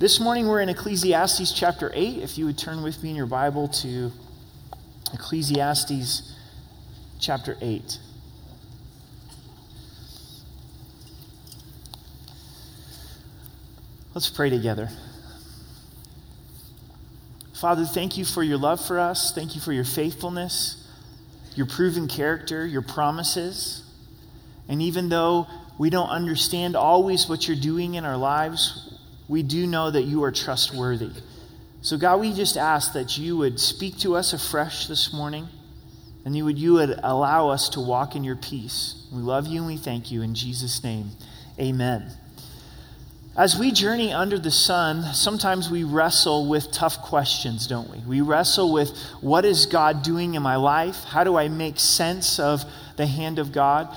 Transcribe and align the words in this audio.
This 0.00 0.18
morning 0.18 0.48
we're 0.48 0.62
in 0.62 0.70
Ecclesiastes 0.70 1.52
chapter 1.52 1.92
8. 1.92 2.22
If 2.22 2.38
you 2.38 2.46
would 2.46 2.56
turn 2.56 2.82
with 2.82 3.02
me 3.02 3.10
in 3.10 3.16
your 3.16 3.26
Bible 3.26 3.68
to 3.68 4.10
Ecclesiastes 5.12 6.34
chapter 7.18 7.58
8. 7.60 7.98
Let's 14.14 14.30
pray 14.30 14.48
together. 14.48 14.88
Father, 17.52 17.84
thank 17.84 18.16
you 18.16 18.24
for 18.24 18.42
your 18.42 18.56
love 18.56 18.82
for 18.82 18.98
us. 18.98 19.34
Thank 19.34 19.54
you 19.54 19.60
for 19.60 19.74
your 19.74 19.84
faithfulness, 19.84 20.82
your 21.54 21.66
proven 21.66 22.08
character, 22.08 22.66
your 22.66 22.80
promises. 22.80 23.82
And 24.66 24.80
even 24.80 25.10
though 25.10 25.46
we 25.76 25.90
don't 25.90 26.08
understand 26.08 26.74
always 26.74 27.28
what 27.28 27.46
you're 27.46 27.54
doing 27.54 27.96
in 27.96 28.06
our 28.06 28.16
lives, 28.16 28.89
we 29.30 29.44
do 29.44 29.64
know 29.64 29.88
that 29.92 30.02
you 30.02 30.24
are 30.24 30.32
trustworthy. 30.32 31.12
So, 31.82 31.96
God, 31.96 32.18
we 32.18 32.32
just 32.32 32.56
ask 32.56 32.94
that 32.94 33.16
you 33.16 33.36
would 33.36 33.60
speak 33.60 33.96
to 33.98 34.16
us 34.16 34.32
afresh 34.32 34.88
this 34.88 35.12
morning 35.12 35.46
and 36.24 36.36
you 36.36 36.44
would, 36.44 36.58
you 36.58 36.74
would 36.74 36.98
allow 37.04 37.48
us 37.48 37.68
to 37.70 37.80
walk 37.80 38.16
in 38.16 38.24
your 38.24 38.34
peace. 38.34 39.06
We 39.12 39.22
love 39.22 39.46
you 39.46 39.58
and 39.58 39.68
we 39.68 39.76
thank 39.76 40.10
you. 40.10 40.22
In 40.22 40.34
Jesus' 40.34 40.82
name, 40.82 41.10
amen. 41.60 42.10
As 43.36 43.56
we 43.56 43.70
journey 43.70 44.12
under 44.12 44.36
the 44.36 44.50
sun, 44.50 45.14
sometimes 45.14 45.70
we 45.70 45.84
wrestle 45.84 46.48
with 46.48 46.72
tough 46.72 47.00
questions, 47.00 47.68
don't 47.68 47.88
we? 47.88 47.98
We 48.00 48.20
wrestle 48.22 48.72
with 48.72 48.90
what 49.20 49.44
is 49.44 49.66
God 49.66 50.02
doing 50.02 50.34
in 50.34 50.42
my 50.42 50.56
life? 50.56 51.04
How 51.04 51.22
do 51.22 51.36
I 51.36 51.46
make 51.46 51.78
sense 51.78 52.40
of 52.40 52.64
the 52.96 53.06
hand 53.06 53.38
of 53.38 53.52
God? 53.52 53.96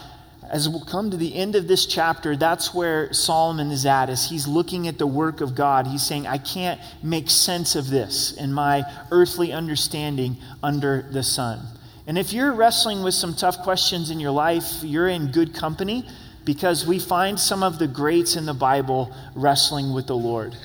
As 0.53 0.69
we'll 0.69 0.85
come 0.85 1.09
to 1.09 1.17
the 1.17 1.33
end 1.33 1.55
of 1.55 1.67
this 1.67 1.87
chapter, 1.87 2.35
that's 2.35 2.75
where 2.75 3.11
Solomon 3.11 3.71
is 3.71 3.87
at, 3.87 4.11
as 4.11 4.29
he's 4.29 4.47
looking 4.47 4.87
at 4.87 4.99
the 4.99 5.07
work 5.07 5.41
of 5.41 5.55
God. 5.55 5.87
He's 5.87 6.05
saying, 6.05 6.27
I 6.27 6.37
can't 6.37 6.79
make 7.01 7.31
sense 7.31 7.75
of 7.75 7.89
this 7.89 8.33
in 8.33 8.53
my 8.53 8.83
earthly 9.09 9.51
understanding 9.51 10.37
under 10.61 11.09
the 11.11 11.23
sun. 11.23 11.59
And 12.05 12.19
if 12.19 12.33
you're 12.33 12.53
wrestling 12.53 13.01
with 13.01 13.15
some 13.15 13.33
tough 13.33 13.63
questions 13.63 14.11
in 14.11 14.19
your 14.19 14.29
life, 14.29 14.83
you're 14.83 15.07
in 15.07 15.31
good 15.31 15.55
company 15.55 16.07
because 16.45 16.85
we 16.85 16.99
find 16.99 17.39
some 17.39 17.63
of 17.63 17.79
the 17.79 17.87
greats 17.87 18.35
in 18.35 18.45
the 18.45 18.53
Bible 18.53 19.11
wrestling 19.33 19.91
with 19.91 20.05
the 20.05 20.15
Lord. 20.15 20.55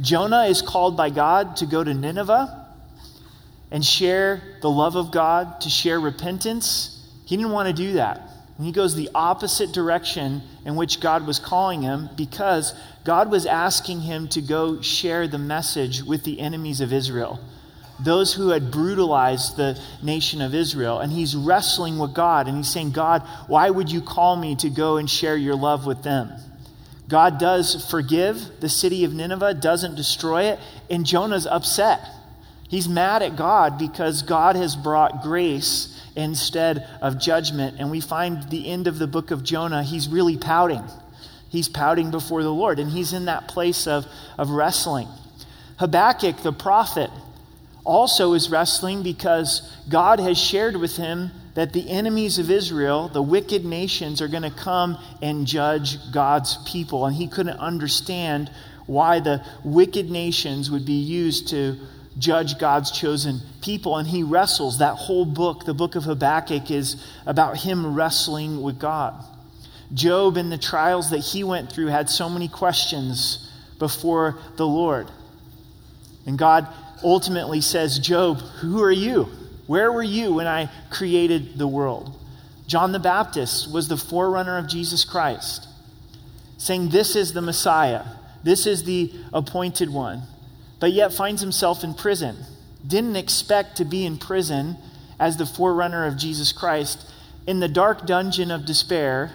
Jonah 0.00 0.44
is 0.44 0.62
called 0.62 0.96
by 0.96 1.10
God 1.10 1.56
to 1.56 1.66
go 1.66 1.84
to 1.84 1.92
Nineveh 1.92 2.66
and 3.70 3.84
share 3.84 4.40
the 4.62 4.70
love 4.70 4.96
of 4.96 5.12
God, 5.12 5.60
to 5.60 5.68
share 5.68 6.00
repentance. 6.00 7.06
He 7.26 7.36
didn't 7.36 7.52
want 7.52 7.68
to 7.68 7.74
do 7.74 7.92
that. 7.94 8.30
And 8.56 8.66
he 8.66 8.72
goes 8.72 8.94
the 8.94 9.10
opposite 9.14 9.72
direction 9.72 10.42
in 10.64 10.76
which 10.76 11.00
God 11.00 11.26
was 11.26 11.38
calling 11.38 11.82
him 11.82 12.08
because 12.16 12.74
God 13.04 13.30
was 13.30 13.46
asking 13.46 14.02
him 14.02 14.28
to 14.28 14.40
go 14.40 14.80
share 14.80 15.26
the 15.26 15.38
message 15.38 16.02
with 16.02 16.22
the 16.22 16.38
enemies 16.38 16.80
of 16.80 16.92
Israel, 16.92 17.40
those 17.98 18.32
who 18.32 18.50
had 18.50 18.70
brutalized 18.70 19.56
the 19.56 19.80
nation 20.02 20.40
of 20.40 20.54
Israel. 20.54 21.00
And 21.00 21.12
he's 21.12 21.34
wrestling 21.34 21.98
with 21.98 22.14
God 22.14 22.46
and 22.46 22.56
he's 22.56 22.70
saying, 22.70 22.92
God, 22.92 23.22
why 23.48 23.70
would 23.70 23.90
you 23.90 24.00
call 24.00 24.36
me 24.36 24.54
to 24.56 24.70
go 24.70 24.98
and 24.98 25.10
share 25.10 25.36
your 25.36 25.56
love 25.56 25.84
with 25.84 26.04
them? 26.04 26.32
God 27.08 27.38
does 27.38 27.88
forgive 27.90 28.60
the 28.60 28.68
city 28.68 29.04
of 29.04 29.12
Nineveh, 29.12 29.54
doesn't 29.54 29.96
destroy 29.96 30.44
it, 30.44 30.60
and 30.88 31.04
Jonah's 31.04 31.46
upset. 31.46 32.00
He's 32.68 32.88
mad 32.88 33.22
at 33.22 33.36
God 33.36 33.78
because 33.78 34.22
God 34.22 34.56
has 34.56 34.74
brought 34.74 35.22
grace 35.22 36.00
instead 36.16 36.86
of 37.02 37.18
judgment. 37.18 37.76
And 37.78 37.90
we 37.90 38.00
find 38.00 38.48
the 38.50 38.68
end 38.68 38.86
of 38.86 38.98
the 38.98 39.06
book 39.06 39.30
of 39.30 39.42
Jonah, 39.42 39.82
he's 39.82 40.08
really 40.08 40.36
pouting. 40.36 40.82
He's 41.48 41.68
pouting 41.68 42.10
before 42.10 42.42
the 42.42 42.52
Lord, 42.52 42.78
and 42.78 42.90
he's 42.90 43.12
in 43.12 43.26
that 43.26 43.46
place 43.48 43.86
of, 43.86 44.06
of 44.36 44.50
wrestling. 44.50 45.08
Habakkuk, 45.78 46.42
the 46.42 46.52
prophet, 46.52 47.10
also 47.84 48.32
is 48.32 48.50
wrestling 48.50 49.02
because 49.02 49.70
God 49.88 50.18
has 50.18 50.38
shared 50.38 50.76
with 50.76 50.96
him 50.96 51.30
that 51.54 51.72
the 51.72 51.88
enemies 51.88 52.38
of 52.38 52.50
Israel, 52.50 53.08
the 53.08 53.22
wicked 53.22 53.64
nations, 53.64 54.20
are 54.20 54.28
going 54.28 54.42
to 54.42 54.50
come 54.50 54.98
and 55.22 55.46
judge 55.46 55.98
God's 56.10 56.58
people. 56.66 57.06
And 57.06 57.14
he 57.14 57.28
couldn't 57.28 57.58
understand 57.58 58.50
why 58.86 59.20
the 59.20 59.44
wicked 59.62 60.10
nations 60.10 60.70
would 60.70 60.84
be 60.84 60.94
used 60.94 61.48
to 61.48 61.78
judge 62.18 62.58
God's 62.58 62.90
chosen 62.90 63.40
people. 63.62 63.96
And 63.96 64.08
he 64.08 64.22
wrestles. 64.22 64.78
That 64.78 64.94
whole 64.94 65.24
book, 65.24 65.64
the 65.64 65.74
book 65.74 65.94
of 65.94 66.04
Habakkuk, 66.04 66.70
is 66.70 67.04
about 67.26 67.58
him 67.58 67.94
wrestling 67.94 68.62
with 68.62 68.78
God. 68.78 69.14
Job, 69.92 70.36
in 70.36 70.50
the 70.50 70.58
trials 70.58 71.10
that 71.10 71.18
he 71.18 71.44
went 71.44 71.70
through, 71.70 71.86
had 71.86 72.08
so 72.08 72.28
many 72.28 72.48
questions 72.48 73.50
before 73.78 74.38
the 74.56 74.66
Lord. 74.66 75.10
And 76.26 76.38
God 76.38 76.66
ultimately 77.02 77.60
says, 77.60 77.98
Job, 77.98 78.38
who 78.38 78.82
are 78.82 78.90
you? 78.90 79.28
Where 79.66 79.92
were 79.92 80.02
you 80.02 80.34
when 80.34 80.46
I 80.46 80.70
created 80.90 81.58
the 81.58 81.68
world? 81.68 82.12
John 82.66 82.92
the 82.92 82.98
Baptist 82.98 83.70
was 83.70 83.88
the 83.88 83.96
forerunner 83.96 84.56
of 84.56 84.68
Jesus 84.68 85.04
Christ, 85.04 85.68
saying, 86.56 86.88
This 86.88 87.14
is 87.14 87.32
the 87.34 87.42
Messiah, 87.42 88.04
this 88.42 88.66
is 88.66 88.84
the 88.84 89.12
appointed 89.32 89.90
one 89.90 90.22
but 90.80 90.92
yet 90.92 91.12
finds 91.12 91.40
himself 91.40 91.84
in 91.84 91.94
prison. 91.94 92.36
Didn't 92.86 93.16
expect 93.16 93.76
to 93.76 93.84
be 93.84 94.04
in 94.04 94.18
prison 94.18 94.76
as 95.18 95.36
the 95.36 95.46
forerunner 95.46 96.06
of 96.06 96.16
Jesus 96.16 96.52
Christ. 96.52 97.10
In 97.46 97.60
the 97.60 97.68
dark 97.68 98.06
dungeon 98.06 98.50
of 98.50 98.66
despair, 98.66 99.32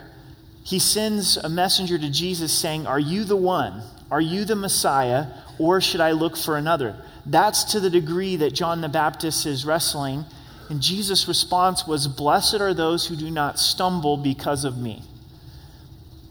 he 0.64 0.80
sends 0.80 1.38
a 1.38 1.50
messenger 1.50 1.98
to 1.98 2.10
Jesus 2.10 2.52
saying, 2.52 2.86
Are 2.86 3.00
you 3.00 3.24
the 3.24 3.36
one? 3.36 3.82
Are 4.12 4.22
you 4.22 4.46
the 4.46 4.56
Messiah? 4.56 5.28
Or 5.58 5.82
should 5.82 6.02
I 6.02 6.12
look 6.12 6.38
for 6.38 6.58
another? 6.58 6.96
That's 7.26 7.64
to 7.66 7.80
the 7.80 7.90
degree 7.90 8.36
that 8.38 8.54
John 8.54 8.82
the 8.82 8.90
Baptist 8.90 9.46
is 9.46 9.66
wrestling. 9.66 10.26
And 10.70 10.82
Jesus' 10.82 11.28
response 11.28 11.88
was, 11.88 12.08
Blessed 12.08 12.62
are 12.62 12.74
those 12.74 13.08
who 13.08 13.16
do 13.16 13.32
not 13.32 13.60
stumble 13.60 14.18
because 14.18 14.64
of 14.64 14.78
me. 14.78 15.04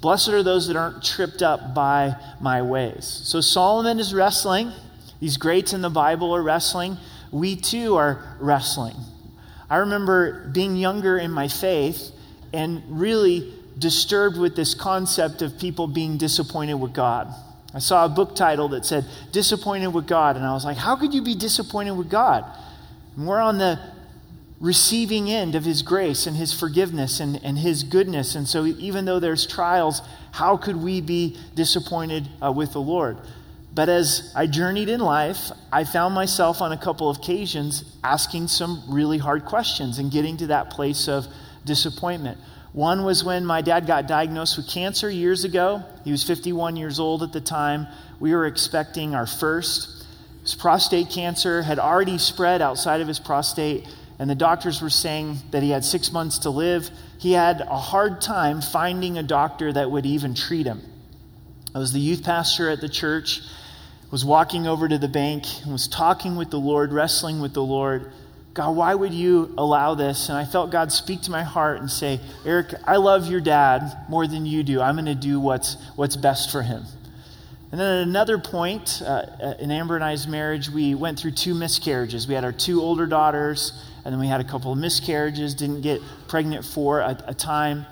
Blessed 0.00 0.28
are 0.28 0.42
those 0.44 0.68
that 0.68 0.76
aren't 0.76 1.02
tripped 1.02 1.42
up 1.42 1.74
by 1.74 2.16
my 2.40 2.62
ways. 2.62 3.04
So 3.24 3.40
Solomon 3.40 3.98
is 3.98 4.14
wrestling. 4.14 4.72
These 5.20 5.36
greats 5.36 5.72
in 5.72 5.82
the 5.82 5.90
Bible 5.90 6.34
are 6.34 6.42
wrestling. 6.42 6.96
We 7.30 7.56
too 7.56 7.96
are 7.96 8.36
wrestling. 8.40 8.96
I 9.70 9.78
remember 9.78 10.48
being 10.48 10.76
younger 10.76 11.18
in 11.18 11.30
my 11.30 11.48
faith 11.48 12.10
and 12.52 12.82
really 12.88 13.52
disturbed 13.78 14.38
with 14.38 14.56
this 14.56 14.74
concept 14.74 15.42
of 15.42 15.58
people 15.58 15.86
being 15.86 16.16
disappointed 16.16 16.74
with 16.74 16.92
God. 16.92 17.32
I 17.74 17.80
saw 17.80 18.04
a 18.04 18.08
book 18.08 18.34
title 18.34 18.68
that 18.70 18.84
said 18.84 19.04
Disappointed 19.30 19.88
with 19.88 20.06
God, 20.06 20.36
and 20.36 20.44
I 20.44 20.54
was 20.54 20.64
like, 20.64 20.78
how 20.78 20.96
could 20.96 21.12
you 21.12 21.22
be 21.22 21.34
disappointed 21.34 21.92
with 21.92 22.08
God? 22.08 22.44
And 23.16 23.26
we're 23.26 23.40
on 23.40 23.58
the 23.58 23.78
receiving 24.60 25.30
end 25.30 25.54
of 25.54 25.64
His 25.64 25.82
grace 25.82 26.26
and 26.26 26.36
His 26.36 26.58
forgiveness 26.58 27.20
and, 27.20 27.38
and 27.44 27.58
His 27.58 27.84
goodness. 27.84 28.34
And 28.34 28.48
so, 28.48 28.64
even 28.64 29.04
though 29.04 29.20
there's 29.20 29.46
trials, 29.46 30.02
how 30.32 30.56
could 30.56 30.76
we 30.76 31.00
be 31.00 31.36
disappointed 31.54 32.28
uh, 32.42 32.52
with 32.52 32.72
the 32.72 32.80
Lord? 32.80 33.18
But 33.78 33.88
as 33.88 34.32
I 34.34 34.48
journeyed 34.48 34.88
in 34.88 34.98
life, 34.98 35.52
I 35.70 35.84
found 35.84 36.12
myself 36.12 36.60
on 36.60 36.72
a 36.72 36.76
couple 36.76 37.08
of 37.08 37.18
occasions 37.18 37.84
asking 38.02 38.48
some 38.48 38.82
really 38.88 39.18
hard 39.18 39.44
questions 39.44 40.00
and 40.00 40.10
getting 40.10 40.36
to 40.38 40.48
that 40.48 40.70
place 40.70 41.06
of 41.06 41.28
disappointment. 41.64 42.38
One 42.72 43.04
was 43.04 43.22
when 43.22 43.46
my 43.46 43.62
dad 43.62 43.86
got 43.86 44.08
diagnosed 44.08 44.56
with 44.56 44.68
cancer 44.68 45.08
years 45.08 45.44
ago. 45.44 45.84
He 46.02 46.10
was 46.10 46.24
51 46.24 46.74
years 46.74 46.98
old 46.98 47.22
at 47.22 47.32
the 47.32 47.40
time. 47.40 47.86
We 48.18 48.34
were 48.34 48.46
expecting 48.46 49.14
our 49.14 49.28
first. 49.28 50.04
His 50.42 50.56
prostate 50.56 51.10
cancer 51.10 51.62
had 51.62 51.78
already 51.78 52.18
spread 52.18 52.60
outside 52.60 53.00
of 53.00 53.06
his 53.06 53.20
prostate, 53.20 53.86
and 54.18 54.28
the 54.28 54.34
doctors 54.34 54.82
were 54.82 54.90
saying 54.90 55.38
that 55.52 55.62
he 55.62 55.70
had 55.70 55.84
six 55.84 56.10
months 56.10 56.40
to 56.40 56.50
live. 56.50 56.90
He 57.18 57.30
had 57.30 57.60
a 57.60 57.78
hard 57.78 58.22
time 58.22 58.60
finding 58.60 59.18
a 59.18 59.22
doctor 59.22 59.72
that 59.72 59.88
would 59.88 60.04
even 60.04 60.34
treat 60.34 60.66
him. 60.66 60.82
I 61.76 61.78
was 61.78 61.92
the 61.92 62.00
youth 62.00 62.24
pastor 62.24 62.70
at 62.70 62.80
the 62.80 62.88
church, 62.88 63.40
was 64.10 64.24
walking 64.24 64.66
over 64.66 64.88
to 64.88 64.98
the 64.98 65.08
bank 65.08 65.44
and 65.62 65.72
was 65.72 65.86
talking 65.86 66.36
with 66.36 66.50
the 66.50 66.58
Lord, 66.58 66.92
wrestling 66.92 67.40
with 67.40 67.52
the 67.52 67.62
Lord. 67.62 68.10
God, 68.54 68.74
why 68.74 68.94
would 68.94 69.12
you 69.12 69.54
allow 69.58 69.94
this? 69.94 70.28
And 70.28 70.38
I 70.38 70.44
felt 70.44 70.70
God 70.70 70.90
speak 70.90 71.22
to 71.22 71.30
my 71.30 71.42
heart 71.42 71.80
and 71.80 71.90
say, 71.90 72.18
Eric, 72.44 72.74
I 72.86 72.96
love 72.96 73.28
your 73.28 73.40
dad 73.40 74.06
more 74.08 74.26
than 74.26 74.46
you 74.46 74.62
do. 74.62 74.80
I'm 74.80 74.96
going 74.96 75.04
to 75.06 75.14
do 75.14 75.38
what's, 75.38 75.76
what's 75.94 76.16
best 76.16 76.50
for 76.50 76.62
him. 76.62 76.84
And 77.70 77.78
then 77.78 78.00
at 78.00 78.08
another 78.08 78.38
point 78.38 79.02
uh, 79.04 79.54
in 79.58 79.70
Amber 79.70 79.94
and 79.94 80.02
I's 80.02 80.26
marriage, 80.26 80.70
we 80.70 80.94
went 80.94 81.18
through 81.18 81.32
two 81.32 81.54
miscarriages. 81.54 82.26
We 82.26 82.32
had 82.32 82.44
our 82.44 82.52
two 82.52 82.80
older 82.80 83.06
daughters, 83.06 83.78
and 84.04 84.12
then 84.12 84.18
we 84.18 84.26
had 84.26 84.40
a 84.40 84.44
couple 84.44 84.72
of 84.72 84.78
miscarriages, 84.78 85.54
didn't 85.54 85.82
get 85.82 86.00
pregnant 86.28 86.64
for 86.64 87.00
a, 87.00 87.22
a 87.26 87.34
time. 87.34 87.84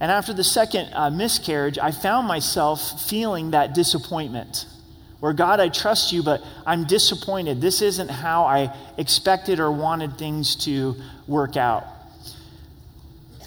And 0.00 0.10
after 0.10 0.32
the 0.32 0.42
second 0.42 0.92
uh, 0.92 1.10
miscarriage, 1.10 1.78
I 1.78 1.92
found 1.92 2.26
myself 2.26 3.00
feeling 3.08 3.52
that 3.52 3.74
disappointment 3.74 4.66
where 5.22 5.32
God, 5.32 5.60
I 5.60 5.68
trust 5.68 6.12
you, 6.12 6.24
but 6.24 6.42
I'm 6.66 6.84
disappointed. 6.84 7.60
This 7.60 7.80
isn't 7.80 8.10
how 8.10 8.42
I 8.42 8.76
expected 8.98 9.60
or 9.60 9.70
wanted 9.70 10.18
things 10.18 10.56
to 10.64 10.96
work 11.28 11.56
out. 11.56 11.86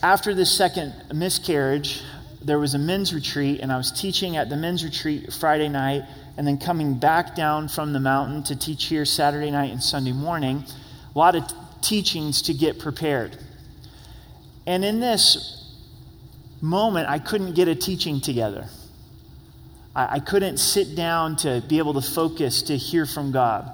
After 0.02 0.34
this 0.34 0.50
second 0.50 0.94
miscarriage, 1.14 2.02
there 2.42 2.60
was 2.60 2.76
a 2.76 2.80
men's 2.80 3.14
retreat, 3.14 3.60
and 3.60 3.74
I 3.74 3.76
was 3.76 3.92
teaching 3.92 4.38
at 4.38 4.48
the 4.48 4.56
men's 4.56 4.86
retreat 4.86 5.34
Friday 5.34 5.68
night, 5.68 6.04
and 6.38 6.48
then 6.48 6.60
coming 6.60 6.98
back 6.98 7.36
down 7.36 7.68
from 7.68 7.92
the 7.92 8.00
mountain 8.00 8.42
to 8.44 8.56
teach 8.56 8.86
here 8.86 9.04
Saturday 9.04 9.52
night 9.52 9.74
and 9.74 9.84
Sunday 9.84 10.14
morning. 10.14 10.64
A 11.14 11.20
lot 11.20 11.36
of 11.36 11.46
t- 11.46 11.56
teachings 11.82 12.42
to 12.44 12.54
get 12.54 12.80
prepared. 12.80 13.38
And 14.66 14.86
in 14.86 15.02
this 15.02 15.76
moment, 16.62 17.10
I 17.10 17.20
couldn't 17.20 17.54
get 17.54 17.68
a 17.68 17.76
teaching 17.76 18.22
together. 18.22 18.70
I, 19.96 20.16
I 20.16 20.20
couldn't 20.20 20.58
sit 20.58 20.96
down 20.96 21.38
to 21.38 21.64
be 21.68 21.78
able 21.78 21.94
to 21.94 22.02
focus 22.02 22.64
to 22.64 22.78
hear 22.78 23.06
from 23.06 23.32
God. 23.32 23.72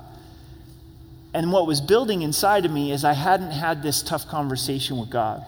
And 1.34 1.52
what 1.52 1.66
was 1.66 1.80
building 1.80 2.22
inside 2.22 2.66
of 2.66 2.72
me 2.72 2.92
is 2.92 3.06
I 3.06 3.14
hadn't 3.14 3.52
had 3.52 3.82
this 3.82 4.02
tough 4.02 4.28
conversation 4.28 4.98
with 4.98 5.10
God. 5.10 5.46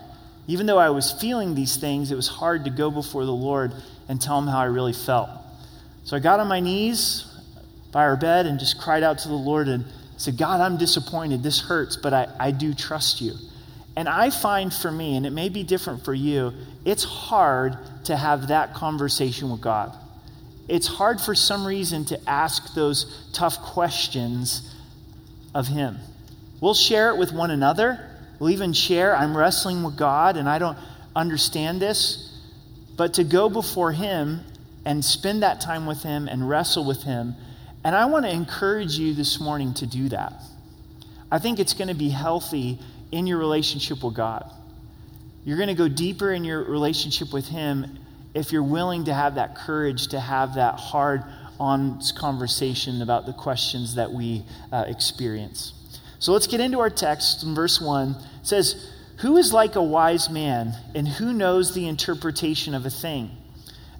Even 0.47 0.65
though 0.65 0.77
I 0.77 0.89
was 0.89 1.11
feeling 1.11 1.55
these 1.55 1.77
things, 1.77 2.11
it 2.11 2.15
was 2.15 2.27
hard 2.27 2.65
to 2.65 2.69
go 2.69 2.89
before 2.89 3.25
the 3.25 3.33
Lord 3.33 3.73
and 4.07 4.21
tell 4.21 4.37
him 4.39 4.47
how 4.47 4.59
I 4.59 4.65
really 4.65 4.93
felt. 4.93 5.29
So 6.05 6.17
I 6.17 6.19
got 6.19 6.39
on 6.39 6.47
my 6.47 6.59
knees 6.59 7.25
by 7.91 8.03
our 8.03 8.17
bed 8.17 8.45
and 8.45 8.59
just 8.59 8.79
cried 8.79 9.03
out 9.03 9.19
to 9.19 9.27
the 9.27 9.33
Lord 9.33 9.67
and 9.67 9.85
said, 10.17 10.37
God, 10.37 10.59
I'm 10.59 10.77
disappointed. 10.77 11.43
This 11.43 11.61
hurts, 11.61 11.95
but 11.95 12.13
I, 12.13 12.27
I 12.39 12.51
do 12.51 12.73
trust 12.73 13.21
you. 13.21 13.33
And 13.95 14.09
I 14.09 14.29
find 14.29 14.73
for 14.73 14.91
me, 14.91 15.15
and 15.15 15.25
it 15.25 15.29
may 15.29 15.49
be 15.49 15.63
different 15.63 16.03
for 16.03 16.13
you, 16.13 16.53
it's 16.83 17.03
hard 17.03 17.77
to 18.05 18.17
have 18.17 18.47
that 18.47 18.73
conversation 18.73 19.49
with 19.51 19.61
God. 19.61 19.93
It's 20.67 20.87
hard 20.87 21.19
for 21.19 21.35
some 21.35 21.65
reason 21.65 22.05
to 22.05 22.29
ask 22.29 22.73
those 22.73 23.29
tough 23.33 23.59
questions 23.59 24.73
of 25.53 25.67
Him. 25.67 25.99
We'll 26.61 26.73
share 26.73 27.09
it 27.09 27.17
with 27.17 27.33
one 27.33 27.51
another. 27.51 28.09
We'll 28.39 28.51
even 28.51 28.73
share, 28.73 29.15
I'm 29.15 29.35
wrestling 29.35 29.83
with 29.83 29.97
God 29.97 30.37
and 30.37 30.47
I 30.49 30.59
don't 30.59 30.77
understand 31.15 31.81
this. 31.81 32.29
But 32.95 33.15
to 33.15 33.23
go 33.23 33.49
before 33.49 33.91
Him 33.91 34.41
and 34.85 35.03
spend 35.03 35.43
that 35.43 35.61
time 35.61 35.85
with 35.85 36.03
Him 36.03 36.27
and 36.27 36.47
wrestle 36.47 36.85
with 36.85 37.03
Him. 37.03 37.35
And 37.83 37.95
I 37.95 38.05
want 38.05 38.25
to 38.25 38.31
encourage 38.31 38.97
you 38.97 39.13
this 39.13 39.39
morning 39.39 39.73
to 39.75 39.85
do 39.87 40.09
that. 40.09 40.33
I 41.31 41.39
think 41.39 41.59
it's 41.59 41.73
going 41.73 41.87
to 41.87 41.93
be 41.93 42.09
healthy 42.09 42.79
in 43.11 43.27
your 43.27 43.37
relationship 43.37 44.03
with 44.03 44.15
God. 44.15 44.49
You're 45.43 45.57
going 45.57 45.69
to 45.69 45.75
go 45.75 45.87
deeper 45.87 46.31
in 46.31 46.45
your 46.45 46.63
relationship 46.63 47.33
with 47.33 47.47
Him 47.47 47.99
if 48.33 48.51
you're 48.51 48.63
willing 48.63 49.05
to 49.05 49.13
have 49.13 49.35
that 49.35 49.55
courage 49.55 50.07
to 50.07 50.19
have 50.19 50.55
that 50.55 50.75
hard 50.75 51.23
on 51.59 52.01
conversation 52.17 53.01
about 53.01 53.25
the 53.25 53.33
questions 53.33 53.95
that 53.95 54.11
we 54.11 54.43
uh, 54.71 54.85
experience. 54.87 55.73
So 56.19 56.31
let's 56.31 56.47
get 56.47 56.59
into 56.59 56.79
our 56.79 56.89
text 56.89 57.43
in 57.43 57.53
verse 57.53 57.79
1. 57.79 58.11
It 58.11 58.47
says, 58.47 58.91
Who 59.17 59.37
is 59.37 59.53
like 59.53 59.75
a 59.75 59.83
wise 59.83 60.29
man, 60.29 60.73
and 60.95 61.07
who 61.07 61.33
knows 61.33 61.73
the 61.73 61.87
interpretation 61.87 62.73
of 62.73 62.85
a 62.85 62.89
thing? 62.89 63.31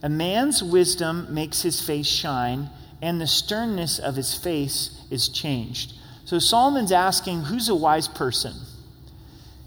A 0.02 0.10
man's 0.10 0.64
wisdom 0.64 1.28
makes 1.34 1.62
his 1.62 1.86
face 1.86 2.08
shine, 2.08 2.70
and 3.02 3.22
the 3.22 3.28
sternness 3.28 4.00
of 4.00 4.16
his 4.16 4.34
face 4.34 5.06
is 5.12 5.30
changed. 5.30 5.94
So 6.26 6.40
Solomon's 6.40 6.92
asking, 6.92 7.44
Who's 7.44 7.70
a 7.70 7.76
wise 7.76 8.08
person? 8.08 8.54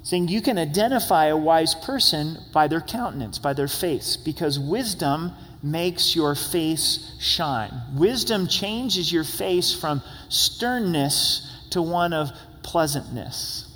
Saying 0.06 0.28
you 0.28 0.40
can 0.40 0.56
identify 0.56 1.26
a 1.26 1.36
wise 1.36 1.74
person 1.74 2.38
by 2.52 2.68
their 2.68 2.80
countenance, 2.80 3.40
by 3.40 3.52
their 3.52 3.66
face, 3.66 4.16
because 4.16 4.56
wisdom 4.56 5.32
makes 5.64 6.14
your 6.14 6.36
face 6.36 7.16
shine. 7.18 7.72
Wisdom 7.92 8.46
changes 8.46 9.12
your 9.12 9.24
face 9.24 9.74
from 9.74 10.00
sternness 10.28 11.52
to 11.70 11.82
one 11.82 12.12
of 12.12 12.30
pleasantness. 12.62 13.68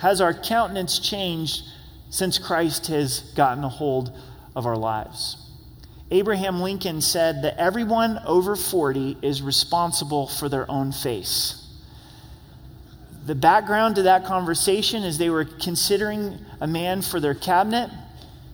Has 0.00 0.20
our 0.20 0.34
countenance 0.34 0.98
changed 0.98 1.62
since 2.10 2.36
Christ 2.36 2.88
has 2.88 3.20
gotten 3.34 3.64
a 3.64 3.70
hold 3.70 4.14
of 4.54 4.66
our 4.66 4.76
lives? 4.76 5.38
Abraham 6.10 6.60
Lincoln 6.60 7.00
said 7.00 7.40
that 7.44 7.56
everyone 7.56 8.20
over 8.26 8.56
40 8.56 9.16
is 9.22 9.40
responsible 9.40 10.26
for 10.26 10.50
their 10.50 10.70
own 10.70 10.92
face 10.92 11.61
the 13.24 13.34
background 13.34 13.96
to 13.96 14.02
that 14.02 14.24
conversation 14.24 15.04
is 15.04 15.18
they 15.18 15.30
were 15.30 15.44
considering 15.44 16.38
a 16.60 16.66
man 16.66 17.02
for 17.02 17.20
their 17.20 17.34
cabinet, 17.34 17.90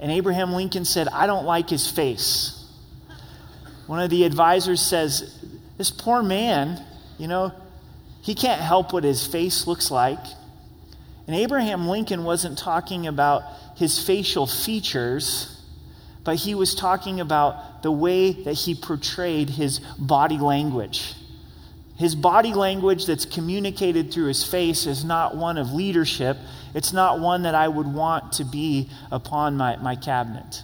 and 0.00 0.12
Abraham 0.12 0.52
Lincoln 0.52 0.84
said, 0.84 1.08
I 1.08 1.26
don't 1.26 1.46
like 1.46 1.70
his 1.70 1.90
face. 1.90 2.54
One 3.86 4.00
of 4.00 4.10
the 4.10 4.24
advisors 4.24 4.80
says, 4.80 5.42
This 5.78 5.90
poor 5.90 6.22
man, 6.22 6.84
you 7.16 7.28
know, 7.28 7.52
he 8.20 8.34
can't 8.34 8.60
help 8.60 8.92
what 8.92 9.04
his 9.04 9.26
face 9.26 9.66
looks 9.66 9.90
like. 9.90 10.18
And 11.26 11.34
Abraham 11.34 11.88
Lincoln 11.88 12.24
wasn't 12.24 12.58
talking 12.58 13.06
about 13.06 13.42
his 13.76 14.02
facial 14.02 14.46
features, 14.46 15.62
but 16.24 16.36
he 16.36 16.54
was 16.54 16.74
talking 16.74 17.20
about 17.20 17.82
the 17.82 17.92
way 17.92 18.32
that 18.32 18.52
he 18.52 18.74
portrayed 18.74 19.50
his 19.50 19.78
body 19.98 20.38
language. 20.38 21.14
His 21.98 22.14
body 22.14 22.54
language 22.54 23.06
that's 23.06 23.24
communicated 23.24 24.12
through 24.12 24.28
his 24.28 24.44
face 24.44 24.86
is 24.86 25.04
not 25.04 25.36
one 25.36 25.58
of 25.58 25.72
leadership. 25.72 26.36
It's 26.72 26.92
not 26.92 27.18
one 27.18 27.42
that 27.42 27.56
I 27.56 27.66
would 27.66 27.92
want 27.92 28.32
to 28.34 28.44
be 28.44 28.88
upon 29.10 29.56
my, 29.56 29.76
my 29.76 29.96
cabinet. 29.96 30.62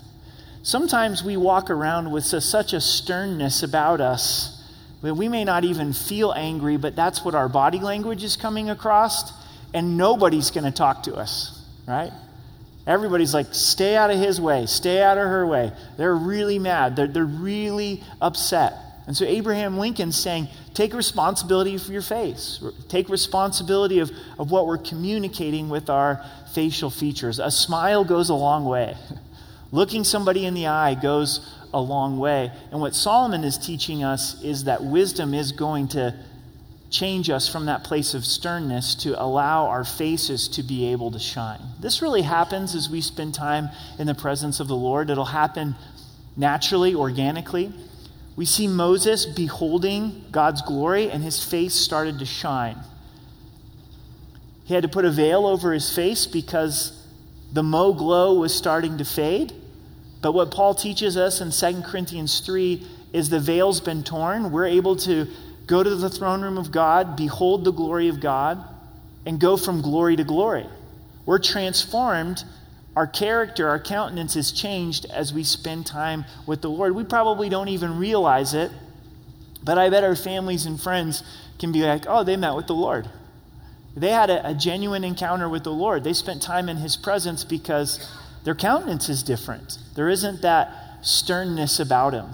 Sometimes 0.63 1.25
we 1.25 1.37
walk 1.37 1.71
around 1.71 2.13
with 2.13 2.25
such 2.25 2.73
a 2.73 2.81
sternness 2.81 3.65
about 3.65 4.01
us 4.01 4.65
that 5.03 5.15
we 5.15 5.29
may 5.29 5.45
not 5.45 5.65
even 5.65 5.93
feel 5.93 6.33
angry, 6.33 6.77
but 6.77 6.97
that's 6.97 7.25
what 7.25 7.35
our 7.35 7.49
body 7.49 7.81
language 7.81 8.25
is 8.25 8.37
coming 8.37 8.71
across, 8.71 9.33
and 9.75 9.99
nobody's 9.99 10.51
going 10.51 10.65
to 10.65 10.71
talk 10.71 11.03
to 11.03 11.15
us, 11.15 11.61
right? 11.87 12.13
Everybody's 12.87 13.35
like, 13.35 13.53
stay 13.53 13.97
out 13.97 14.11
of 14.11 14.19
his 14.19 14.41
way, 14.41 14.67
stay 14.67 15.03
out 15.03 15.19
of 15.19 15.25
her 15.25 15.47
way. 15.47 15.73
They're 15.99 16.15
really 16.15 16.59
mad, 16.59 16.97
they're, 16.97 17.09
they're 17.09 17.25
really 17.25 18.03
upset. 18.21 18.73
And 19.07 19.15
so 19.15 19.27
Abraham 19.27 19.77
Lincoln's 19.77 20.17
saying, 20.17 20.49
take 20.75 20.93
responsibility 20.93 21.79
for 21.79 21.93
your 21.93 22.03
face. 22.03 22.63
Take 22.89 23.09
responsibility 23.09 24.01
of, 24.01 24.11
of 24.39 24.51
what 24.51 24.67
we're 24.67 24.79
communicating 24.79 25.69
with 25.69 25.89
our 25.89 26.25
facial 26.53 26.91
features. 26.91 27.39
A 27.39 27.51
smile 27.51 28.05
goes 28.05 28.29
a 28.29 28.35
long 28.35 28.65
way. 28.65 28.97
Looking 29.73 30.05
somebody 30.05 30.45
in 30.45 30.55
the 30.55 30.67
eye 30.67 30.95
goes 30.95 31.49
a 31.73 31.81
long 31.81 32.19
way. 32.19 32.53
And 32.71 32.81
what 32.81 32.95
Solomon 32.95 33.43
is 33.45 33.57
teaching 33.57 34.05
us 34.05 34.41
is 34.43 34.65
that 34.65 34.83
wisdom 34.85 35.33
is 35.35 35.53
going 35.53 35.89
to 35.89 36.15
change 36.91 37.29
us 37.29 37.49
from 37.49 37.67
that 37.67 37.83
place 37.83 38.15
of 38.15 38.25
sternness 38.25 38.95
to 38.95 39.21
allow 39.21 39.67
our 39.67 39.85
faces 39.85 40.47
to 40.47 40.63
be 40.63 40.93
able 40.93 41.11
to 41.11 41.19
shine. 41.19 41.61
This 41.81 42.03
really 42.03 42.23
happens 42.23 42.75
as 42.77 42.89
we 42.89 43.01
spend 43.01 43.35
time 43.35 43.69
in 43.99 44.07
the 44.07 44.15
presence 44.15 44.61
of 44.61 44.69
the 44.69 44.77
Lord. 44.77 45.11
It'll 45.11 45.25
happen 45.25 45.75
naturally, 46.37 46.95
organically 46.95 47.73
we 48.37 48.45
see 48.45 48.67
Moses 48.67 49.27
beholding 49.27 50.25
God's 50.33 50.63
glory, 50.63 51.11
and 51.11 51.23
his 51.23 51.43
face 51.43 51.75
started 51.75 52.19
to 52.19 52.25
shine. 52.25 52.79
He 54.65 54.75
had 54.75 54.83
to 54.83 54.89
put 54.89 55.05
a 55.05 55.11
veil 55.11 55.47
over 55.47 55.73
his 55.73 55.95
face 55.95 56.27
because 56.27 57.07
the 57.53 57.63
Mo 57.63 57.93
glow 57.93 58.35
was 58.35 58.55
starting 58.55 58.99
to 58.99 59.05
fade. 59.05 59.53
But 60.23 60.33
what 60.33 60.51
Paul 60.51 60.75
teaches 60.75 61.17
us 61.17 61.41
in 61.41 61.51
2 61.51 61.83
Corinthians 61.83 62.41
3 62.41 62.85
is 63.13 63.29
the 63.29 63.39
veil's 63.39 63.81
been 63.81 64.03
torn. 64.03 64.51
We're 64.51 64.67
able 64.67 64.97
to 64.97 65.29
go 65.67 65.83
to 65.83 65.95
the 65.95 66.11
throne 66.11 66.43
room 66.43 66.59
of 66.59 66.73
God, 66.73 67.17
behold 67.17 67.65
the 67.65 67.73
glory 67.73 68.09
of 68.09 68.21
God, 68.21 68.63
and 69.27 69.39
go 69.39 69.57
from 69.57 69.83
glory 69.83 70.17
to 70.17 70.25
glory. 70.25 70.67
We're 71.27 71.39
transformed 71.39 72.43
our 72.97 73.07
character, 73.07 73.69
our 73.69 73.81
countenance 73.81 74.37
is 74.37 74.53
changed 74.53 75.07
as 75.07 75.33
we 75.33 75.43
spend 75.43 75.87
time 75.87 76.25
with 76.47 76.63
the 76.63 76.71
Lord. 76.71 76.95
We 76.95 77.05
probably 77.05 77.49
don't 77.49 77.69
even 77.69 77.99
realize 77.99 78.55
it, 78.55 78.71
but 79.63 79.79
I 79.79 79.91
bet 79.91 80.05
our 80.05 80.15
families 80.15 80.65
and 80.67 80.81
friends 80.81 81.25
can 81.59 81.73
be 81.73 81.83
like, 81.83 82.05
oh, 82.07 82.23
they 82.23 82.37
met 82.37 82.55
with 82.55 82.67
the 82.67 82.75
Lord. 82.75 83.09
They 83.97 84.11
had 84.11 84.31
a, 84.31 84.51
a 84.51 84.55
genuine 84.55 85.05
encounter 85.05 85.49
with 85.49 85.65
the 85.65 85.73
Lord. 85.73 86.05
They 86.05 86.13
spent 86.13 86.43
time 86.43 86.69
in 86.69 86.77
His 86.77 86.97
presence 86.97 87.45
because 87.45 88.13
their 88.45 88.55
countenance 88.55 89.09
is 89.09 89.23
different. 89.23 89.79
There 89.95 90.09
isn't 90.09 90.43
that 90.43 90.71
sternness 91.03 91.81
about 91.81 92.13
Him. 92.13 92.27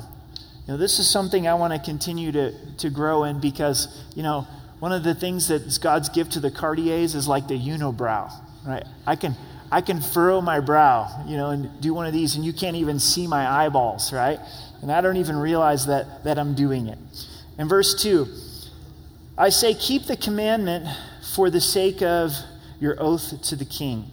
You 0.66 0.74
know, 0.74 0.76
this 0.76 0.98
is 0.98 1.08
something 1.08 1.48
I 1.48 1.54
want 1.54 1.72
to 1.72 1.78
continue 1.78 2.32
to, 2.32 2.54
to 2.76 2.90
grow 2.90 3.24
in 3.24 3.40
because, 3.40 3.88
you 4.14 4.22
know, 4.22 4.46
one 4.78 4.92
of 4.92 5.04
the 5.04 5.14
things 5.14 5.48
that 5.48 5.78
God's 5.82 6.08
gift 6.08 6.32
to 6.32 6.40
the 6.40 6.50
Cartiers 6.50 7.14
is 7.14 7.28
like 7.28 7.48
the 7.48 7.58
unibrow, 7.58 8.32
right? 8.66 8.84
I 9.06 9.16
can 9.16 9.36
I 9.72 9.80
can 9.80 10.00
furrow 10.00 10.40
my 10.40 10.60
brow, 10.60 11.24
you 11.26 11.36
know, 11.36 11.50
and 11.50 11.80
do 11.80 11.94
one 11.94 12.06
of 12.06 12.12
these, 12.12 12.34
and 12.34 12.44
you 12.44 12.52
can't 12.52 12.76
even 12.76 12.98
see 12.98 13.26
my 13.26 13.48
eyeballs, 13.48 14.12
right? 14.12 14.40
And 14.82 14.90
I 14.90 15.00
don't 15.00 15.16
even 15.16 15.36
realize 15.36 15.86
that, 15.86 16.24
that 16.24 16.38
I'm 16.38 16.54
doing 16.54 16.88
it. 16.88 16.98
In 17.58 17.68
verse 17.68 18.02
2, 18.02 18.26
I 19.38 19.50
say, 19.50 19.74
Keep 19.74 20.06
the 20.06 20.16
commandment 20.16 20.86
for 21.34 21.50
the 21.50 21.60
sake 21.60 22.02
of 22.02 22.32
your 22.80 22.96
oath 22.98 23.42
to 23.42 23.56
the 23.56 23.64
king. 23.64 24.06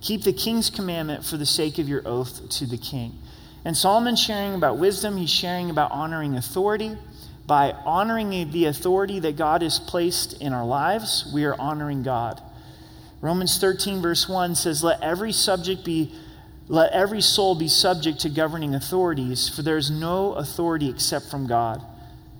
Keep 0.00 0.24
the 0.24 0.32
king's 0.32 0.68
commandment 0.68 1.24
for 1.24 1.36
the 1.36 1.46
sake 1.46 1.78
of 1.78 1.88
your 1.88 2.02
oath 2.06 2.48
to 2.58 2.66
the 2.66 2.76
king. 2.76 3.14
And 3.64 3.76
Solomon's 3.76 4.20
sharing 4.20 4.54
about 4.54 4.78
wisdom, 4.78 5.16
he's 5.16 5.30
sharing 5.30 5.70
about 5.70 5.90
honoring 5.92 6.36
authority. 6.36 6.96
By 7.46 7.72
honoring 7.72 8.50
the 8.50 8.66
authority 8.66 9.20
that 9.20 9.36
God 9.36 9.62
has 9.62 9.78
placed 9.78 10.40
in 10.40 10.52
our 10.54 10.64
lives, 10.64 11.30
we 11.32 11.44
are 11.44 11.54
honoring 11.58 12.02
God. 12.02 12.40
Romans 13.24 13.56
13, 13.56 14.02
verse 14.02 14.28
1 14.28 14.54
says, 14.54 14.84
Let 14.84 15.02
every 15.02 15.32
subject 15.32 15.82
be 15.82 16.12
let 16.68 16.92
every 16.92 17.22
soul 17.22 17.54
be 17.54 17.68
subject 17.68 18.20
to 18.20 18.28
governing 18.28 18.74
authorities, 18.74 19.48
for 19.48 19.62
there 19.62 19.78
is 19.78 19.90
no 19.90 20.34
authority 20.34 20.90
except 20.90 21.30
from 21.30 21.46
God. 21.46 21.80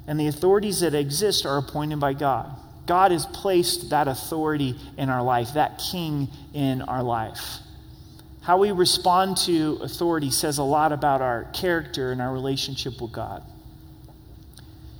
And 0.07 0.21
the 0.21 0.27
authorities 0.27 0.81
that 0.81 0.95
exist 0.95 1.47
are 1.47 1.57
appointed 1.57 2.01
by 2.01 2.13
God. 2.13 2.55
God 2.87 3.13
has 3.13 3.25
placed 3.25 3.89
that 3.91 4.09
authority 4.09 4.79
in 4.99 5.09
our 5.09 5.23
life, 5.23 5.55
that 5.55 5.83
king 5.91 6.29
in 6.53 6.83
our 6.83 7.03
life. 7.03 7.61
How 8.43 8.59
we 8.59 8.71
respond 8.71 9.39
to 9.47 9.79
authority 9.81 10.31
says 10.31 10.59
a 10.59 10.63
lot 10.65 10.93
about 10.93 11.23
our 11.23 11.45
character 11.55 12.13
and 12.13 12.21
our 12.21 12.33
relationship 12.33 13.01
with 13.01 13.13
God. 13.13 13.43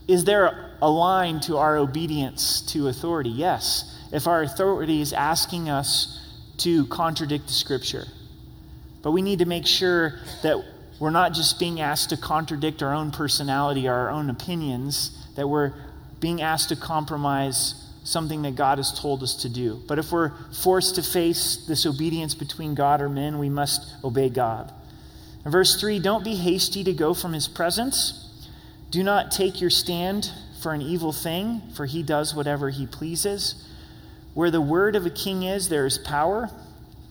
Is 0.07 0.25
there 0.25 0.71
a 0.83 0.91
line 0.91 1.41
to 1.41 1.57
our 1.57 1.77
obedience 1.77 2.61
to 2.73 2.89
authority? 2.89 3.31
Yes. 3.31 3.91
If 4.13 4.27
our 4.27 4.43
authority 4.43 5.01
is 5.01 5.13
asking 5.13 5.69
us 5.69 6.21
to 6.59 6.87
contradict 6.87 7.47
the 7.47 7.53
scripture. 7.53 8.05
But 9.03 9.13
we 9.13 9.23
need 9.23 9.41
to 9.41 9.45
make 9.45 9.67
sure 9.67 10.21
that 10.43 10.63
we're 11.01 11.11
not 11.11 11.35
just 11.35 11.59
being 11.59 11.81
asked 11.81 12.11
to 12.11 12.17
contradict 12.17 12.83
our 12.83 12.95
own 12.95 13.11
personality 13.11 13.89
or 13.89 13.93
our 13.93 14.11
own 14.11 14.31
opinions, 14.31 15.27
that 15.37 15.49
we're 15.49 15.73
being 16.21 16.41
asked 16.41 16.69
to 16.69 16.77
compromise 16.77 17.75
something 18.05 18.43
that 18.43 18.55
God 18.55 18.79
has 18.79 18.99
told 18.99 19.23
us 19.23 19.35
to 19.43 19.49
do. 19.49 19.83
But 19.89 19.99
if 19.99 20.13
we're 20.13 20.33
forced 20.63 20.95
to 20.97 21.03
face 21.03 21.65
this 21.67 21.87
obedience 21.87 22.35
between 22.35 22.75
God 22.75 23.01
or 23.01 23.09
men, 23.09 23.39
we 23.39 23.49
must 23.49 23.93
obey 24.05 24.29
God. 24.29 24.73
In 25.45 25.51
verse 25.51 25.81
3, 25.81 25.99
don't 25.99 26.25
be 26.25 26.37
hasty 26.37 26.85
to 26.85 26.93
go 26.93 27.15
from 27.15 27.33
his 27.33 27.49
presence. 27.49 28.24
Do 28.95 29.03
not 29.03 29.33
take 29.33 29.61
your 29.61 29.71
stand 29.71 30.31
for 30.63 30.73
an 30.73 30.81
evil 30.81 31.11
thing, 31.11 31.63
for 31.75 31.85
he 31.85 32.05
does 32.05 32.33
whatever 32.33 32.71
he 32.71 32.87
pleases. 32.87 33.69
Where 34.35 34.53
the 34.53 34.61
word 34.61 34.95
of 34.95 35.05
a 35.05 35.11
king 35.11 35.43
is, 35.43 35.69
there 35.69 35.85
is 35.85 35.99
power, 35.99 36.49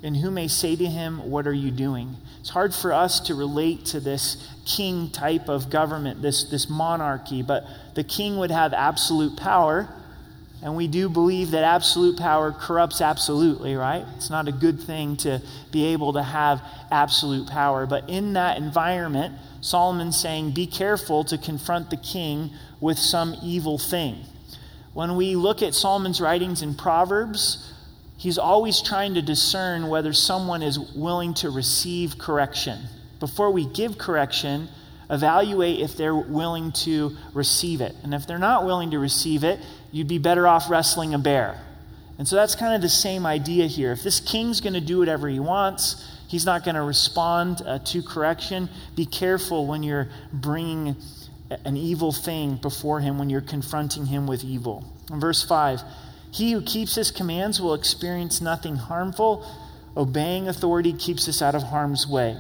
and 0.02 0.16
who 0.16 0.32
may 0.32 0.48
say 0.48 0.78
to 0.78 0.86
him, 0.86 1.30
What 1.30 1.46
are 1.46 1.54
you 1.54 1.72
doing? 1.72 2.16
It's 2.40 2.52
hard 2.52 2.74
for 2.74 2.94
us 2.94 3.20
to 3.28 3.36
relate 3.36 3.84
to 3.88 4.00
this 4.00 4.50
king 4.66 5.10
type 5.10 5.50
of 5.50 5.70
government, 5.70 6.22
this, 6.22 6.46
this 6.46 6.70
monarchy, 6.70 7.42
but 7.42 7.66
the 7.96 8.04
king 8.06 8.38
would 8.38 8.52
have 8.52 8.72
absolute 8.72 9.36
power 9.36 9.90
and 10.64 10.78
we 10.78 10.88
do 10.88 11.10
believe 11.10 11.52
that 11.52 11.66
absolute 11.66 12.18
power 12.18 12.54
corrupts 12.54 13.02
absolutely, 13.02 13.76
right? 13.76 14.06
It's 14.16 14.30
not 14.30 14.48
a 14.48 14.52
good 14.54 14.80
thing 14.80 15.18
to 15.18 15.42
be 15.74 15.88
able 15.88 16.14
to 16.14 16.24
have 16.24 16.62
absolute 16.90 17.50
power. 17.50 17.86
But 17.86 18.10
in 18.10 18.34
that 18.34 18.58
environment, 18.58 19.36
Solomon's 19.60 20.18
saying, 20.18 20.52
be 20.52 20.66
careful 20.66 21.26
to 21.26 21.38
confront 21.38 21.90
the 21.90 21.98
king 21.98 22.52
with 22.80 22.98
some 22.98 23.36
evil 23.44 23.78
thing. 23.78 24.24
When 24.94 25.18
we 25.18 25.36
look 25.36 25.62
at 25.62 25.74
Solomon's 25.74 26.22
writings 26.22 26.62
in 26.62 26.76
Proverbs, 26.76 27.74
he's 28.16 28.38
always 28.38 28.82
trying 28.82 29.16
to 29.16 29.22
discern 29.22 29.90
whether 29.90 30.14
someone 30.14 30.64
is 30.64 30.80
willing 30.80 31.34
to 31.36 31.50
receive 31.50 32.18
correction. 32.18 32.80
Before 33.20 33.52
we 33.52 33.66
give 33.66 33.98
correction, 33.98 34.70
evaluate 35.10 35.82
if 35.82 35.98
they're 35.98 36.16
willing 36.16 36.72
to 36.72 37.18
receive 37.34 37.82
it. 37.82 37.96
And 38.02 38.14
if 38.14 38.26
they're 38.26 38.38
not 38.38 38.66
willing 38.66 38.92
to 38.92 39.00
receive 39.00 39.44
it, 39.44 39.60
you'd 39.94 40.10
be 40.10 40.18
better 40.18 40.46
off 40.46 40.70
wrestling 40.70 41.14
a 41.14 41.20
bear. 41.20 41.62
And 42.18 42.28
so 42.28 42.36
that's 42.36 42.56
kind 42.56 42.76
of 42.76 42.82
the 42.82 42.90
same 42.90 43.26
idea 43.26 43.68
here. 43.68 43.92
If 43.94 44.04
this 44.04 44.20
king's 44.20 44.60
going 44.60 44.74
to 44.74 44.82
do 44.82 45.00
whatever 45.00 45.30
he 45.30 45.40
wants, 45.40 46.06
he's 46.28 46.46
not 46.46 46.66
going 46.66 46.76
to 46.76 46.82
respond 46.82 47.62
uh, 47.66 47.80
to 47.80 48.02
correction. 48.02 48.70
Be 48.96 49.06
careful 49.06 49.68
when 49.68 49.84
you're 49.84 50.10
bringing 50.34 50.96
an 51.64 51.78
evil 51.78 52.12
thing 52.12 52.56
before 52.56 53.00
him, 53.00 53.18
when 53.18 53.30
you're 53.30 53.42
confronting 53.42 54.08
him 54.08 54.28
with 54.28 54.44
evil. 54.44 54.84
In 55.12 55.20
verse 55.20 55.44
5, 55.44 55.82
he 56.32 56.52
who 56.52 56.62
keeps 56.62 56.96
his 56.96 57.12
commands 57.12 57.62
will 57.62 57.76
experience 57.76 58.42
nothing 58.42 58.76
harmful. 58.76 59.46
Obeying 59.96 60.48
authority 60.48 60.94
keeps 60.94 61.28
us 61.30 61.42
out 61.42 61.54
of 61.54 61.64
harm's 61.64 62.08
way. 62.08 62.36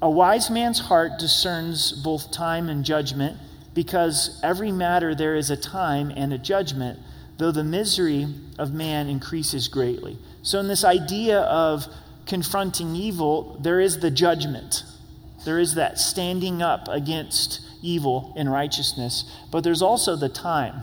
A 0.00 0.08
wise 0.08 0.48
man's 0.48 0.78
heart 0.78 1.18
discerns 1.18 1.92
both 1.92 2.30
time 2.30 2.68
and 2.68 2.84
judgment, 2.84 3.36
because 3.78 4.40
every 4.42 4.72
matter 4.72 5.14
there 5.14 5.36
is 5.36 5.50
a 5.50 5.56
time 5.56 6.10
and 6.16 6.32
a 6.32 6.38
judgment, 6.38 6.98
though 7.36 7.52
the 7.52 7.62
misery 7.62 8.26
of 8.58 8.72
man 8.72 9.08
increases 9.08 9.68
greatly. 9.68 10.18
So, 10.42 10.58
in 10.58 10.66
this 10.66 10.82
idea 10.82 11.42
of 11.42 11.86
confronting 12.26 12.96
evil, 12.96 13.56
there 13.62 13.78
is 13.78 14.00
the 14.00 14.10
judgment. 14.10 14.82
There 15.44 15.60
is 15.60 15.76
that 15.76 16.00
standing 16.00 16.60
up 16.60 16.88
against 16.88 17.60
evil 17.80 18.34
in 18.36 18.48
righteousness, 18.48 19.22
but 19.52 19.62
there's 19.62 19.80
also 19.80 20.16
the 20.16 20.28
time. 20.28 20.82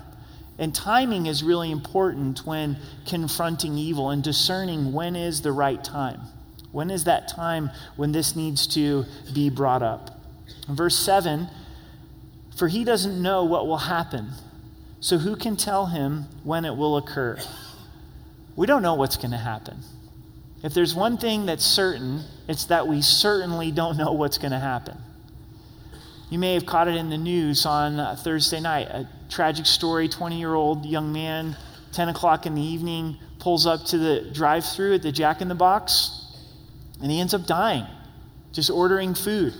And 0.57 0.73
timing 0.73 1.25
is 1.25 1.43
really 1.43 1.71
important 1.71 2.45
when 2.45 2.77
confronting 3.05 3.77
evil 3.77 4.09
and 4.09 4.23
discerning 4.23 4.93
when 4.93 5.17
is 5.17 5.41
the 5.41 5.51
right 5.51 5.83
time. 5.83 6.21
When 6.71 6.89
is 6.89 7.03
that 7.03 7.27
time 7.27 7.71
when 7.97 8.13
this 8.13 8.37
needs 8.37 8.65
to 8.67 9.03
be 9.33 9.49
brought 9.49 9.83
up? 9.83 10.11
verse 10.69 10.97
7 10.97 11.47
For 12.57 12.67
he 12.67 12.83
doesn't 12.83 13.21
know 13.21 13.43
what 13.43 13.67
will 13.67 13.77
happen, 13.77 14.31
so 14.99 15.17
who 15.17 15.35
can 15.35 15.57
tell 15.57 15.87
him 15.87 16.25
when 16.43 16.65
it 16.65 16.75
will 16.75 16.97
occur? 16.97 17.37
We 18.55 18.65
don't 18.65 18.81
know 18.81 18.93
what's 18.93 19.17
going 19.17 19.31
to 19.31 19.37
happen. 19.37 19.79
If 20.63 20.73
there's 20.73 20.95
one 20.95 21.17
thing 21.17 21.45
that's 21.45 21.65
certain, 21.65 22.23
it's 22.47 22.65
that 22.65 22.87
we 22.87 23.01
certainly 23.01 23.71
don't 23.71 23.97
know 23.97 24.13
what's 24.13 24.37
going 24.37 24.51
to 24.51 24.59
happen. 24.59 24.97
You 26.29 26.39
may 26.39 26.53
have 26.53 26.65
caught 26.65 26.87
it 26.87 26.95
in 26.95 27.09
the 27.09 27.17
news 27.17 27.65
on 27.65 27.99
uh, 27.99 28.15
Thursday 28.15 28.59
night. 28.59 28.87
A 28.87 29.07
tragic 29.29 29.65
story 29.65 30.07
20 30.07 30.39
year 30.39 30.53
old 30.53 30.85
young 30.85 31.13
man, 31.13 31.55
10 31.91 32.09
o'clock 32.09 32.45
in 32.45 32.55
the 32.55 32.61
evening, 32.61 33.17
pulls 33.39 33.67
up 33.67 33.85
to 33.85 33.97
the 33.97 34.31
drive 34.33 34.65
through 34.65 34.95
at 34.95 35.01
the 35.03 35.11
Jack 35.11 35.41
in 35.41 35.49
the 35.49 35.55
Box 35.55 36.25
and 37.01 37.11
he 37.11 37.19
ends 37.19 37.33
up 37.33 37.45
dying, 37.45 37.85
just 38.51 38.69
ordering 38.69 39.13
food. 39.13 39.53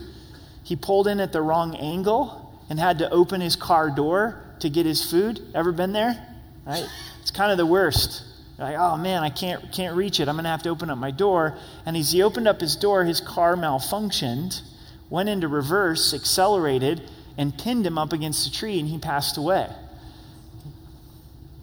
He 0.63 0.75
pulled 0.75 1.07
in 1.07 1.19
at 1.19 1.31
the 1.31 1.41
wrong 1.41 1.75
angle 1.75 2.44
and 2.69 2.79
had 2.79 2.99
to 2.99 3.09
open 3.09 3.41
his 3.41 3.55
car 3.55 3.89
door 3.89 4.41
to 4.59 4.69
get 4.69 4.85
his 4.85 5.09
food. 5.09 5.41
Ever 5.53 5.71
been 5.71 5.91
there? 5.91 6.27
Right? 6.65 6.87
It's 7.21 7.31
kind 7.31 7.51
of 7.51 7.57
the 7.57 7.65
worst. 7.65 8.23
like, 8.57 8.77
oh 8.77 8.97
man, 8.97 9.23
I 9.23 9.29
can't 9.29 9.71
can't 9.71 9.95
reach 9.95 10.19
it. 10.19 10.27
I'm 10.27 10.35
gonna 10.35 10.49
have 10.49 10.63
to 10.63 10.69
open 10.69 10.89
up 10.89 10.97
my 10.97 11.11
door. 11.11 11.57
And 11.85 11.95
as 11.97 12.11
he 12.11 12.23
opened 12.23 12.47
up 12.47 12.61
his 12.61 12.75
door, 12.75 13.03
his 13.03 13.19
car 13.19 13.55
malfunctioned, 13.55 14.61
went 15.09 15.29
into 15.29 15.47
reverse, 15.47 16.13
accelerated, 16.13 17.09
and 17.37 17.57
pinned 17.57 17.85
him 17.85 17.97
up 17.97 18.13
against 18.13 18.47
a 18.47 18.51
tree, 18.51 18.79
and 18.79 18.89
he 18.89 18.97
passed 18.97 19.37
away. 19.37 19.69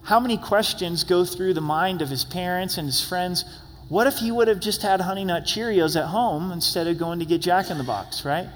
How 0.04 0.18
many 0.18 0.36
questions 0.36 1.04
go 1.04 1.24
through 1.24 1.54
the 1.54 1.60
mind 1.60 2.02
of 2.02 2.08
his 2.08 2.24
parents 2.24 2.76
and 2.76 2.86
his 2.86 3.00
friends? 3.00 3.44
What 3.88 4.06
if 4.06 4.16
he 4.16 4.30
would 4.30 4.48
have 4.48 4.60
just 4.60 4.82
had 4.82 5.00
Honey 5.00 5.24
Nut 5.24 5.44
Cheerios 5.44 6.00
at 6.00 6.08
home 6.08 6.50
instead 6.50 6.86
of 6.86 6.98
going 6.98 7.20
to 7.20 7.24
get 7.24 7.40
Jack 7.40 7.70
in 7.70 7.78
the 7.78 7.84
Box, 7.84 8.24
right? 8.24 8.48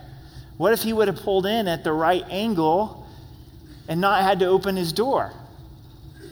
What 0.56 0.72
if 0.72 0.82
he 0.82 0.92
would 0.92 1.08
have 1.08 1.18
pulled 1.18 1.46
in 1.46 1.68
at 1.68 1.84
the 1.84 1.92
right 1.92 2.24
angle 2.30 3.06
and 3.88 4.00
not 4.00 4.22
had 4.22 4.40
to 4.40 4.46
open 4.46 4.76
his 4.76 4.92
door? 4.92 5.32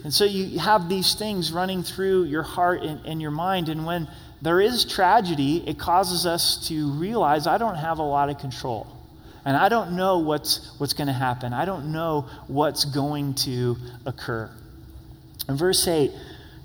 And 0.03 0.13
so 0.13 0.23
you 0.23 0.59
have 0.59 0.87
these 0.87 1.15
things 1.15 1.51
running 1.51 1.81
through 1.81 2.25
your 2.25 2.43
heart 2.43 2.83
and, 2.83 3.03
and 3.05 3.21
your 3.21 3.31
mind. 3.31 3.69
And 3.69 3.85
when 3.85 4.07
there 4.41 4.61
is 4.61 4.85
tragedy, 4.85 5.63
it 5.67 5.79
causes 5.79 6.25
us 6.25 6.67
to 6.67 6.91
realize 6.91 7.47
I 7.47 7.57
don't 7.57 7.75
have 7.75 7.97
a 7.97 8.03
lot 8.03 8.29
of 8.29 8.37
control. 8.37 8.85
And 9.45 9.55
I 9.55 9.69
don't 9.69 9.95
know 9.95 10.19
what's, 10.19 10.75
what's 10.79 10.93
going 10.93 11.07
to 11.07 11.13
happen. 11.13 11.53
I 11.53 11.65
don't 11.65 11.91
know 11.91 12.27
what's 12.47 12.85
going 12.85 13.35
to 13.45 13.77
occur. 14.05 14.49
In 15.47 15.55
verse 15.55 15.87
8, 15.87 16.11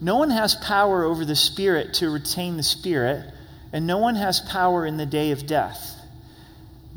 no 0.00 0.16
one 0.16 0.30
has 0.30 0.54
power 0.54 1.04
over 1.04 1.26
the 1.26 1.36
Spirit 1.36 1.94
to 1.94 2.10
retain 2.10 2.56
the 2.56 2.62
Spirit, 2.62 3.24
and 3.72 3.86
no 3.86 3.98
one 3.98 4.14
has 4.14 4.40
power 4.40 4.86
in 4.86 4.96
the 4.96 5.04
day 5.04 5.30
of 5.30 5.46
death. 5.46 5.99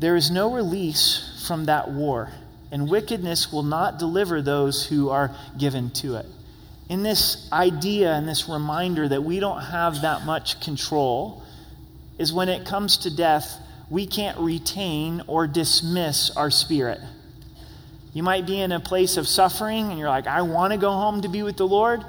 There 0.04 0.16
is 0.16 0.30
no 0.30 0.52
release 0.52 1.46
from 1.48 1.64
that 1.64 1.90
war, 1.90 2.30
and 2.70 2.90
wickedness 2.90 3.50
will 3.50 3.62
not 3.62 3.98
deliver 3.98 4.42
those 4.42 4.84
who 4.84 5.08
are 5.08 5.34
given 5.56 5.88
to 5.92 6.16
it. 6.16 6.26
In 6.90 7.02
this 7.02 7.48
idea 7.50 8.12
and 8.12 8.28
this 8.28 8.46
reminder 8.46 9.08
that 9.08 9.24
we 9.24 9.40
don't 9.40 9.62
have 9.62 10.02
that 10.02 10.26
much 10.26 10.60
control, 10.60 11.42
is 12.18 12.34
when 12.34 12.50
it 12.50 12.66
comes 12.66 12.98
to 12.98 13.16
death, 13.16 13.50
we 13.88 14.06
can't 14.06 14.38
retain 14.38 15.22
or 15.26 15.46
dismiss 15.46 16.30
our 16.36 16.50
spirit. 16.50 17.00
You 18.12 18.22
might 18.22 18.44
be 18.44 18.60
in 18.60 18.72
a 18.72 18.80
place 18.80 19.16
of 19.16 19.26
suffering 19.26 19.88
and 19.88 19.98
you're 19.98 20.10
like, 20.10 20.26
I 20.26 20.42
want 20.42 20.74
to 20.74 20.78
go 20.78 20.90
home 20.90 21.22
to 21.22 21.28
be 21.28 21.42
with 21.42 21.56
the 21.56 21.66
Lord. 21.66 22.04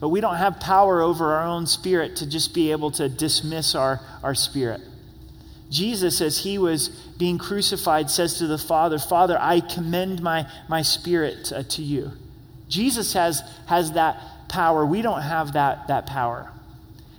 But 0.00 0.08
we 0.08 0.22
don't 0.22 0.36
have 0.36 0.60
power 0.60 1.02
over 1.02 1.34
our 1.34 1.46
own 1.46 1.66
spirit 1.66 2.16
to 2.16 2.26
just 2.26 2.54
be 2.54 2.72
able 2.72 2.90
to 2.92 3.10
dismiss 3.10 3.74
our, 3.74 4.00
our 4.22 4.34
spirit. 4.34 4.80
Jesus, 5.70 6.20
as 6.20 6.38
he 6.38 6.58
was 6.58 6.88
being 7.18 7.38
crucified, 7.38 8.10
says 8.10 8.38
to 8.38 8.46
the 8.46 8.58
Father, 8.58 8.98
Father, 8.98 9.36
I 9.40 9.60
commend 9.60 10.22
my, 10.22 10.46
my 10.68 10.82
spirit 10.82 11.52
uh, 11.52 11.62
to 11.62 11.82
you. 11.82 12.12
Jesus 12.68 13.12
has, 13.14 13.42
has 13.66 13.92
that 13.92 14.20
power. 14.48 14.84
We 14.84 15.02
don't 15.02 15.22
have 15.22 15.54
that, 15.54 15.88
that 15.88 16.06
power. 16.06 16.50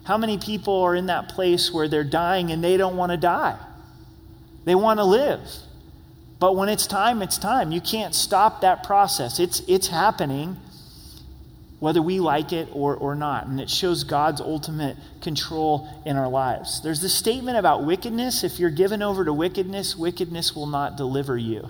How 0.06 0.18
many 0.18 0.38
people 0.38 0.82
are 0.82 0.96
in 0.96 1.08
that 1.08 1.30
place 1.30 1.74
where 1.74 1.88
they're 1.88 2.04
dying 2.04 2.52
and 2.52 2.64
they 2.64 2.78
don't 2.78 2.96
want 2.96 3.12
to 3.12 3.18
die? 3.18 3.58
They 4.64 4.75
want 4.75 5.00
to 5.00 5.04
live. 5.04 5.42
But 6.40 6.56
when 6.56 6.70
it's 6.70 6.86
time, 6.86 7.22
it's 7.22 7.38
time. 7.38 7.72
You 7.72 7.82
can't 7.82 8.14
stop 8.14 8.62
that 8.62 8.84
process. 8.84 9.40
It's, 9.40 9.62
it's 9.68 9.88
happening 9.88 10.58
whether 11.79 12.01
we 12.01 12.20
like 12.20 12.53
it 12.53 12.70
or, 12.72 12.96
or 12.96 13.15
not. 13.15 13.48
And 13.48 13.60
it 13.60 13.70
shows 13.70 14.03
God's 14.03 14.41
ultimate 14.41 14.98
control 15.22 15.88
in 16.05 16.15
our 16.15 16.29
lives. 16.29 16.82
There's 16.82 17.01
this 17.01 17.13
statement 17.13 17.58
about 17.58 17.86
wickedness. 17.86 18.44
If 18.44 18.60
you're 18.60 18.70
given 18.70 19.01
over 19.01 19.25
to 19.25 19.34
wickedness, 19.34 19.96
wickedness 19.96 20.55
will 20.55 20.67
not 20.67 20.96
deliver 20.96 21.38
you. 21.38 21.70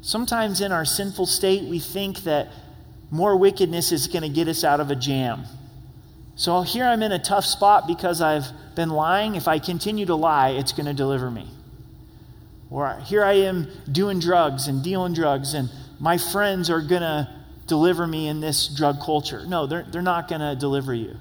Sometimes 0.00 0.60
in 0.60 0.72
our 0.72 0.84
sinful 0.84 1.26
state, 1.26 1.68
we 1.68 1.78
think 1.78 2.24
that 2.24 2.48
more 3.10 3.36
wickedness 3.36 3.92
is 3.92 4.08
going 4.08 4.22
to 4.22 4.28
get 4.28 4.48
us 4.48 4.64
out 4.64 4.80
of 4.80 4.90
a 4.90 4.96
jam. 4.96 5.44
So 6.36 6.62
here 6.62 6.84
I'm 6.84 7.02
in 7.02 7.12
a 7.12 7.18
tough 7.18 7.44
spot 7.44 7.86
because 7.86 8.20
I've 8.20 8.46
been 8.74 8.90
lying. 8.90 9.36
If 9.36 9.46
I 9.46 9.58
continue 9.58 10.06
to 10.06 10.16
lie, 10.16 10.50
it's 10.50 10.72
going 10.72 10.86
to 10.86 10.94
deliver 10.94 11.30
me. 11.30 11.48
Or 12.70 12.98
here 13.04 13.22
I 13.22 13.34
am 13.34 13.68
doing 13.90 14.18
drugs 14.18 14.66
and 14.66 14.82
dealing 14.82 15.14
drugs, 15.14 15.54
and 15.54 15.70
my 16.00 16.18
friends 16.18 16.70
are 16.70 16.80
going 16.80 17.02
to 17.02 17.28
deliver 17.66 18.06
me 18.06 18.28
in 18.28 18.40
this 18.40 18.68
drug 18.68 19.00
culture. 19.00 19.44
No, 19.46 19.66
they're, 19.66 19.84
they're 19.90 20.02
not 20.02 20.28
going 20.28 20.40
to 20.40 20.54
deliver 20.54 20.94
you. 20.94 21.16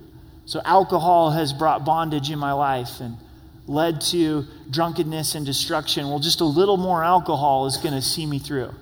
So 0.45 0.61
alcohol 0.65 1.31
has 1.31 1.53
brought 1.53 1.85
bondage 1.85 2.29
in 2.29 2.39
my 2.39 2.53
life 2.53 2.99
and 2.99 3.17
led 3.65 4.01
to 4.01 4.45
drunkenness 4.69 5.35
and 5.35 5.45
destruction. 5.45 6.09
Well, 6.09 6.19
just 6.19 6.41
a 6.41 6.45
little 6.45 6.77
more 6.77 7.03
alcohol 7.03 7.65
is 7.65 7.77
going 7.77 7.95
to 7.95 8.01
see 8.01 8.25
me 8.25 8.39
through. 8.39 8.73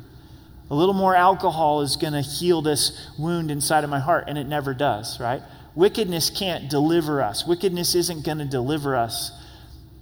A 0.69 0.75
little 0.75 0.93
more 0.95 1.15
alcohol 1.15 1.81
is 1.81 1.97
going 1.97 2.13
to 2.13 2.21
heal 2.21 2.61
this 2.61 3.09
wound 3.19 3.51
inside 3.51 3.83
of 3.83 3.89
my 3.89 3.99
heart, 3.99 4.25
and 4.27 4.37
it 4.37 4.47
never 4.47 4.73
does, 4.73 5.19
right? 5.19 5.41
Wickedness 5.75 6.29
can't 6.29 6.69
deliver 6.69 7.21
us. 7.21 7.45
Wickedness 7.45 7.93
isn't 7.93 8.25
going 8.25 8.37
to 8.39 8.45
deliver 8.45 8.95
us. 8.95 9.31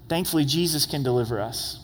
Thankfully, 0.08 0.46
Jesus 0.46 0.86
can 0.86 1.04
deliver 1.04 1.40
us. 1.42 1.80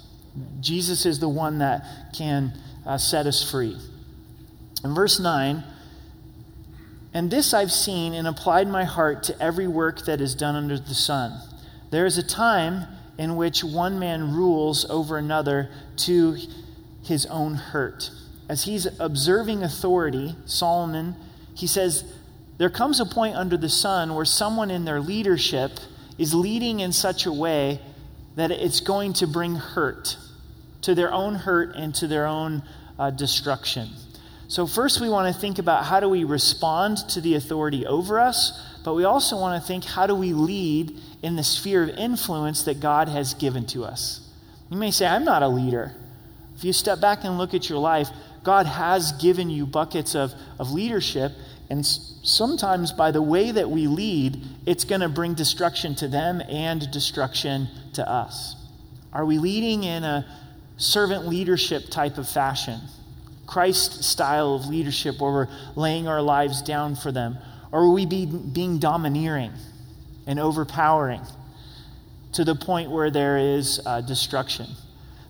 Jesus 0.59 1.05
is 1.05 1.19
the 1.19 1.29
one 1.29 1.59
that 1.59 1.83
can 2.15 2.53
uh, 2.85 2.97
set 2.97 3.25
us 3.25 3.49
free. 3.49 3.77
In 4.85 4.93
verse 4.93 5.19
9, 5.19 5.63
and 7.11 7.31
this 7.31 7.55
I've 7.55 7.71
seen 7.71 8.13
and 8.13 8.27
applied 8.27 8.67
my 8.67 8.83
heart 8.83 9.23
to 9.23 9.41
every 9.41 9.67
work 9.67 10.05
that 10.05 10.21
is 10.21 10.35
done 10.35 10.53
under 10.53 10.77
the 10.77 10.93
sun. 10.93 11.41
There 11.89 12.05
is 12.05 12.19
a 12.19 12.23
time 12.23 12.85
in 13.17 13.35
which 13.35 13.63
one 13.63 13.97
man 13.97 14.35
rules 14.35 14.87
over 14.87 15.17
another 15.17 15.71
to 15.97 16.37
his 17.03 17.25
own 17.25 17.55
hurt. 17.55 18.11
As 18.47 18.65
he's 18.65 18.87
observing 18.99 19.63
authority, 19.63 20.35
Solomon, 20.45 21.15
he 21.55 21.65
says, 21.65 22.03
There 22.59 22.69
comes 22.69 22.99
a 22.99 23.07
point 23.07 23.35
under 23.35 23.57
the 23.57 23.69
sun 23.69 24.13
where 24.13 24.23
someone 24.23 24.69
in 24.69 24.85
their 24.85 24.99
leadership 24.99 25.79
is 26.19 26.35
leading 26.35 26.79
in 26.79 26.91
such 26.91 27.25
a 27.25 27.33
way 27.33 27.79
that 28.35 28.51
it's 28.51 28.81
going 28.81 29.13
to 29.13 29.25
bring 29.25 29.55
hurt 29.55 30.15
to 30.81 30.93
their 30.93 31.11
own 31.11 31.33
hurt 31.33 31.75
and 31.75 31.95
to 31.95 32.05
their 32.05 32.27
own 32.27 32.61
uh, 32.99 33.09
destruction. 33.09 33.89
So, 34.47 34.67
first, 34.67 35.01
we 35.01 35.09
want 35.09 35.33
to 35.33 35.39
think 35.39 35.57
about 35.57 35.85
how 35.85 35.99
do 35.99 36.07
we 36.07 36.23
respond 36.23 36.97
to 37.09 37.21
the 37.21 37.35
authority 37.35 37.85
over 37.85 38.19
us, 38.19 38.61
but 38.83 38.93
we 38.93 39.03
also 39.03 39.37
want 39.37 39.59
to 39.61 39.67
think 39.67 39.83
how 39.83 40.05
do 40.05 40.13
we 40.13 40.33
lead 40.33 40.99
in 41.23 41.35
the 41.35 41.43
sphere 41.43 41.83
of 41.83 41.89
influence 41.89 42.63
that 42.63 42.79
God 42.79 43.09
has 43.09 43.33
given 43.33 43.65
to 43.67 43.83
us. 43.83 44.21
You 44.69 44.77
may 44.77 44.91
say, 44.91 45.07
I'm 45.07 45.25
not 45.25 45.41
a 45.41 45.47
leader. 45.47 45.95
If 46.55 46.63
you 46.63 46.73
step 46.73 47.01
back 47.01 47.23
and 47.23 47.37
look 47.37 47.55
at 47.55 47.69
your 47.69 47.79
life, 47.79 48.09
God 48.43 48.67
has 48.67 49.11
given 49.13 49.49
you 49.49 49.65
buckets 49.65 50.15
of, 50.15 50.33
of 50.59 50.71
leadership, 50.71 51.31
and 51.69 51.83
sometimes 51.83 52.91
by 52.91 53.09
the 53.09 53.21
way 53.21 53.49
that 53.49 53.69
we 53.69 53.87
lead, 53.87 54.39
it's 54.67 54.83
going 54.83 55.01
to 55.01 55.09
bring 55.09 55.33
destruction 55.33 55.95
to 55.95 56.07
them 56.07 56.41
and 56.47 56.89
destruction 56.91 57.67
to 57.93 58.07
us. 58.07 58.55
Are 59.11 59.25
we 59.25 59.39
leading 59.39 59.83
in 59.83 60.03
a 60.03 60.27
servant 60.77 61.27
leadership 61.27 61.89
type 61.89 62.19
of 62.19 62.29
fashion? 62.29 62.79
Christ 63.47 64.03
style 64.03 64.55
of 64.55 64.65
leadership 64.65 65.19
where 65.19 65.31
we're 65.31 65.47
laying 65.75 66.07
our 66.07 66.21
lives 66.21 66.61
down 66.61 66.95
for 66.95 67.11
them? 67.11 67.37
Or 67.71 67.83
are 67.83 67.91
we 67.91 68.05
be, 68.05 68.25
being 68.25 68.79
domineering 68.79 69.51
and 70.27 70.39
overpowering 70.39 71.21
to 72.33 72.43
the 72.43 72.55
point 72.55 72.89
where 72.89 73.11
there 73.11 73.37
is 73.37 73.79
uh, 73.85 74.01
destruction? 74.01 74.67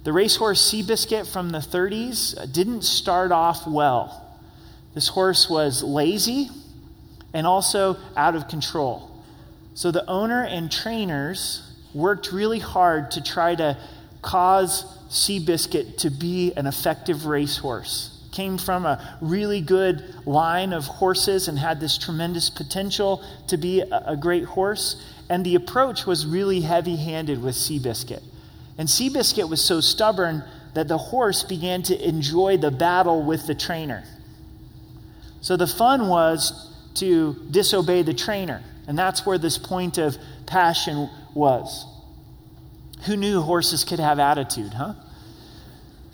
The 0.03 0.13
racehorse 0.13 0.71
Seabiscuit 0.71 1.31
from 1.31 1.49
the 1.49 1.59
30s 1.59 2.53
didn't 2.53 2.83
start 2.83 3.31
off 3.31 3.65
well. 3.65 4.39
This 4.93 5.07
horse 5.07 5.49
was 5.49 5.83
lazy 5.83 6.49
and 7.33 7.45
also 7.45 7.97
out 8.15 8.35
of 8.35 8.47
control. 8.47 9.11
So 9.73 9.91
the 9.91 10.07
owner 10.07 10.43
and 10.43 10.71
trainers 10.71 11.69
worked 11.93 12.31
really 12.31 12.59
hard 12.59 13.11
to 13.11 13.23
try 13.23 13.55
to 13.55 13.77
cause 14.21 14.85
Seabiscuit 15.15 15.97
to 15.99 16.09
be 16.09 16.53
an 16.53 16.67
effective 16.67 17.25
racehorse. 17.25 18.11
Came 18.33 18.57
from 18.57 18.85
a 18.85 19.17
really 19.21 19.61
good 19.61 20.03
line 20.25 20.73
of 20.73 20.85
horses 20.85 21.47
and 21.47 21.57
had 21.57 21.79
this 21.79 21.97
tremendous 21.97 22.49
potential 22.49 23.23
to 23.47 23.55
be 23.55 23.79
a, 23.79 24.03
a 24.07 24.17
great 24.17 24.43
horse. 24.43 25.01
And 25.29 25.45
the 25.45 25.55
approach 25.55 26.05
was 26.05 26.25
really 26.25 26.61
heavy 26.61 26.97
handed 26.97 27.41
with 27.41 27.55
Seabiscuit. 27.55 28.21
And 28.77 28.89
Seabiscuit 28.89 29.49
was 29.49 29.63
so 29.63 29.79
stubborn 29.79 30.43
that 30.73 30.89
the 30.89 30.97
horse 30.97 31.43
began 31.43 31.81
to 31.83 32.07
enjoy 32.07 32.57
the 32.57 32.71
battle 32.71 33.23
with 33.23 33.47
the 33.47 33.55
trainer. 33.55 34.03
So 35.39 35.55
the 35.55 35.67
fun 35.67 36.09
was 36.09 36.73
to 36.95 37.35
disobey 37.49 38.01
the 38.01 38.13
trainer. 38.13 38.61
And 38.85 38.99
that's 38.99 39.25
where 39.25 39.37
this 39.37 39.57
point 39.57 39.97
of 39.97 40.17
passion 40.45 41.09
was. 41.33 41.85
Who 43.05 43.15
knew 43.15 43.41
horses 43.41 43.85
could 43.85 43.99
have 43.99 44.19
attitude, 44.19 44.73
huh? 44.73 44.95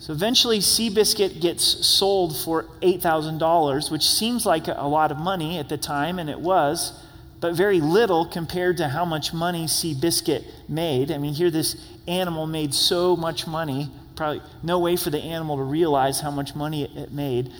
So 0.02 0.12
eventually, 0.12 0.58
Seabiscuit 0.58 1.40
gets 1.40 1.62
sold 1.86 2.36
for 2.36 2.64
$8,000, 2.80 3.88
which 3.88 4.02
seems 4.02 4.44
like 4.44 4.66
a 4.66 4.88
lot 4.88 5.12
of 5.12 5.16
money 5.16 5.58
at 5.58 5.68
the 5.68 5.78
time, 5.78 6.18
and 6.18 6.28
it 6.28 6.40
was, 6.40 6.92
but 7.38 7.54
very 7.54 7.80
little 7.80 8.26
compared 8.26 8.78
to 8.78 8.88
how 8.88 9.04
much 9.04 9.32
money 9.32 9.66
Seabiscuit 9.66 10.44
made. 10.68 11.12
I 11.12 11.18
mean, 11.18 11.34
here 11.34 11.52
this 11.52 11.76
animal 12.08 12.48
made 12.48 12.74
so 12.74 13.14
much 13.14 13.46
money, 13.46 13.92
probably 14.16 14.42
no 14.64 14.80
way 14.80 14.96
for 14.96 15.10
the 15.10 15.22
animal 15.22 15.56
to 15.58 15.62
realize 15.62 16.18
how 16.18 16.32
much 16.32 16.56
money 16.56 16.82
it 16.82 17.12
made. 17.12 17.52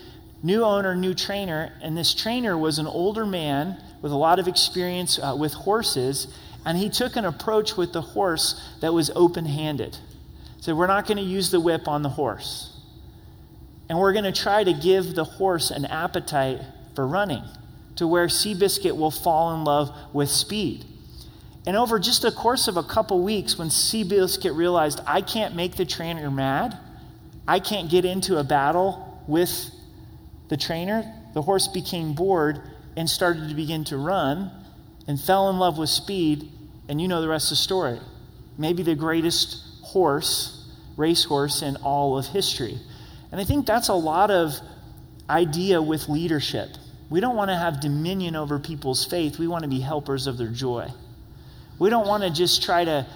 New 0.43 0.65
owner, 0.65 0.97
new 0.97 1.15
trainer, 1.15 1.73
and 1.81 1.97
this 1.97 2.13
trainer 2.13 2.59
was 2.59 2.81
an 2.81 2.89
older 2.89 3.25
man 3.25 3.81
with 4.03 4.11
a 4.11 4.17
lot 4.17 4.41
of 4.41 4.49
experience 4.49 5.17
uh, 5.17 5.37
with 5.39 5.53
horses, 5.53 6.27
and 6.67 6.77
he 6.77 6.91
took 6.91 7.15
an 7.15 7.25
approach 7.25 7.77
with 7.77 7.93
the 7.93 8.03
horse 8.03 8.61
that 8.81 8.93
was 8.93 9.13
open 9.15 9.45
handed 9.45 9.97
said, 10.63 10.77
We're 10.77 10.87
not 10.87 11.07
going 11.07 11.19
to 11.19 11.25
use 11.25 11.51
the 11.51 11.59
whip 11.59 11.89
on 11.89 12.03
the 12.03 12.09
horse. 12.09 12.79
And 13.89 13.99
we're 13.99 14.13
going 14.13 14.25
to 14.25 14.33
try 14.33 14.63
to 14.63 14.73
give 14.73 15.17
the 15.17 15.25
horse 15.25 15.73
an 15.73 15.85
appetite 15.85 16.61
for 16.95 17.07
running 17.07 17.43
to 17.97 18.07
where 18.07 18.27
Seabiscuit 18.29 18.97
will 18.97 19.11
fall 19.11 19.55
in 19.55 19.65
love 19.65 19.91
with 20.13 20.31
speed. 20.31 20.85
And 21.67 21.77
over 21.77 21.99
just 21.99 22.23
the 22.23 22.31
course 22.31 22.69
of 22.69 22.77
a 22.77 22.83
couple 22.83 23.23
weeks, 23.23 23.59
when 23.59 23.69
Seabiscuit 23.69 24.57
realized, 24.57 25.01
I 25.05 25.21
can't 25.21 25.57
make 25.57 25.75
the 25.75 25.85
trainer 25.85 26.31
mad, 26.31 26.79
I 27.47 27.59
can't 27.59 27.91
get 27.91 28.05
into 28.05 28.39
a 28.39 28.45
battle 28.45 29.21
with 29.27 29.71
the 30.49 30.57
trainer, 30.57 31.13
the 31.35 31.43
horse 31.43 31.67
became 31.67 32.15
bored 32.15 32.61
and 32.97 33.11
started 33.11 33.49
to 33.49 33.55
begin 33.55 33.83
to 33.85 33.97
run 33.97 34.51
and 35.09 35.21
fell 35.21 35.51
in 35.51 35.59
love 35.59 35.77
with 35.77 35.91
speed. 35.91 36.49
And 36.89 37.01
you 37.01 37.09
know 37.09 37.21
the 37.21 37.29
rest 37.29 37.47
of 37.47 37.51
the 37.51 37.63
story. 37.63 37.99
Maybe 38.57 38.83
the 38.85 38.95
greatest 38.95 39.72
horse, 39.93 40.67
racehorse 40.97 41.63
in 41.63 41.77
all 41.77 42.19
of 42.19 42.27
history. 42.27 42.79
And 43.31 43.41
I 43.41 43.45
think 43.45 43.67
that's 43.67 43.89
a 43.89 43.95
lot 43.95 44.31
of 44.31 44.55
idea 45.29 45.81
with 45.81 46.09
leadership. 46.09 46.69
We 47.11 47.21
don't 47.21 47.37
want 47.37 47.51
to 47.51 47.57
have 47.57 47.81
dominion 47.81 48.37
over 48.37 48.59
people's 48.59 49.05
faith. 49.05 49.39
We 49.39 49.47
want 49.47 49.65
to 49.65 49.69
be 49.69 49.81
helpers 49.81 50.27
of 50.27 50.39
their 50.39 50.49
joy. 50.49 50.89
We 51.79 51.91
don't 51.91 52.07
want 52.07 52.23
to 52.23 52.31
just 52.31 52.63
try 52.63 52.85
to 52.85 53.07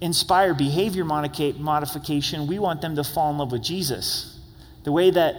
inspire 0.00 0.52
behavior 0.54 1.04
modification. 1.04 2.46
We 2.46 2.58
want 2.58 2.80
them 2.80 2.96
to 2.96 3.04
fall 3.04 3.30
in 3.30 3.38
love 3.38 3.52
with 3.52 3.62
Jesus. 3.62 4.38
The 4.84 4.92
way 4.92 5.10
that 5.10 5.34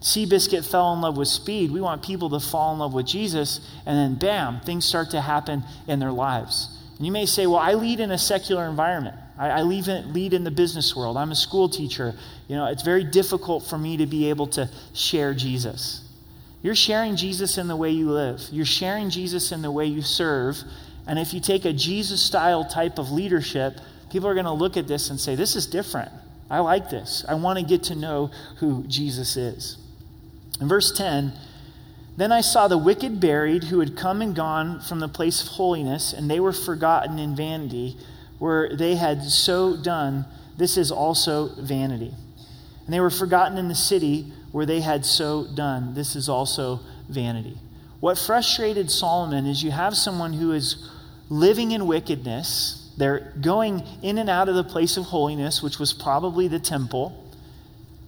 Seabiscuit 0.00 0.68
fell 0.68 0.92
in 0.94 1.00
love 1.00 1.16
with 1.16 1.28
speed, 1.28 1.70
we 1.70 1.80
want 1.80 2.02
people 2.02 2.30
to 2.30 2.40
fall 2.40 2.72
in 2.72 2.78
love 2.78 2.94
with 2.94 3.06
Jesus, 3.06 3.60
and 3.84 3.96
then 3.96 4.14
bam, 4.14 4.60
things 4.60 4.84
start 4.84 5.10
to 5.10 5.20
happen 5.20 5.64
in 5.86 5.98
their 5.98 6.12
lives. 6.12 6.78
And 6.96 7.06
you 7.06 7.12
may 7.12 7.26
say, 7.26 7.46
well, 7.46 7.58
I 7.60 7.74
lead 7.74 8.00
in 8.00 8.10
a 8.12 8.18
secular 8.18 8.68
environment. 8.68 9.16
I, 9.38 9.48
I 9.48 9.62
lead, 9.62 9.88
in, 9.88 10.12
lead 10.12 10.34
in 10.34 10.44
the 10.44 10.50
business 10.50 10.94
world. 10.96 11.16
I'm 11.16 11.30
a 11.30 11.36
school 11.36 11.68
teacher. 11.68 12.14
You 12.48 12.56
know, 12.56 12.66
it's 12.66 12.82
very 12.82 13.04
difficult 13.04 13.64
for 13.64 13.78
me 13.78 13.96
to 13.98 14.06
be 14.06 14.30
able 14.30 14.48
to 14.48 14.68
share 14.94 15.34
Jesus. 15.34 16.04
You're 16.62 16.74
sharing 16.74 17.16
Jesus 17.16 17.56
in 17.56 17.68
the 17.68 17.76
way 17.76 17.90
you 17.90 18.10
live. 18.10 18.42
You're 18.50 18.64
sharing 18.64 19.10
Jesus 19.10 19.52
in 19.52 19.62
the 19.62 19.70
way 19.70 19.86
you 19.86 20.02
serve. 20.02 20.56
And 21.06 21.18
if 21.18 21.32
you 21.32 21.40
take 21.40 21.64
a 21.64 21.72
Jesus 21.72 22.20
style 22.20 22.64
type 22.64 22.98
of 22.98 23.10
leadership, 23.10 23.78
people 24.10 24.28
are 24.28 24.34
going 24.34 24.44
to 24.44 24.52
look 24.52 24.76
at 24.76 24.88
this 24.88 25.10
and 25.10 25.20
say, 25.20 25.36
This 25.36 25.54
is 25.54 25.66
different. 25.66 26.10
I 26.50 26.58
like 26.60 26.90
this. 26.90 27.24
I 27.28 27.34
want 27.34 27.58
to 27.58 27.64
get 27.64 27.84
to 27.84 27.94
know 27.94 28.30
who 28.56 28.84
Jesus 28.88 29.36
is. 29.36 29.76
In 30.60 30.68
verse 30.68 30.96
10, 30.96 31.32
then 32.16 32.32
I 32.32 32.40
saw 32.40 32.66
the 32.66 32.78
wicked 32.78 33.20
buried 33.20 33.64
who 33.64 33.78
had 33.78 33.96
come 33.96 34.22
and 34.22 34.34
gone 34.34 34.80
from 34.80 34.98
the 34.98 35.08
place 35.08 35.40
of 35.42 35.48
holiness, 35.48 36.12
and 36.12 36.28
they 36.28 36.40
were 36.40 36.52
forgotten 36.52 37.18
in 37.18 37.36
vanity, 37.36 37.96
where 38.38 38.74
they 38.74 38.96
had 38.96 39.22
so 39.22 39.76
done. 39.76 40.24
This 40.56 40.76
is 40.76 40.90
also 40.90 41.54
vanity. 41.60 42.14
And 42.84 42.94
they 42.94 43.00
were 43.00 43.10
forgotten 43.10 43.58
in 43.58 43.68
the 43.68 43.74
city 43.74 44.32
where 44.52 44.66
they 44.66 44.80
had 44.80 45.04
so 45.04 45.46
done. 45.54 45.94
This 45.94 46.16
is 46.16 46.28
also 46.28 46.80
vanity. 47.08 47.58
What 48.00 48.16
frustrated 48.16 48.90
Solomon 48.90 49.46
is 49.46 49.62
you 49.62 49.70
have 49.70 49.96
someone 49.96 50.32
who 50.32 50.52
is 50.52 50.88
living 51.28 51.72
in 51.72 51.86
wickedness. 51.86 52.92
They're 52.96 53.32
going 53.40 53.82
in 54.02 54.18
and 54.18 54.30
out 54.30 54.48
of 54.48 54.54
the 54.54 54.64
place 54.64 54.96
of 54.96 55.04
holiness, 55.06 55.62
which 55.62 55.78
was 55.78 55.92
probably 55.92 56.48
the 56.48 56.58
temple. 56.58 57.24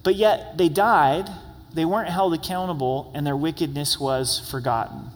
But 0.03 0.15
yet 0.15 0.57
they 0.57 0.69
died, 0.69 1.29
they 1.75 1.85
weren't 1.85 2.09
held 2.09 2.35
accountable, 2.35 3.13
and 3.15 3.27
their 3.27 3.37
wickedness 3.37 4.01
was 4.01 4.49
forgotten. 4.51 5.11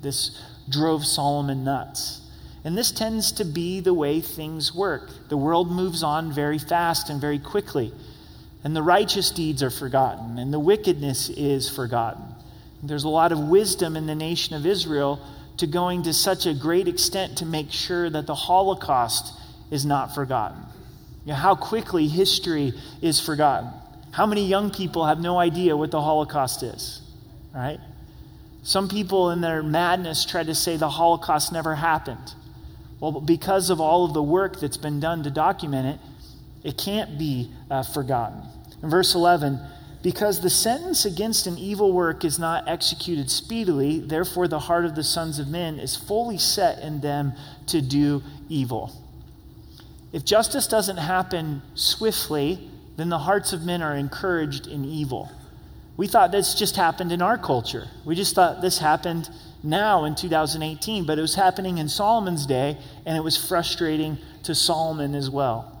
This 0.00 0.40
drove 0.68 1.04
Solomon 1.04 1.64
nuts. 1.64 2.21
And 2.64 2.78
this 2.78 2.92
tends 2.92 3.32
to 3.32 3.44
be 3.44 3.80
the 3.80 3.94
way 3.94 4.20
things 4.20 4.74
work. 4.74 5.10
The 5.28 5.36
world 5.36 5.70
moves 5.70 6.02
on 6.02 6.32
very 6.32 6.58
fast 6.58 7.10
and 7.10 7.20
very 7.20 7.38
quickly, 7.38 7.92
and 8.62 8.76
the 8.76 8.82
righteous 8.82 9.30
deeds 9.30 9.62
are 9.62 9.70
forgotten, 9.70 10.38
and 10.38 10.52
the 10.52 10.60
wickedness 10.60 11.28
is 11.28 11.68
forgotten. 11.68 12.22
There's 12.82 13.04
a 13.04 13.08
lot 13.08 13.32
of 13.32 13.38
wisdom 13.38 13.96
in 13.96 14.06
the 14.06 14.14
nation 14.14 14.54
of 14.54 14.66
Israel 14.66 15.20
to 15.56 15.66
going 15.66 16.04
to 16.04 16.12
such 16.12 16.46
a 16.46 16.54
great 16.54 16.88
extent 16.88 17.38
to 17.38 17.46
make 17.46 17.70
sure 17.72 18.08
that 18.08 18.26
the 18.26 18.34
Holocaust 18.34 19.32
is 19.70 19.84
not 19.84 20.14
forgotten. 20.14 20.62
You 21.24 21.32
know, 21.32 21.38
how 21.38 21.54
quickly 21.54 22.08
history 22.08 22.74
is 23.00 23.20
forgotten. 23.20 23.70
How 24.12 24.26
many 24.26 24.46
young 24.46 24.70
people 24.70 25.06
have 25.06 25.20
no 25.20 25.38
idea 25.38 25.76
what 25.76 25.90
the 25.90 26.00
Holocaust 26.00 26.62
is, 26.62 27.00
right? 27.54 27.80
Some 28.62 28.88
people, 28.88 29.30
in 29.30 29.40
their 29.40 29.62
madness, 29.62 30.24
try 30.24 30.44
to 30.44 30.54
say 30.54 30.76
the 30.76 30.88
Holocaust 30.88 31.52
never 31.52 31.74
happened. 31.74 32.34
Well, 33.02 33.20
because 33.20 33.68
of 33.68 33.80
all 33.80 34.04
of 34.04 34.14
the 34.14 34.22
work 34.22 34.60
that's 34.60 34.76
been 34.76 35.00
done 35.00 35.24
to 35.24 35.30
document 35.30 35.98
it, 35.98 36.68
it 36.68 36.78
can't 36.78 37.18
be 37.18 37.50
uh, 37.68 37.82
forgotten. 37.82 38.42
In 38.80 38.90
verse 38.90 39.16
11, 39.16 39.58
because 40.04 40.40
the 40.40 40.48
sentence 40.48 41.04
against 41.04 41.48
an 41.48 41.58
evil 41.58 41.92
work 41.92 42.24
is 42.24 42.38
not 42.38 42.68
executed 42.68 43.28
speedily, 43.28 43.98
therefore 43.98 44.46
the 44.46 44.60
heart 44.60 44.84
of 44.84 44.94
the 44.94 45.02
sons 45.02 45.40
of 45.40 45.48
men 45.48 45.80
is 45.80 45.96
fully 45.96 46.38
set 46.38 46.78
in 46.78 47.00
them 47.00 47.32
to 47.66 47.82
do 47.82 48.22
evil. 48.48 48.92
If 50.12 50.24
justice 50.24 50.68
doesn't 50.68 50.98
happen 50.98 51.62
swiftly, 51.74 52.70
then 52.96 53.08
the 53.08 53.18
hearts 53.18 53.52
of 53.52 53.64
men 53.64 53.82
are 53.82 53.96
encouraged 53.96 54.68
in 54.68 54.84
evil. 54.84 55.28
We 55.96 56.06
thought 56.06 56.30
this 56.30 56.54
just 56.54 56.76
happened 56.76 57.10
in 57.10 57.20
our 57.20 57.36
culture. 57.36 57.88
We 58.04 58.14
just 58.14 58.36
thought 58.36 58.60
this 58.60 58.78
happened 58.78 59.28
now 59.62 60.04
in 60.04 60.14
2018, 60.14 61.04
but 61.04 61.18
it 61.18 61.22
was 61.22 61.34
happening 61.34 61.78
in 61.78 61.88
Solomon's 61.88 62.46
day, 62.46 62.78
and 63.06 63.16
it 63.16 63.22
was 63.22 63.36
frustrating 63.36 64.18
to 64.42 64.54
Solomon 64.54 65.14
as 65.14 65.30
well. 65.30 65.78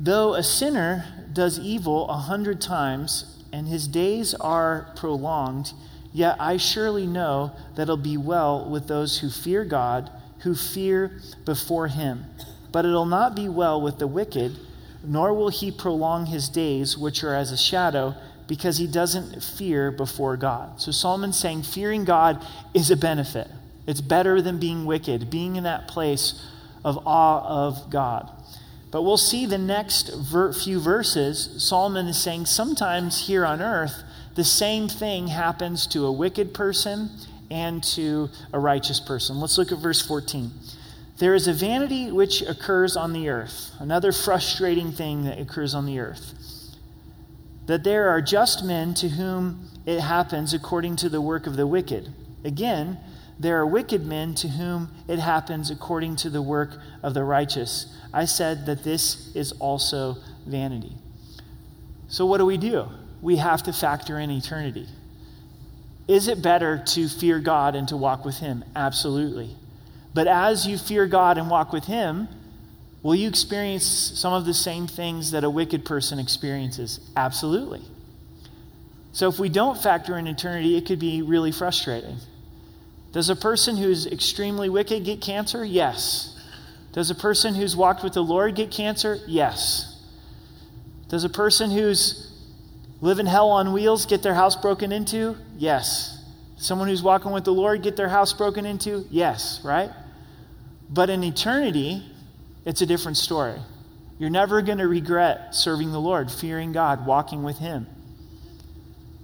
Though 0.00 0.34
a 0.34 0.42
sinner 0.42 1.04
does 1.32 1.58
evil 1.58 2.08
a 2.08 2.16
hundred 2.16 2.60
times 2.60 3.36
and 3.52 3.66
his 3.66 3.88
days 3.88 4.34
are 4.34 4.92
prolonged, 4.96 5.72
yet 6.12 6.36
I 6.38 6.56
surely 6.56 7.06
know 7.06 7.52
that 7.74 7.82
it'll 7.82 7.96
be 7.96 8.16
well 8.16 8.68
with 8.68 8.86
those 8.86 9.18
who 9.18 9.30
fear 9.30 9.64
God, 9.64 10.10
who 10.40 10.54
fear 10.54 11.20
before 11.44 11.88
him. 11.88 12.24
But 12.70 12.84
it'll 12.84 13.06
not 13.06 13.34
be 13.34 13.48
well 13.48 13.80
with 13.80 13.98
the 13.98 14.06
wicked, 14.06 14.56
nor 15.02 15.32
will 15.32 15.48
he 15.48 15.70
prolong 15.70 16.26
his 16.26 16.48
days, 16.48 16.98
which 16.98 17.24
are 17.24 17.34
as 17.34 17.50
a 17.50 17.56
shadow, 17.56 18.14
because 18.48 18.78
he 18.78 18.86
doesn't 18.86 19.42
fear 19.42 19.92
before 19.92 20.36
God. 20.36 20.80
So 20.80 20.90
Solomon's 20.90 21.38
saying 21.38 21.62
fearing 21.62 22.04
God 22.04 22.44
is 22.74 22.90
a 22.90 22.96
benefit. 22.96 23.46
It's 23.86 24.00
better 24.00 24.42
than 24.42 24.58
being 24.58 24.86
wicked, 24.86 25.30
being 25.30 25.56
in 25.56 25.64
that 25.64 25.86
place 25.86 26.44
of 26.84 27.06
awe 27.06 27.68
of 27.68 27.90
God. 27.90 28.30
But 28.90 29.02
we'll 29.02 29.18
see 29.18 29.44
the 29.44 29.58
next 29.58 30.10
ver- 30.14 30.52
few 30.52 30.80
verses, 30.80 31.62
Solomon 31.62 32.06
is 32.06 32.16
saying 32.16 32.46
sometimes 32.46 33.26
here 33.26 33.44
on 33.44 33.60
earth, 33.60 34.02
the 34.34 34.44
same 34.44 34.88
thing 34.88 35.26
happens 35.26 35.86
to 35.88 36.06
a 36.06 36.12
wicked 36.12 36.54
person 36.54 37.10
and 37.50 37.82
to 37.82 38.30
a 38.52 38.58
righteous 38.58 39.00
person. 39.00 39.40
Let's 39.40 39.58
look 39.58 39.72
at 39.72 39.78
verse 39.78 40.00
14. 40.00 40.50
There 41.18 41.34
is 41.34 41.48
a 41.48 41.52
vanity 41.52 42.10
which 42.12 42.42
occurs 42.42 42.96
on 42.96 43.12
the 43.12 43.28
earth, 43.28 43.72
another 43.78 44.12
frustrating 44.12 44.92
thing 44.92 45.24
that 45.24 45.38
occurs 45.38 45.74
on 45.74 45.84
the 45.84 45.98
earth. 45.98 46.34
That 47.68 47.84
there 47.84 48.08
are 48.08 48.20
just 48.20 48.64
men 48.64 48.94
to 48.94 49.08
whom 49.08 49.70
it 49.86 50.00
happens 50.00 50.52
according 50.52 50.96
to 50.96 51.08
the 51.08 51.20
work 51.20 51.46
of 51.46 51.56
the 51.56 51.66
wicked. 51.66 52.12
Again, 52.44 52.98
there 53.38 53.58
are 53.58 53.66
wicked 53.66 54.04
men 54.04 54.34
to 54.36 54.48
whom 54.48 54.90
it 55.06 55.18
happens 55.18 55.70
according 55.70 56.16
to 56.16 56.30
the 56.30 56.42
work 56.42 56.76
of 57.02 57.14
the 57.14 57.22
righteous. 57.22 57.94
I 58.12 58.24
said 58.24 58.66
that 58.66 58.82
this 58.82 59.34
is 59.36 59.52
also 59.52 60.16
vanity. 60.46 60.96
So, 62.08 62.26
what 62.26 62.38
do 62.38 62.46
we 62.46 62.56
do? 62.56 62.88
We 63.20 63.36
have 63.36 63.62
to 63.64 63.72
factor 63.72 64.18
in 64.18 64.30
eternity. 64.30 64.88
Is 66.08 66.26
it 66.26 66.40
better 66.40 66.82
to 66.86 67.08
fear 67.08 67.38
God 67.38 67.74
and 67.76 67.86
to 67.88 67.96
walk 67.96 68.24
with 68.24 68.38
Him? 68.38 68.64
Absolutely. 68.74 69.54
But 70.14 70.26
as 70.26 70.66
you 70.66 70.78
fear 70.78 71.06
God 71.06 71.36
and 71.36 71.50
walk 71.50 71.72
with 71.72 71.84
Him, 71.84 72.28
will 73.08 73.14
you 73.14 73.26
experience 73.26 73.86
some 73.86 74.34
of 74.34 74.44
the 74.44 74.52
same 74.52 74.86
things 74.86 75.30
that 75.30 75.42
a 75.42 75.48
wicked 75.48 75.82
person 75.82 76.18
experiences? 76.18 77.00
Absolutely. 77.16 77.80
So, 79.12 79.30
if 79.30 79.38
we 79.38 79.48
don't 79.48 79.82
factor 79.82 80.18
in 80.18 80.26
eternity, 80.26 80.76
it 80.76 80.84
could 80.84 80.98
be 80.98 81.22
really 81.22 81.50
frustrating. 81.50 82.18
Does 83.12 83.30
a 83.30 83.34
person 83.34 83.78
who's 83.78 84.06
extremely 84.06 84.68
wicked 84.68 85.06
get 85.06 85.22
cancer? 85.22 85.64
Yes. 85.64 86.38
Does 86.92 87.10
a 87.10 87.14
person 87.14 87.54
who's 87.54 87.74
walked 87.74 88.04
with 88.04 88.12
the 88.12 88.22
Lord 88.22 88.54
get 88.54 88.70
cancer? 88.70 89.18
Yes. 89.26 90.04
Does 91.08 91.24
a 91.24 91.30
person 91.30 91.70
who's 91.70 92.30
living 93.00 93.24
hell 93.24 93.48
on 93.48 93.72
wheels 93.72 94.04
get 94.04 94.22
their 94.22 94.34
house 94.34 94.54
broken 94.54 94.92
into? 94.92 95.34
Yes. 95.56 96.22
Someone 96.58 96.88
who's 96.88 97.02
walking 97.02 97.32
with 97.32 97.44
the 97.44 97.54
Lord 97.54 97.82
get 97.82 97.96
their 97.96 98.10
house 98.10 98.34
broken 98.34 98.66
into? 98.66 99.06
Yes, 99.08 99.62
right? 99.64 99.92
But 100.90 101.08
in 101.08 101.24
eternity, 101.24 102.04
it's 102.68 102.82
a 102.82 102.86
different 102.86 103.16
story. 103.16 103.58
You're 104.18 104.28
never 104.28 104.60
going 104.60 104.76
to 104.76 104.86
regret 104.86 105.54
serving 105.54 105.90
the 105.90 105.98
Lord, 105.98 106.30
fearing 106.30 106.72
God, 106.72 107.06
walking 107.06 107.42
with 107.42 107.56
Him. 107.56 107.86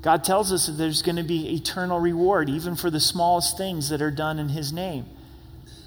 God 0.01 0.25
tells 0.25 0.51
us 0.51 0.67
that 0.67 0.73
there's 0.73 1.03
going 1.03 1.17
to 1.17 1.23
be 1.23 1.55
eternal 1.55 2.01
reward, 2.01 2.49
even 2.49 2.75
for 2.75 2.89
the 2.89 3.01
smallest 3.01 3.59
things 3.59 3.91
that 3.91 4.01
are 4.01 4.11
done 4.11 4.39
in 4.39 4.49
His 4.49 4.73
name. 4.73 5.05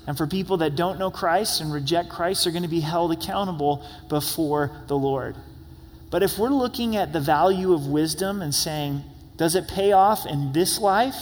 And 0.06 0.16
for 0.16 0.28
people 0.28 0.58
that 0.58 0.76
don't 0.76 1.00
know 1.00 1.10
Christ 1.10 1.60
and 1.60 1.74
reject 1.74 2.10
Christ, 2.10 2.44
they're 2.44 2.54
going 2.54 2.62
to 2.62 2.70
be 2.70 2.80
held 2.80 3.12
accountable 3.12 3.84
before 4.08 4.70
the 4.88 4.96
Lord. 4.96 5.36
But 6.12 6.22
if 6.22 6.38
we're 6.38 6.50
looking 6.50 6.96
at 6.96 7.12
the 7.12 7.20
value 7.20 7.74
of 7.74 7.88
wisdom 7.88 8.44
and 8.44 8.54
saying, 8.54 9.02
does 9.36 9.56
it 9.56 9.68
pay 9.68 9.94
off 9.94 10.28
in 10.28 10.54
this 10.54 10.80
life 10.80 11.16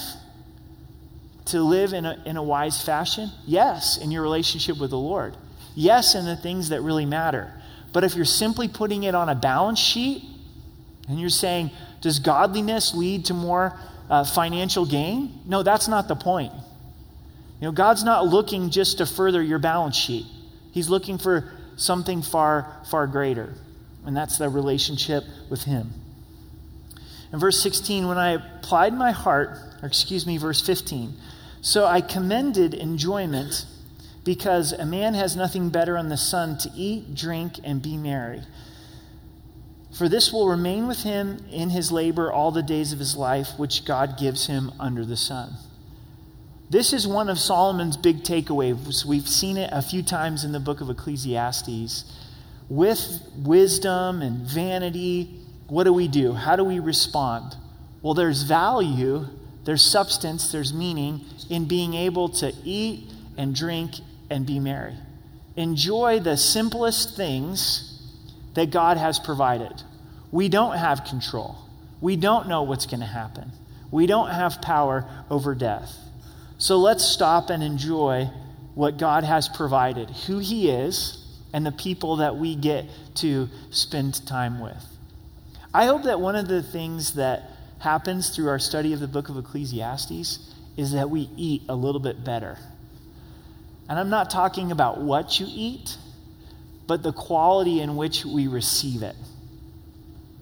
to 1.46 1.62
live 1.62 1.94
in 1.94 2.04
a, 2.04 2.22
in 2.26 2.36
a 2.36 2.42
wise 2.42 2.82
fashion? 2.82 3.30
Yes, 3.46 3.96
in 3.96 4.10
your 4.10 4.22
relationship 4.22 4.78
with 4.78 4.90
the 4.90 4.98
Lord. 4.98 5.34
Yes, 5.76 6.14
in 6.14 6.24
the 6.24 6.36
things 6.36 6.70
that 6.70 6.80
really 6.80 7.04
matter. 7.04 7.52
But 7.92 8.02
if 8.02 8.16
you're 8.16 8.24
simply 8.24 8.66
putting 8.66 9.04
it 9.04 9.14
on 9.14 9.28
a 9.28 9.34
balance 9.34 9.78
sheet 9.78 10.24
and 11.06 11.20
you're 11.20 11.28
saying, 11.28 11.70
does 12.00 12.18
godliness 12.18 12.94
lead 12.94 13.26
to 13.26 13.34
more 13.34 13.78
uh, 14.08 14.24
financial 14.24 14.86
gain? 14.86 15.38
No, 15.44 15.62
that's 15.62 15.86
not 15.86 16.08
the 16.08 16.16
point. 16.16 16.52
You 17.60 17.68
know, 17.68 17.72
God's 17.72 18.04
not 18.04 18.26
looking 18.26 18.70
just 18.70 18.98
to 18.98 19.06
further 19.06 19.42
your 19.42 19.58
balance 19.58 19.96
sheet. 19.96 20.26
He's 20.72 20.88
looking 20.88 21.18
for 21.18 21.52
something 21.76 22.22
far, 22.22 22.82
far 22.90 23.06
greater. 23.06 23.54
And 24.04 24.16
that's 24.16 24.38
the 24.38 24.48
relationship 24.48 25.24
with 25.50 25.64
Him. 25.64 25.92
In 27.32 27.38
verse 27.38 27.62
16, 27.62 28.08
when 28.08 28.18
I 28.18 28.32
applied 28.32 28.94
my 28.94 29.10
heart, 29.10 29.58
or 29.82 29.88
excuse 29.88 30.26
me, 30.26 30.38
verse 30.38 30.64
15, 30.64 31.12
so 31.60 31.84
I 31.84 32.00
commended 32.00 32.72
enjoyment 32.72 33.66
because 34.26 34.72
a 34.72 34.84
man 34.84 35.14
has 35.14 35.36
nothing 35.36 35.68
better 35.70 35.96
on 35.96 36.08
the 36.08 36.16
sun 36.16 36.58
to 36.58 36.68
eat, 36.74 37.14
drink, 37.14 37.60
and 37.62 37.80
be 37.80 37.96
merry. 37.96 38.42
For 39.96 40.08
this 40.08 40.32
will 40.32 40.48
remain 40.48 40.88
with 40.88 41.04
him 41.04 41.46
in 41.50 41.70
his 41.70 41.92
labor 41.92 42.30
all 42.30 42.50
the 42.50 42.62
days 42.62 42.92
of 42.92 42.98
his 42.98 43.16
life, 43.16 43.50
which 43.56 43.84
God 43.84 44.18
gives 44.18 44.48
him 44.48 44.72
under 44.80 45.04
the 45.04 45.16
sun. 45.16 45.52
This 46.68 46.92
is 46.92 47.06
one 47.06 47.28
of 47.30 47.38
Solomon's 47.38 47.96
big 47.96 48.24
takeaways. 48.24 49.04
We've 49.04 49.28
seen 49.28 49.56
it 49.56 49.70
a 49.72 49.80
few 49.80 50.02
times 50.02 50.42
in 50.42 50.50
the 50.50 50.58
book 50.58 50.80
of 50.80 50.90
Ecclesiastes. 50.90 52.04
With 52.68 53.22
wisdom 53.36 54.22
and 54.22 54.38
vanity, 54.40 55.40
what 55.68 55.84
do 55.84 55.92
we 55.92 56.08
do? 56.08 56.32
How 56.32 56.56
do 56.56 56.64
we 56.64 56.80
respond? 56.80 57.54
Well, 58.02 58.14
there's 58.14 58.42
value, 58.42 59.28
there's 59.64 59.82
substance, 59.82 60.50
there's 60.50 60.74
meaning 60.74 61.20
in 61.48 61.68
being 61.68 61.94
able 61.94 62.28
to 62.30 62.52
eat 62.64 63.12
and 63.36 63.54
drink 63.54 64.00
and 64.30 64.46
be 64.46 64.60
merry. 64.60 64.94
Enjoy 65.56 66.20
the 66.20 66.36
simplest 66.36 67.16
things 67.16 68.02
that 68.54 68.70
God 68.70 68.96
has 68.96 69.18
provided. 69.18 69.82
We 70.30 70.48
don't 70.48 70.76
have 70.76 71.04
control. 71.04 71.56
We 72.00 72.16
don't 72.16 72.48
know 72.48 72.62
what's 72.62 72.86
going 72.86 73.00
to 73.00 73.06
happen. 73.06 73.52
We 73.90 74.06
don't 74.06 74.30
have 74.30 74.60
power 74.60 75.08
over 75.30 75.54
death. 75.54 75.96
So 76.58 76.78
let's 76.78 77.04
stop 77.04 77.50
and 77.50 77.62
enjoy 77.62 78.30
what 78.74 78.98
God 78.98 79.24
has 79.24 79.48
provided, 79.48 80.10
who 80.10 80.38
He 80.38 80.70
is, 80.70 81.22
and 81.52 81.64
the 81.64 81.72
people 81.72 82.16
that 82.16 82.36
we 82.36 82.54
get 82.54 82.84
to 83.16 83.48
spend 83.70 84.26
time 84.26 84.60
with. 84.60 84.84
I 85.72 85.86
hope 85.86 86.04
that 86.04 86.20
one 86.20 86.36
of 86.36 86.48
the 86.48 86.62
things 86.62 87.14
that 87.14 87.50
happens 87.78 88.30
through 88.30 88.48
our 88.48 88.58
study 88.58 88.92
of 88.92 89.00
the 89.00 89.08
book 89.08 89.28
of 89.28 89.36
Ecclesiastes 89.36 90.38
is 90.76 90.92
that 90.92 91.08
we 91.08 91.30
eat 91.36 91.62
a 91.68 91.74
little 91.74 92.00
bit 92.00 92.24
better. 92.24 92.58
And 93.88 93.98
I'm 93.98 94.10
not 94.10 94.30
talking 94.30 94.72
about 94.72 95.00
what 95.00 95.38
you 95.38 95.46
eat, 95.48 95.96
but 96.86 97.02
the 97.02 97.12
quality 97.12 97.80
in 97.80 97.96
which 97.96 98.24
we 98.24 98.48
receive 98.48 99.02
it. 99.02 99.16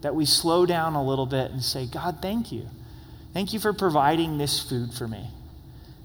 that 0.05 0.15
we 0.15 0.27
slow 0.27 0.67
down 0.67 0.95
a 0.95 1.03
little 1.03 1.25
bit 1.25 1.51
and 1.51 1.63
say, 1.63 1.87
God, 1.87 2.19
thank 2.21 2.53
you. 2.53 2.67
Thank 3.33 3.55
you 3.55 3.59
for 3.59 3.73
providing 3.73 4.37
this 4.37 4.61
food 4.61 4.93
for 4.93 5.09
me. 5.09 5.31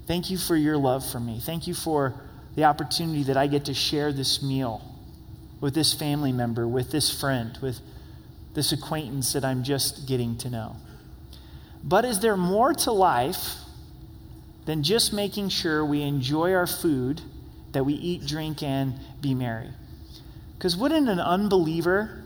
Thank 0.06 0.30
you 0.30 0.38
for 0.38 0.56
your 0.56 0.78
love 0.78 1.04
for 1.06 1.20
me. 1.20 1.38
Thank 1.38 1.66
you 1.66 1.74
for 1.74 2.14
the 2.56 2.64
opportunity 2.64 3.24
that 3.24 3.36
I 3.36 3.46
get 3.46 3.66
to 3.66 3.74
share 3.74 4.10
this 4.10 4.42
meal 4.42 4.80
with 5.60 5.74
this 5.74 5.92
family 5.92 6.32
member, 6.32 6.66
with 6.66 6.90
this 6.90 7.10
friend, 7.20 7.58
with 7.60 7.80
this 8.54 8.72
acquaintance 8.72 9.34
that 9.34 9.44
I'm 9.44 9.62
just 9.64 10.08
getting 10.08 10.38
to 10.38 10.48
know. 10.48 10.76
But 11.84 12.06
is 12.06 12.20
there 12.20 12.38
more 12.38 12.72
to 12.72 12.92
life 12.92 13.56
than 14.64 14.82
just 14.82 15.12
making 15.12 15.50
sure 15.50 15.84
we 15.84 16.00
enjoy 16.00 16.54
our 16.54 16.66
food, 16.66 17.20
that 17.72 17.84
we 17.84 17.94
eat, 17.94 18.26
drink, 18.26 18.62
and 18.62 18.94
be 19.20 19.34
merry? 19.34 19.68
Because 20.56 20.76
wouldn't 20.76 21.08
an 21.08 21.20
unbeliever, 21.20 22.22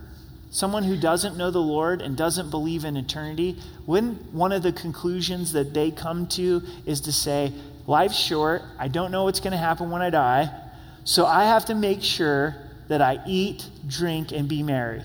someone 0.51 0.85
who 0.85 0.97
doesn't 0.97 1.37
know 1.37 1.51
the 1.51 1.61
Lord 1.61 2.03
and 2.03 2.17
doesn't 2.17 2.51
believe 2.51 2.85
in 2.85 2.97
eternity, 2.97 3.59
wouldn't 3.87 4.33
one 4.33 4.53
of 4.53 4.63
the 4.63 4.73
conclusions 4.73 5.53
that 5.53 5.75
they 5.75 5.91
come 5.91 6.27
to 6.29 6.63
is 6.87 7.01
to 7.03 7.13
say, 7.13 7.53
Life's 7.87 8.17
short. 8.17 8.63
I 8.79 8.89
don't 8.89 9.11
know 9.11 9.25
what's 9.25 9.41
going 9.41 9.53
to 9.53 9.59
happen 9.59 9.91
when 9.91 10.01
I 10.01 10.11
die. 10.11 10.51
So 11.05 11.27
I 11.27 11.45
have 11.45 11.67
to 11.67 11.75
make 11.75 12.03
sure 12.03 12.57
that 12.89 13.03
I 13.03 13.21
eat, 13.27 13.69
drink, 13.87 14.33
and 14.33 14.49
be 14.49 14.63
merry. 14.63 15.03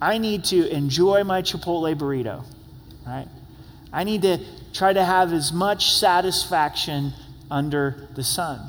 I 0.00 0.18
need 0.18 0.44
to 0.46 0.68
enjoy 0.68 1.24
my 1.24 1.42
Chipotle 1.42 1.94
burrito, 1.96 2.44
right? 3.06 3.26
I 3.92 4.04
need 4.04 4.22
to 4.22 4.38
try 4.72 4.92
to 4.92 5.04
have 5.04 5.32
as 5.32 5.52
much 5.52 5.92
satisfaction 5.94 7.12
under 7.50 8.08
the 8.14 8.22
sun. 8.22 8.60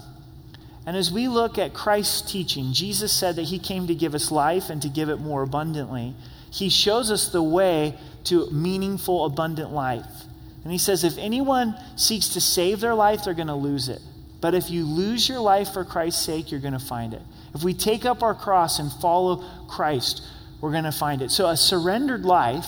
And 0.88 0.96
as 0.96 1.12
we 1.12 1.28
look 1.28 1.58
at 1.58 1.74
Christ's 1.74 2.32
teaching, 2.32 2.72
Jesus 2.72 3.12
said 3.12 3.36
that 3.36 3.44
he 3.44 3.60
came 3.60 3.88
to 3.88 3.94
give 3.94 4.16
us 4.16 4.32
life 4.32 4.70
and 4.70 4.82
to 4.82 4.88
give 4.88 5.10
it 5.10 5.18
more 5.18 5.44
abundantly. 5.44 6.16
He 6.50 6.70
shows 6.70 7.12
us 7.12 7.28
the 7.28 7.44
way 7.44 7.96
to 8.24 8.50
meaningful, 8.52 9.26
abundant 9.26 9.74
life. 9.74 10.24
And 10.64 10.72
he 10.72 10.78
says, 10.78 11.04
if 11.04 11.18
anyone 11.18 11.76
seeks 11.98 12.30
to 12.30 12.42
save 12.42 12.80
their 12.80 12.94
life, 12.94 13.26
they're 13.26 13.34
going 13.34 13.48
to 13.48 13.54
lose 13.54 13.90
it. 13.90 14.02
But 14.40 14.56
if 14.56 14.70
you 14.70 14.86
lose 14.86 15.28
your 15.28 15.42
life 15.42 15.74
for 15.74 15.84
Christ's 15.84 16.26
sake, 16.26 16.52
you're 16.52 16.62
going 16.62 16.72
to 16.72 16.80
find 16.80 17.14
it. 17.14 17.22
If 17.54 17.64
we 17.64 17.74
take 17.74 18.06
up 18.06 18.24
our 18.24 18.36
cross 18.36 18.80
and 18.80 18.90
follow 18.90 19.44
Christ, 19.68 20.22
we're 20.62 20.72
going 20.72 20.86
to 20.86 20.92
find 20.94 21.22
it. 21.22 21.32
So 21.32 21.48
a 21.48 21.58
surrendered 21.58 22.24
life 22.24 22.68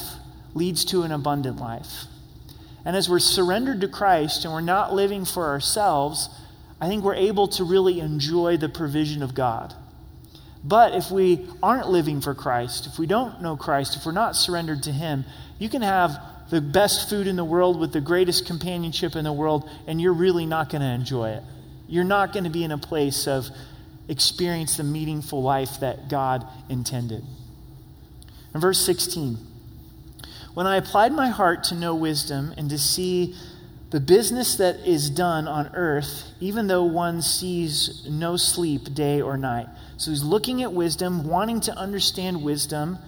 leads 0.54 0.84
to 0.86 1.04
an 1.04 1.14
abundant 1.14 1.58
life. 1.58 2.04
And 2.84 2.98
as 2.98 3.10
we're 3.10 3.20
surrendered 3.20 3.80
to 3.80 3.88
Christ 3.88 4.44
and 4.44 4.54
we're 4.54 4.60
not 4.60 4.94
living 4.94 5.24
for 5.24 5.46
ourselves, 5.46 6.30
I 6.82 6.88
think 6.88 7.04
we're 7.04 7.16
able 7.16 7.48
to 7.50 7.64
really 7.64 8.00
enjoy 8.00 8.58
the 8.58 8.70
provision 8.70 9.22
of 9.22 9.34
God. 9.34 9.74
But 10.64 10.94
if 10.94 11.10
we 11.12 11.48
aren't 11.64 11.90
living 11.90 12.22
for 12.22 12.34
Christ, 12.34 12.88
if 12.88 13.00
we 13.00 13.06
don't 13.06 13.42
know 13.42 13.56
Christ, 13.56 13.96
if 13.96 14.06
we're 14.06 14.12
not 14.12 14.36
surrendered 14.36 14.84
to 14.84 14.92
Him, 14.92 15.26
you 15.58 15.70
can 15.70 15.82
have 15.82 16.18
the 16.50 16.62
best 16.62 17.10
food 17.10 17.28
in 17.28 17.36
the 17.36 17.46
world 17.46 17.80
with 17.80 17.94
the 17.94 18.02
greatest 18.02 18.46
companionship 18.46 19.16
in 19.16 19.24
the 19.24 19.34
world, 19.34 19.70
and 19.88 20.02
you're 20.02 20.14
really 20.14 20.46
not 20.46 20.70
going 20.70 20.82
to 20.82 20.88
enjoy 20.88 21.30
it. 21.30 21.44
You're 21.88 22.04
not 22.04 22.34
going 22.34 22.44
to 22.44 22.50
be 22.50 22.64
in 22.64 22.72
a 22.72 22.78
place 22.78 23.28
of 23.28 23.50
experience 24.08 24.78
the 24.78 24.84
meaningful 24.84 25.42
life 25.42 25.80
that 25.82 26.10
God 26.10 26.46
intended. 26.68 27.24
In 28.54 28.60
verse 28.60 28.84
16, 28.86 29.38
when 30.56 30.66
I 30.66 30.78
applied 30.78 31.14
my 31.14 31.30
heart 31.30 31.64
to 31.66 31.76
know 31.76 31.96
wisdom 31.96 32.54
and 32.58 32.70
to 32.72 32.80
see 32.80 33.36
the 33.90 34.00
business 34.00 34.56
that 34.58 34.76
is 34.88 35.10
done 35.10 35.48
on 35.48 35.72
earth, 35.74 36.32
even 36.40 36.68
though 36.68 36.84
one 36.84 37.22
sees 37.22 38.06
no 38.08 38.38
sleep 38.38 38.94
day 38.94 39.20
or 39.20 39.36
night. 39.36 39.68
So 39.98 40.12
he's 40.12 40.24
looking 40.24 40.62
at 40.62 40.72
wisdom, 40.72 41.28
wanting 41.28 41.60
to 41.62 41.74
understand 41.74 42.44
wisdom, 42.44 43.00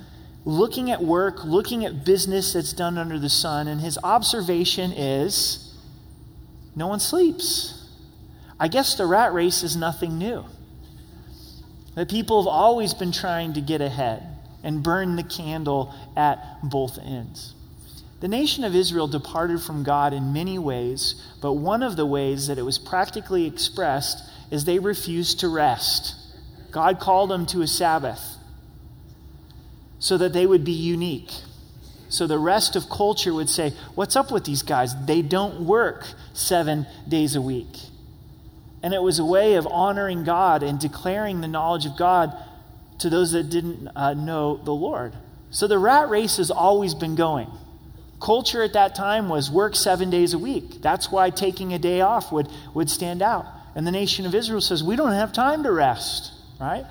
looking 0.43 0.89
at 0.89 1.03
work, 1.03 1.43
looking 1.45 1.85
at 1.85 2.03
business 2.03 2.53
that's 2.53 2.73
done 2.73 2.97
under 2.97 3.19
the 3.19 3.29
sun, 3.29 3.67
and 3.67 3.79
his 3.79 3.99
observation 4.03 4.91
is 4.91 5.77
no 6.75 6.87
one 6.87 6.99
sleeps. 6.99 7.89
I 8.59 8.67
guess 8.67 8.95
the 8.95 9.05
rat 9.05 9.33
race 9.33 9.61
is 9.61 9.75
nothing 9.75 10.17
new. 10.17 10.45
That 11.95 12.09
people 12.09 12.41
have 12.41 12.47
always 12.47 12.93
been 12.93 13.11
trying 13.11 13.53
to 13.53 13.61
get 13.61 13.81
ahead 13.81 14.23
and 14.63 14.81
burn 14.81 15.15
the 15.15 15.23
candle 15.23 15.93
at 16.15 16.39
both 16.63 16.97
ends. 16.97 17.53
The 18.21 18.27
nation 18.27 18.63
of 18.63 18.75
Israel 18.75 19.07
departed 19.07 19.61
from 19.61 19.83
God 19.83 20.13
in 20.13 20.31
many 20.31 20.59
ways, 20.59 21.15
but 21.41 21.53
one 21.53 21.81
of 21.81 21.95
the 21.95 22.05
ways 22.05 22.47
that 22.47 22.59
it 22.59 22.61
was 22.61 22.77
practically 22.77 23.47
expressed 23.47 24.23
is 24.51 24.63
they 24.63 24.77
refused 24.77 25.39
to 25.39 25.47
rest. 25.47 26.15
God 26.69 26.99
called 26.99 27.31
them 27.31 27.47
to 27.47 27.63
a 27.63 27.67
Sabbath 27.67 28.37
so 29.97 30.17
that 30.17 30.33
they 30.33 30.45
would 30.45 30.63
be 30.63 30.71
unique. 30.71 31.31
So 32.09 32.27
the 32.27 32.37
rest 32.37 32.75
of 32.75 32.89
culture 32.89 33.33
would 33.33 33.49
say, 33.49 33.73
What's 33.95 34.15
up 34.15 34.31
with 34.31 34.45
these 34.45 34.61
guys? 34.61 34.93
They 35.05 35.23
don't 35.23 35.65
work 35.65 36.05
seven 36.33 36.85
days 37.07 37.35
a 37.35 37.41
week. 37.41 37.75
And 38.83 38.93
it 38.93 39.01
was 39.01 39.17
a 39.17 39.25
way 39.25 39.55
of 39.55 39.65
honoring 39.65 40.23
God 40.23 40.61
and 40.61 40.79
declaring 40.79 41.41
the 41.41 41.47
knowledge 41.47 41.87
of 41.87 41.97
God 41.97 42.35
to 42.99 43.09
those 43.09 43.31
that 43.31 43.49
didn't 43.49 43.87
uh, 43.95 44.13
know 44.13 44.57
the 44.57 44.73
Lord. 44.73 45.13
So 45.49 45.67
the 45.67 45.79
rat 45.79 46.09
race 46.09 46.37
has 46.37 46.51
always 46.51 46.93
been 46.93 47.15
going. 47.15 47.49
Culture 48.21 48.61
at 48.61 48.73
that 48.73 48.93
time 48.93 49.29
was 49.29 49.49
work 49.49 49.75
seven 49.75 50.11
days 50.11 50.33
a 50.33 50.37
week. 50.37 50.81
That's 50.81 51.11
why 51.11 51.31
taking 51.31 51.73
a 51.73 51.79
day 51.79 52.01
off 52.01 52.31
would, 52.31 52.47
would 52.75 52.89
stand 52.89 53.21
out. 53.21 53.45
And 53.73 53.85
the 53.87 53.91
nation 53.91 54.25
of 54.25 54.35
Israel 54.35 54.61
says, 54.61 54.83
We 54.83 54.95
don't 54.95 55.13
have 55.13 55.33
time 55.33 55.63
to 55.63 55.71
rest, 55.71 56.31
right? 56.59 56.85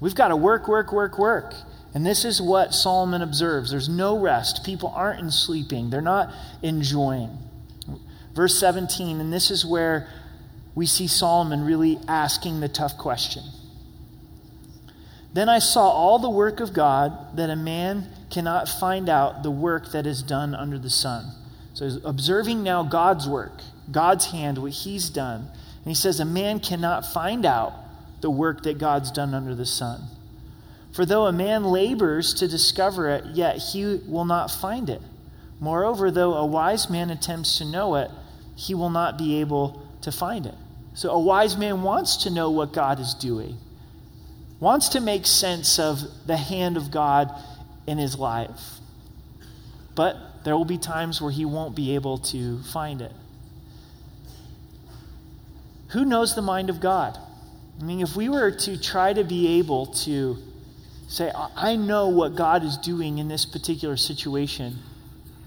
We've 0.00 0.14
got 0.14 0.28
to 0.28 0.36
work, 0.36 0.66
work, 0.66 0.92
work, 0.92 1.18
work. 1.18 1.54
And 1.92 2.06
this 2.06 2.24
is 2.24 2.40
what 2.40 2.72
Solomon 2.72 3.20
observes 3.20 3.70
there's 3.70 3.88
no 3.88 4.18
rest. 4.18 4.64
People 4.64 4.90
aren't 4.94 5.20
in 5.20 5.30
sleeping, 5.30 5.90
they're 5.90 6.00
not 6.00 6.32
enjoying. 6.62 7.36
Verse 8.34 8.58
17, 8.58 9.20
and 9.20 9.32
this 9.32 9.50
is 9.50 9.66
where 9.66 10.08
we 10.74 10.86
see 10.86 11.08
Solomon 11.08 11.64
really 11.64 11.98
asking 12.06 12.60
the 12.60 12.68
tough 12.68 12.96
question. 12.96 13.42
Then 15.32 15.48
I 15.48 15.58
saw 15.58 15.88
all 15.88 16.18
the 16.18 16.30
work 16.30 16.60
of 16.60 16.72
God 16.72 17.36
that 17.36 17.50
a 17.50 17.56
man 17.56 18.06
cannot 18.30 18.68
find 18.68 19.08
out 19.08 19.42
the 19.42 19.50
work 19.50 19.92
that 19.92 20.06
is 20.06 20.22
done 20.22 20.54
under 20.54 20.78
the 20.78 20.90
sun. 20.90 21.32
So 21.74 21.84
he's 21.84 22.04
observing 22.04 22.62
now 22.62 22.82
God's 22.82 23.28
work, 23.28 23.60
God's 23.90 24.26
hand, 24.26 24.58
what 24.58 24.72
he's 24.72 25.10
done. 25.10 25.40
And 25.42 25.86
he 25.86 25.94
says, 25.94 26.20
A 26.20 26.24
man 26.24 26.60
cannot 26.60 27.06
find 27.06 27.46
out 27.46 27.72
the 28.20 28.30
work 28.30 28.62
that 28.64 28.78
God's 28.78 29.10
done 29.10 29.34
under 29.34 29.54
the 29.54 29.66
sun. 29.66 30.02
For 30.92 31.06
though 31.06 31.26
a 31.26 31.32
man 31.32 31.64
labors 31.64 32.34
to 32.34 32.48
discover 32.48 33.08
it, 33.10 33.24
yet 33.26 33.58
he 33.58 34.00
will 34.06 34.24
not 34.24 34.50
find 34.50 34.90
it. 34.90 35.00
Moreover, 35.60 36.10
though 36.10 36.34
a 36.34 36.46
wise 36.46 36.90
man 36.90 37.10
attempts 37.10 37.58
to 37.58 37.64
know 37.64 37.94
it, 37.96 38.10
he 38.56 38.74
will 38.74 38.90
not 38.90 39.16
be 39.16 39.40
able 39.40 39.86
to 40.02 40.10
find 40.10 40.46
it. 40.46 40.54
So 40.94 41.10
a 41.10 41.20
wise 41.20 41.56
man 41.56 41.82
wants 41.82 42.16
to 42.24 42.30
know 42.30 42.50
what 42.50 42.72
God 42.72 42.98
is 42.98 43.14
doing, 43.14 43.56
wants 44.58 44.88
to 44.90 45.00
make 45.00 45.26
sense 45.26 45.78
of 45.78 46.00
the 46.26 46.36
hand 46.36 46.76
of 46.76 46.90
God 46.90 47.30
in 47.88 47.98
his 47.98 48.18
life. 48.18 48.78
But 49.94 50.44
there 50.44 50.56
will 50.56 50.64
be 50.64 50.78
times 50.78 51.20
where 51.20 51.32
he 51.32 51.44
won't 51.44 51.74
be 51.74 51.94
able 51.94 52.18
to 52.18 52.62
find 52.62 53.02
it. 53.02 53.12
Who 55.88 56.04
knows 56.04 56.34
the 56.34 56.42
mind 56.42 56.70
of 56.70 56.80
God? 56.80 57.18
I 57.80 57.84
mean, 57.84 58.00
if 58.00 58.14
we 58.14 58.28
were 58.28 58.50
to 58.50 58.78
try 58.78 59.12
to 59.12 59.24
be 59.24 59.58
able 59.58 59.86
to 59.86 60.36
say, 61.08 61.32
I 61.34 61.76
know 61.76 62.08
what 62.08 62.36
God 62.36 62.62
is 62.62 62.76
doing 62.76 63.18
in 63.18 63.28
this 63.28 63.46
particular 63.46 63.96
situation, 63.96 64.78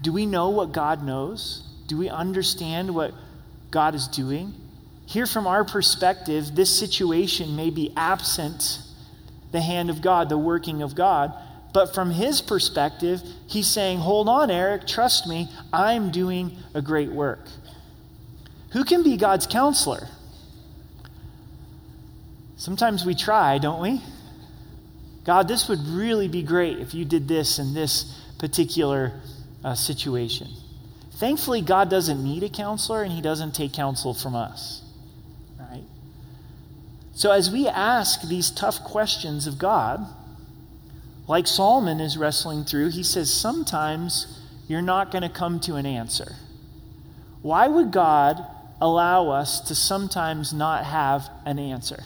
do 0.02 0.12
we 0.12 0.26
know 0.26 0.50
what 0.50 0.72
God 0.72 1.04
knows? 1.04 1.62
Do 1.86 1.96
we 1.96 2.08
understand 2.08 2.94
what 2.94 3.14
God 3.70 3.94
is 3.94 4.08
doing? 4.08 4.54
Here, 5.06 5.26
from 5.26 5.46
our 5.46 5.64
perspective, 5.64 6.54
this 6.56 6.76
situation 6.76 7.54
may 7.54 7.70
be 7.70 7.92
absent 7.96 8.80
the 9.52 9.60
hand 9.60 9.90
of 9.90 10.00
God, 10.02 10.28
the 10.28 10.38
working 10.38 10.82
of 10.82 10.94
God. 10.94 11.34
But 11.72 11.94
from 11.94 12.10
his 12.10 12.42
perspective, 12.42 13.22
he's 13.46 13.66
saying, 13.66 13.98
Hold 13.98 14.28
on, 14.28 14.50
Eric, 14.50 14.86
trust 14.86 15.26
me, 15.26 15.48
I'm 15.72 16.10
doing 16.10 16.56
a 16.74 16.82
great 16.82 17.10
work. 17.10 17.46
Who 18.72 18.84
can 18.84 19.02
be 19.02 19.16
God's 19.16 19.46
counselor? 19.46 20.08
Sometimes 22.56 23.04
we 23.04 23.14
try, 23.14 23.58
don't 23.58 23.80
we? 23.80 24.00
God, 25.24 25.48
this 25.48 25.68
would 25.68 25.80
really 25.80 26.28
be 26.28 26.42
great 26.42 26.78
if 26.78 26.94
you 26.94 27.04
did 27.04 27.28
this 27.28 27.58
in 27.58 27.74
this 27.74 28.20
particular 28.38 29.12
uh, 29.64 29.74
situation. 29.74 30.48
Thankfully, 31.12 31.62
God 31.62 31.88
doesn't 31.88 32.22
need 32.22 32.42
a 32.42 32.48
counselor 32.48 33.02
and 33.02 33.12
he 33.12 33.20
doesn't 33.20 33.54
take 33.54 33.72
counsel 33.72 34.14
from 34.14 34.34
us. 34.34 34.82
Right? 35.58 35.84
So, 37.14 37.30
as 37.30 37.50
we 37.50 37.68
ask 37.68 38.22
these 38.22 38.50
tough 38.50 38.82
questions 38.82 39.46
of 39.46 39.58
God, 39.58 40.04
like 41.32 41.46
Solomon 41.46 41.98
is 41.98 42.18
wrestling 42.18 42.62
through, 42.62 42.90
he 42.90 43.02
says, 43.02 43.32
sometimes 43.32 44.38
you're 44.68 44.82
not 44.82 45.10
going 45.10 45.22
to 45.22 45.30
come 45.30 45.60
to 45.60 45.76
an 45.76 45.86
answer. 45.86 46.36
Why 47.40 47.68
would 47.68 47.90
God 47.90 48.44
allow 48.82 49.30
us 49.30 49.58
to 49.68 49.74
sometimes 49.74 50.52
not 50.52 50.84
have 50.84 51.30
an 51.46 51.58
answer? 51.58 52.04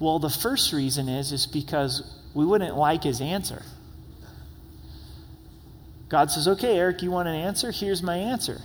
Well, 0.00 0.18
the 0.18 0.28
first 0.28 0.72
reason 0.72 1.08
is 1.08 1.30
is 1.30 1.46
because 1.46 2.02
we 2.34 2.44
wouldn't 2.44 2.76
like 2.76 3.04
his 3.04 3.20
answer. 3.20 3.62
God 6.08 6.32
says, 6.32 6.48
Okay, 6.48 6.76
Eric, 6.78 7.00
you 7.00 7.12
want 7.12 7.28
an 7.28 7.36
answer? 7.36 7.70
Here's 7.70 8.02
my 8.02 8.16
answer. 8.16 8.60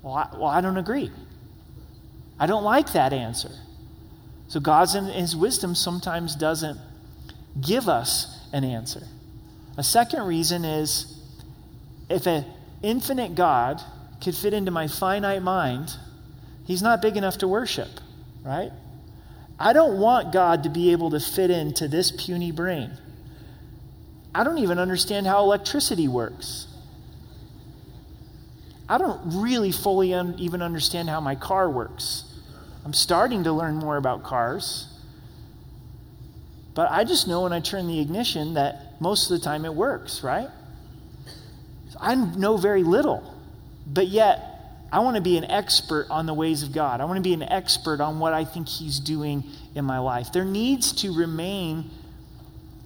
Well, 0.00 0.14
I, 0.14 0.28
well, 0.32 0.46
I 0.46 0.62
don't 0.62 0.78
agree. 0.78 1.10
I 2.40 2.46
don't 2.46 2.64
like 2.64 2.92
that 2.92 3.12
answer. 3.12 3.50
So 4.48 4.60
God's 4.60 4.94
in 4.94 5.04
His 5.04 5.36
wisdom, 5.36 5.74
sometimes 5.74 6.34
doesn't 6.34 6.80
give 7.60 7.88
us 7.88 8.40
an 8.52 8.64
answer. 8.64 9.02
A 9.76 9.82
second 9.82 10.22
reason 10.22 10.64
is 10.64 11.20
if 12.08 12.26
an 12.26 12.44
infinite 12.82 13.34
God 13.34 13.82
could 14.20 14.34
fit 14.34 14.54
into 14.54 14.70
my 14.70 14.88
finite 14.88 15.42
mind, 15.42 15.96
He's 16.64 16.82
not 16.82 17.00
big 17.00 17.16
enough 17.16 17.38
to 17.38 17.48
worship, 17.48 17.88
right? 18.44 18.72
I 19.58 19.72
don't 19.72 19.98
want 20.00 20.32
God 20.32 20.64
to 20.64 20.68
be 20.68 20.92
able 20.92 21.10
to 21.10 21.20
fit 21.20 21.50
into 21.50 21.86
this 21.86 22.10
puny 22.10 22.50
brain. 22.50 22.90
I 24.34 24.44
don't 24.44 24.58
even 24.58 24.78
understand 24.78 25.26
how 25.26 25.44
electricity 25.44 26.08
works. 26.08 26.66
I 28.88 28.98
don't 28.98 29.20
really 29.40 29.72
fully 29.72 30.12
un- 30.12 30.34
even 30.38 30.60
understand 30.60 31.08
how 31.08 31.20
my 31.20 31.34
car 31.34 31.70
works. 31.70 32.24
I'm 32.84 32.92
starting 32.92 33.44
to 33.44 33.52
learn 33.52 33.76
more 33.76 33.96
about 33.96 34.22
cars. 34.22 34.88
But 36.76 36.90
I 36.92 37.04
just 37.04 37.26
know 37.26 37.42
when 37.42 37.54
I 37.54 37.60
turn 37.60 37.88
the 37.88 37.98
ignition 38.00 38.54
that 38.54 39.00
most 39.00 39.30
of 39.30 39.38
the 39.38 39.42
time 39.42 39.64
it 39.64 39.74
works, 39.74 40.22
right? 40.22 40.48
I 41.98 42.14
know 42.14 42.58
very 42.58 42.82
little, 42.82 43.34
but 43.86 44.08
yet 44.08 44.84
I 44.92 45.00
want 45.00 45.16
to 45.16 45.22
be 45.22 45.38
an 45.38 45.44
expert 45.44 46.06
on 46.10 46.26
the 46.26 46.34
ways 46.34 46.62
of 46.62 46.72
God. 46.72 47.00
I 47.00 47.06
want 47.06 47.16
to 47.16 47.22
be 47.22 47.32
an 47.32 47.42
expert 47.42 48.02
on 48.02 48.18
what 48.18 48.34
I 48.34 48.44
think 48.44 48.68
He's 48.68 49.00
doing 49.00 49.44
in 49.74 49.86
my 49.86 49.98
life. 49.98 50.34
There 50.34 50.44
needs 50.44 50.92
to 51.00 51.16
remain 51.16 51.88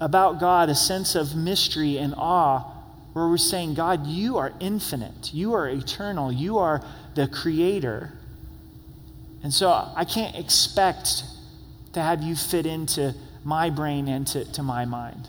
about 0.01 0.39
God 0.39 0.69
a 0.69 0.75
sense 0.77 1.17
of 1.17 1.35
mystery 1.35 1.99
and 1.99 2.15
awe 2.17 2.61
where 3.13 3.27
we're 3.27 3.39
saying, 3.39 3.75
God, 3.75 4.07
you 4.07 4.37
are 4.37 4.53
infinite, 4.61 5.35
you 5.35 5.55
are 5.55 5.69
eternal, 5.69 6.31
you 6.31 6.59
are 6.59 6.81
the 7.17 7.27
creator. 7.27 8.13
And 9.43 9.53
so 9.53 9.69
I 9.97 10.05
can't 10.05 10.37
expect 10.37 11.25
to 11.93 12.01
have 12.01 12.23
you 12.23 12.37
fit 12.37 12.67
into 12.67 13.17
my 13.45 13.71
brain 13.71 14.09
and 14.09 14.27
to, 14.27 14.63
my 14.63 14.85
mind. 14.85 15.29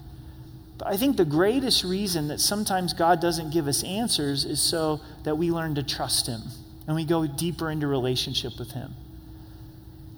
But 0.77 0.87
I 0.87 0.97
think 0.97 1.17
the 1.17 1.25
greatest 1.25 1.83
reason 1.83 2.27
that 2.29 2.39
sometimes 2.39 2.93
God 2.93 3.21
doesn't 3.21 3.51
give 3.51 3.67
us 3.67 3.83
answers 3.83 4.45
is 4.45 4.61
so 4.61 5.01
that 5.23 5.37
we 5.37 5.51
learn 5.51 5.75
to 5.75 5.83
trust 5.83 6.27
Him 6.27 6.41
and 6.87 6.95
we 6.95 7.05
go 7.05 7.27
deeper 7.27 7.69
into 7.69 7.87
relationship 7.87 8.57
with 8.57 8.71
Him. 8.71 8.95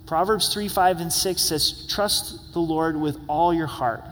Proverbs 0.05 0.53
3 0.53 0.67
5 0.67 1.01
and 1.01 1.13
6 1.13 1.41
says, 1.41 1.87
Trust 1.89 2.53
the 2.53 2.59
Lord 2.59 2.95
with 2.95 3.17
all 3.27 3.53
your 3.53 3.67
heart 3.67 4.03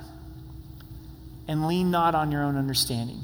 and 1.48 1.67
lean 1.67 1.91
not 1.91 2.15
on 2.15 2.32
your 2.32 2.44
own 2.44 2.56
understanding. 2.56 3.22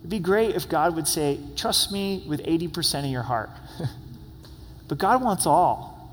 It'd 0.00 0.10
be 0.10 0.18
great 0.18 0.54
if 0.54 0.68
God 0.68 0.96
would 0.96 1.06
say, 1.08 1.38
Trust 1.56 1.92
me 1.92 2.24
with 2.26 2.42
80% 2.44 3.00
of 3.00 3.10
your 3.10 3.22
heart. 3.22 3.50
But 4.92 4.98
God 4.98 5.22
wants 5.22 5.46
all. 5.46 6.12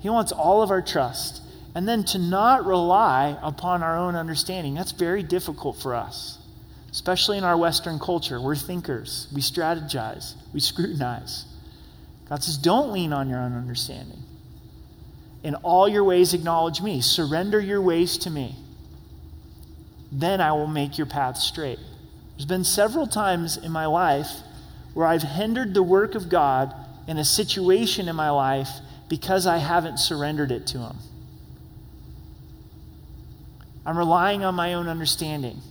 He 0.00 0.10
wants 0.10 0.32
all 0.32 0.60
of 0.60 0.72
our 0.72 0.82
trust. 0.82 1.42
And 1.76 1.86
then 1.86 2.04
to 2.04 2.18
not 2.18 2.64
rely 2.64 3.36
upon 3.42 3.82
our 3.82 3.98
own 3.98 4.14
understanding, 4.14 4.72
that's 4.72 4.92
very 4.92 5.22
difficult 5.22 5.76
for 5.76 5.94
us, 5.94 6.38
especially 6.90 7.36
in 7.36 7.44
our 7.44 7.58
Western 7.58 7.98
culture. 7.98 8.40
We're 8.40 8.56
thinkers, 8.56 9.28
we 9.34 9.42
strategize, 9.42 10.32
we 10.54 10.60
scrutinize. 10.60 11.44
God 12.30 12.42
says, 12.42 12.56
don't 12.56 12.92
lean 12.92 13.12
on 13.12 13.28
your 13.28 13.40
own 13.40 13.52
understanding. 13.52 14.22
In 15.42 15.54
all 15.56 15.86
your 15.86 16.02
ways, 16.02 16.32
acknowledge 16.32 16.80
me. 16.80 17.02
Surrender 17.02 17.60
your 17.60 17.82
ways 17.82 18.16
to 18.18 18.30
me. 18.30 18.56
Then 20.10 20.40
I 20.40 20.52
will 20.52 20.66
make 20.66 20.96
your 20.96 21.06
path 21.06 21.36
straight. 21.36 21.78
There's 22.36 22.46
been 22.46 22.64
several 22.64 23.06
times 23.06 23.58
in 23.58 23.70
my 23.70 23.84
life 23.84 24.30
where 24.94 25.06
I've 25.06 25.22
hindered 25.22 25.74
the 25.74 25.82
work 25.82 26.14
of 26.14 26.30
God 26.30 26.74
in 27.06 27.18
a 27.18 27.24
situation 27.24 28.08
in 28.08 28.16
my 28.16 28.30
life 28.30 28.70
because 29.10 29.46
I 29.46 29.58
haven't 29.58 29.98
surrendered 29.98 30.50
it 30.50 30.66
to 30.68 30.78
Him. 30.78 30.96
I'm 33.86 33.96
relying 33.96 34.44
on 34.44 34.56
my 34.56 34.74
own 34.74 34.88
understanding. 34.88 35.62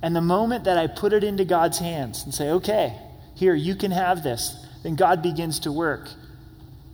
And 0.00 0.14
the 0.14 0.20
moment 0.20 0.64
that 0.64 0.78
I 0.78 0.86
put 0.86 1.12
it 1.12 1.24
into 1.24 1.44
God's 1.44 1.80
hands 1.80 2.22
and 2.22 2.32
say, 2.32 2.50
okay, 2.50 2.96
here, 3.34 3.54
you 3.54 3.74
can 3.74 3.90
have 3.90 4.22
this, 4.22 4.64
then 4.84 4.94
God 4.94 5.22
begins 5.22 5.60
to 5.60 5.72
work. 5.72 6.08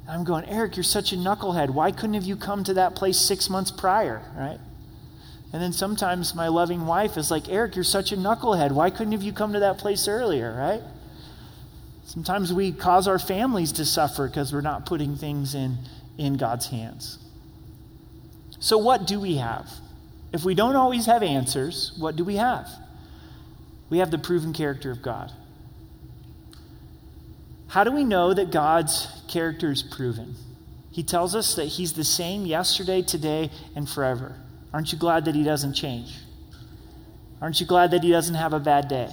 I'm 0.08 0.24
going, 0.24 0.46
Eric, 0.46 0.76
you're 0.76 0.84
such 0.84 1.12
a 1.12 1.16
knucklehead. 1.16 1.70
Why 1.70 1.92
couldn't 1.92 2.14
have 2.14 2.24
you 2.24 2.36
come 2.36 2.64
to 2.64 2.74
that 2.74 2.96
place 2.96 3.18
six 3.18 3.50
months 3.50 3.70
prior, 3.70 4.22
right? 4.34 4.58
And 5.52 5.62
then 5.62 5.72
sometimes 5.72 6.34
my 6.34 6.48
loving 6.48 6.86
wife 6.86 7.18
is 7.18 7.30
like, 7.30 7.50
Eric, 7.50 7.74
you're 7.76 7.84
such 7.84 8.10
a 8.10 8.16
knucklehead. 8.16 8.72
Why 8.72 8.88
couldn't 8.88 9.12
have 9.12 9.22
you 9.22 9.34
come 9.34 9.52
to 9.52 9.60
that 9.60 9.76
place 9.76 10.08
earlier, 10.08 10.54
right? 10.56 10.80
Sometimes 12.06 12.52
we 12.52 12.72
cause 12.72 13.06
our 13.06 13.18
families 13.18 13.72
to 13.72 13.84
suffer 13.84 14.26
because 14.26 14.52
we're 14.52 14.62
not 14.62 14.86
putting 14.86 15.16
things 15.16 15.54
in, 15.54 15.76
in 16.16 16.38
God's 16.38 16.68
hands. 16.68 17.18
So, 18.58 18.78
what 18.78 19.06
do 19.06 19.20
we 19.20 19.36
have? 19.36 19.68
If 20.32 20.44
we 20.44 20.54
don't 20.54 20.76
always 20.76 21.06
have 21.06 21.22
answers, 21.22 21.92
what 21.98 22.16
do 22.16 22.24
we 22.24 22.36
have? 22.36 22.68
We 23.90 23.98
have 23.98 24.10
the 24.10 24.18
proven 24.18 24.52
character 24.52 24.90
of 24.90 25.02
God. 25.02 25.30
How 27.68 27.84
do 27.84 27.90
we 27.90 28.04
know 28.04 28.32
that 28.34 28.50
God's 28.50 29.22
character 29.28 29.70
is 29.70 29.82
proven? 29.82 30.34
He 30.90 31.02
tells 31.02 31.34
us 31.34 31.54
that 31.54 31.64
He's 31.64 31.94
the 31.94 32.04
same 32.04 32.44
yesterday, 32.44 33.02
today, 33.02 33.50
and 33.74 33.88
forever. 33.88 34.36
Aren't 34.72 34.92
you 34.92 34.98
glad 34.98 35.24
that 35.26 35.34
He 35.34 35.42
doesn't 35.42 35.74
change? 35.74 36.14
Aren't 37.40 37.60
you 37.60 37.66
glad 37.66 37.90
that 37.90 38.02
He 38.02 38.10
doesn't 38.10 38.34
have 38.34 38.52
a 38.52 38.60
bad 38.60 38.88
day? 38.88 39.08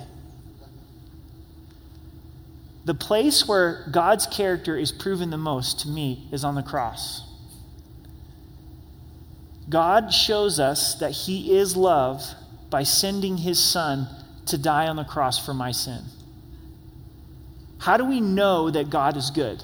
The 2.85 2.93
place 2.93 3.47
where 3.47 3.85
God's 3.91 4.25
character 4.25 4.77
is 4.77 4.91
proven 4.91 5.29
the 5.29 5.37
most 5.37 5.81
to 5.81 5.87
me 5.87 6.27
is 6.31 6.43
on 6.43 6.55
the 6.55 6.63
cross. 6.63 7.28
God 9.69 10.11
shows 10.13 10.59
us 10.59 10.95
that 10.95 11.11
He 11.11 11.55
is 11.57 11.77
love 11.77 12.23
by 12.69 12.83
sending 12.83 13.37
His 13.37 13.63
Son 13.63 14.07
to 14.47 14.57
die 14.57 14.87
on 14.87 14.95
the 14.95 15.03
cross 15.03 15.43
for 15.43 15.53
my 15.53 15.71
sin. 15.71 16.01
How 17.79 17.97
do 17.97 18.05
we 18.05 18.19
know 18.19 18.69
that 18.69 18.89
God 18.89 19.15
is 19.15 19.29
good? 19.29 19.63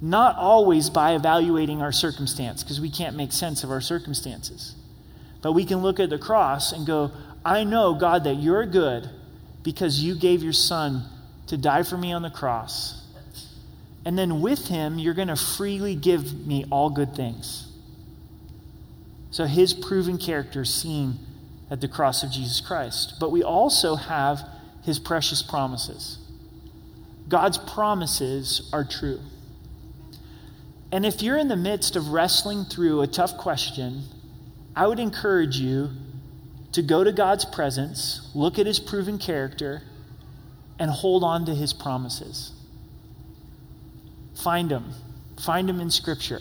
Not 0.00 0.36
always 0.36 0.88
by 0.88 1.14
evaluating 1.14 1.82
our 1.82 1.92
circumstance, 1.92 2.62
because 2.62 2.80
we 2.80 2.90
can't 2.90 3.16
make 3.16 3.32
sense 3.32 3.64
of 3.64 3.70
our 3.70 3.80
circumstances. 3.80 4.74
But 5.42 5.52
we 5.52 5.64
can 5.64 5.78
look 5.78 6.00
at 6.00 6.10
the 6.10 6.18
cross 6.18 6.72
and 6.72 6.86
go, 6.86 7.12
I 7.44 7.64
know, 7.64 7.94
God, 7.94 8.24
that 8.24 8.34
you're 8.34 8.66
good 8.66 9.08
because 9.62 10.02
you 10.02 10.14
gave 10.14 10.42
your 10.42 10.52
Son 10.52 11.04
to 11.48 11.56
die 11.56 11.82
for 11.82 11.96
me 11.96 12.12
on 12.12 12.22
the 12.22 12.30
cross. 12.30 13.02
And 14.04 14.16
then 14.18 14.40
with 14.40 14.68
him, 14.68 14.98
you're 14.98 15.14
going 15.14 15.28
to 15.28 15.36
freely 15.36 15.96
give 15.96 16.46
me 16.46 16.64
all 16.70 16.90
good 16.90 17.14
things. 17.14 17.66
So 19.30 19.44
his 19.44 19.74
proven 19.74 20.18
character 20.18 20.62
is 20.62 20.72
seen 20.72 21.18
at 21.70 21.80
the 21.80 21.88
cross 21.88 22.22
of 22.22 22.30
Jesus 22.30 22.60
Christ. 22.60 23.14
But 23.18 23.30
we 23.30 23.42
also 23.42 23.96
have 23.96 24.48
his 24.82 24.98
precious 24.98 25.42
promises. 25.42 26.18
God's 27.28 27.58
promises 27.58 28.70
are 28.72 28.84
true. 28.84 29.20
And 30.92 31.04
if 31.04 31.22
you're 31.22 31.36
in 31.36 31.48
the 31.48 31.56
midst 31.56 31.96
of 31.96 32.08
wrestling 32.08 32.64
through 32.64 33.02
a 33.02 33.06
tough 33.06 33.36
question, 33.36 34.04
I 34.76 34.86
would 34.86 35.00
encourage 35.00 35.56
you 35.56 35.90
to 36.72 36.82
go 36.82 37.02
to 37.02 37.10
God's 37.10 37.44
presence, 37.44 38.30
look 38.34 38.58
at 38.58 38.66
his 38.66 38.78
proven 38.78 39.18
character, 39.18 39.82
and 40.78 40.90
hold 40.90 41.24
on 41.24 41.46
to 41.46 41.54
his 41.54 41.72
promises. 41.72 42.52
Find 44.34 44.70
them. 44.70 44.92
Find 45.40 45.68
them 45.68 45.80
in 45.80 45.90
Scripture. 45.90 46.40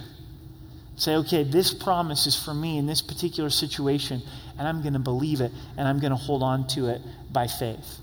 Say, 0.97 1.15
okay, 1.17 1.43
this 1.43 1.73
promise 1.73 2.25
is 2.25 2.41
for 2.41 2.53
me 2.53 2.77
in 2.77 2.85
this 2.85 3.01
particular 3.01 3.49
situation, 3.49 4.21
and 4.57 4.67
I'm 4.67 4.81
going 4.81 4.93
to 4.93 4.99
believe 4.99 5.41
it, 5.41 5.51
and 5.77 5.87
I'm 5.87 5.99
going 5.99 6.11
to 6.11 6.17
hold 6.17 6.41
on 6.41 6.67
to 6.69 6.87
it 6.87 7.01
by 7.31 7.47
faith. 7.47 7.99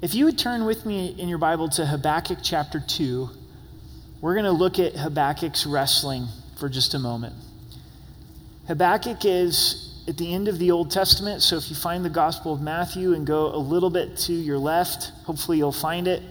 If 0.00 0.14
you 0.14 0.24
would 0.26 0.38
turn 0.38 0.64
with 0.64 0.86
me 0.86 1.08
in 1.18 1.28
your 1.28 1.38
Bible 1.38 1.68
to 1.70 1.84
Habakkuk 1.86 2.38
chapter 2.42 2.82
2, 2.86 3.28
we're 4.20 4.34
going 4.34 4.44
to 4.44 4.50
look 4.50 4.78
at 4.78 4.94
Habakkuk's 4.94 5.66
wrestling 5.66 6.26
for 6.58 6.68
just 6.68 6.94
a 6.94 6.98
moment. 6.98 7.34
Habakkuk 8.66 9.24
is 9.24 10.02
at 10.08 10.16
the 10.16 10.32
end 10.32 10.48
of 10.48 10.58
the 10.58 10.70
Old 10.70 10.90
Testament. 10.90 11.42
So 11.42 11.56
if 11.56 11.68
you 11.68 11.76
find 11.76 12.04
the 12.04 12.10
Gospel 12.10 12.52
of 12.52 12.60
Matthew 12.60 13.14
and 13.14 13.26
go 13.26 13.54
a 13.54 13.58
little 13.58 13.90
bit 13.90 14.16
to 14.18 14.32
your 14.32 14.58
left, 14.58 15.12
hopefully 15.24 15.58
you'll 15.58 15.72
find 15.72 16.08
it. 16.08 16.22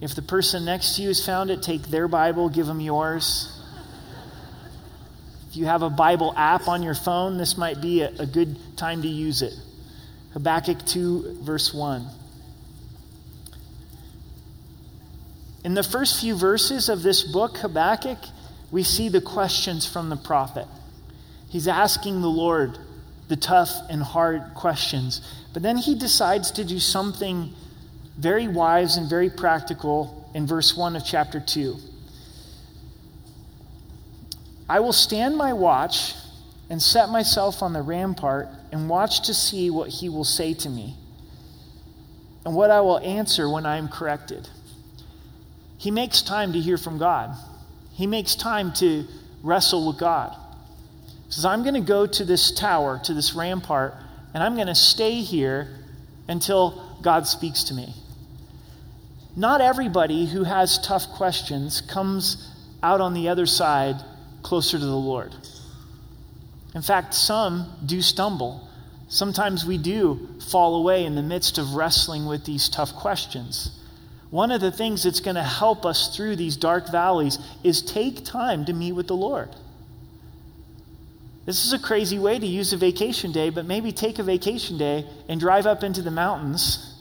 If 0.00 0.14
the 0.14 0.22
person 0.22 0.64
next 0.64 0.96
to 0.96 1.02
you 1.02 1.08
has 1.08 1.24
found 1.24 1.50
it, 1.50 1.62
take 1.62 1.82
their 1.82 2.08
Bible, 2.08 2.48
give 2.48 2.66
them 2.66 2.80
yours. 2.80 3.56
If 5.50 5.56
you 5.56 5.66
have 5.66 5.82
a 5.82 5.90
Bible 5.90 6.32
app 6.36 6.68
on 6.68 6.82
your 6.82 6.94
phone, 6.94 7.36
this 7.36 7.58
might 7.58 7.80
be 7.80 8.02
a, 8.02 8.10
a 8.20 8.26
good 8.26 8.56
time 8.76 9.02
to 9.02 9.08
use 9.08 9.42
it. 9.42 9.52
Habakkuk 10.32 10.86
2, 10.86 11.40
verse 11.42 11.74
1. 11.74 12.06
In 15.64 15.74
the 15.74 15.82
first 15.82 16.20
few 16.20 16.34
verses 16.34 16.88
of 16.88 17.02
this 17.02 17.22
book, 17.22 17.58
Habakkuk, 17.58 18.18
we 18.70 18.82
see 18.82 19.08
the 19.08 19.20
questions 19.20 19.86
from 19.86 20.08
the 20.08 20.16
prophet. 20.16 20.66
He's 21.48 21.68
asking 21.68 22.22
the 22.22 22.28
Lord 22.28 22.78
the 23.28 23.36
tough 23.36 23.70
and 23.90 24.02
hard 24.02 24.54
questions. 24.54 25.20
But 25.52 25.62
then 25.62 25.76
he 25.76 25.94
decides 25.94 26.52
to 26.52 26.64
do 26.64 26.78
something 26.78 27.52
very 28.20 28.46
wise 28.46 28.98
and 28.98 29.08
very 29.08 29.30
practical 29.30 30.30
in 30.34 30.46
verse 30.46 30.76
1 30.76 30.94
of 30.94 31.02
chapter 31.04 31.40
2. 31.40 31.76
I 34.68 34.80
will 34.80 34.92
stand 34.92 35.36
my 35.38 35.54
watch 35.54 36.14
and 36.68 36.80
set 36.82 37.08
myself 37.08 37.62
on 37.62 37.72
the 37.72 37.80
rampart 37.80 38.48
and 38.70 38.88
watch 38.90 39.22
to 39.22 39.34
see 39.34 39.70
what 39.70 39.88
he 39.88 40.08
will 40.08 40.24
say 40.24 40.52
to 40.54 40.68
me 40.68 40.96
and 42.44 42.54
what 42.54 42.70
I 42.70 42.80
will 42.82 42.98
answer 42.98 43.48
when 43.48 43.64
I 43.64 43.78
am 43.78 43.88
corrected. 43.88 44.48
He 45.78 45.90
makes 45.90 46.20
time 46.20 46.52
to 46.52 46.60
hear 46.60 46.76
from 46.76 46.98
God, 46.98 47.34
he 47.94 48.06
makes 48.06 48.34
time 48.34 48.72
to 48.74 49.06
wrestle 49.42 49.86
with 49.86 49.98
God. 49.98 50.36
He 51.26 51.32
says, 51.32 51.46
I'm 51.46 51.62
going 51.62 51.74
to 51.74 51.80
go 51.80 52.06
to 52.06 52.24
this 52.24 52.52
tower, 52.52 53.00
to 53.04 53.14
this 53.14 53.34
rampart, 53.34 53.94
and 54.34 54.42
I'm 54.42 54.56
going 54.56 54.66
to 54.66 54.74
stay 54.74 55.22
here 55.22 55.68
until 56.28 56.98
God 57.02 57.26
speaks 57.26 57.64
to 57.64 57.74
me. 57.74 57.94
Not 59.40 59.62
everybody 59.62 60.26
who 60.26 60.44
has 60.44 60.78
tough 60.78 61.08
questions 61.12 61.80
comes 61.80 62.46
out 62.82 63.00
on 63.00 63.14
the 63.14 63.30
other 63.30 63.46
side 63.46 63.96
closer 64.42 64.78
to 64.78 64.84
the 64.84 64.94
Lord. 64.94 65.34
In 66.74 66.82
fact, 66.82 67.14
some 67.14 67.72
do 67.86 68.02
stumble. 68.02 68.68
Sometimes 69.08 69.64
we 69.64 69.78
do 69.78 70.28
fall 70.50 70.76
away 70.76 71.06
in 71.06 71.14
the 71.14 71.22
midst 71.22 71.56
of 71.56 71.72
wrestling 71.72 72.26
with 72.26 72.44
these 72.44 72.68
tough 72.68 72.92
questions. 72.94 73.80
One 74.28 74.50
of 74.50 74.60
the 74.60 74.70
things 74.70 75.04
that's 75.04 75.20
going 75.20 75.36
to 75.36 75.42
help 75.42 75.86
us 75.86 76.14
through 76.14 76.36
these 76.36 76.58
dark 76.58 76.92
valleys 76.92 77.38
is 77.64 77.80
take 77.80 78.26
time 78.26 78.66
to 78.66 78.74
meet 78.74 78.92
with 78.92 79.06
the 79.06 79.16
Lord. 79.16 79.48
This 81.46 81.64
is 81.64 81.72
a 81.72 81.78
crazy 81.78 82.18
way 82.18 82.38
to 82.38 82.46
use 82.46 82.74
a 82.74 82.76
vacation 82.76 83.32
day, 83.32 83.48
but 83.48 83.64
maybe 83.64 83.90
take 83.90 84.18
a 84.18 84.22
vacation 84.22 84.76
day 84.76 85.06
and 85.30 85.40
drive 85.40 85.64
up 85.64 85.82
into 85.82 86.02
the 86.02 86.10
mountains. 86.10 86.94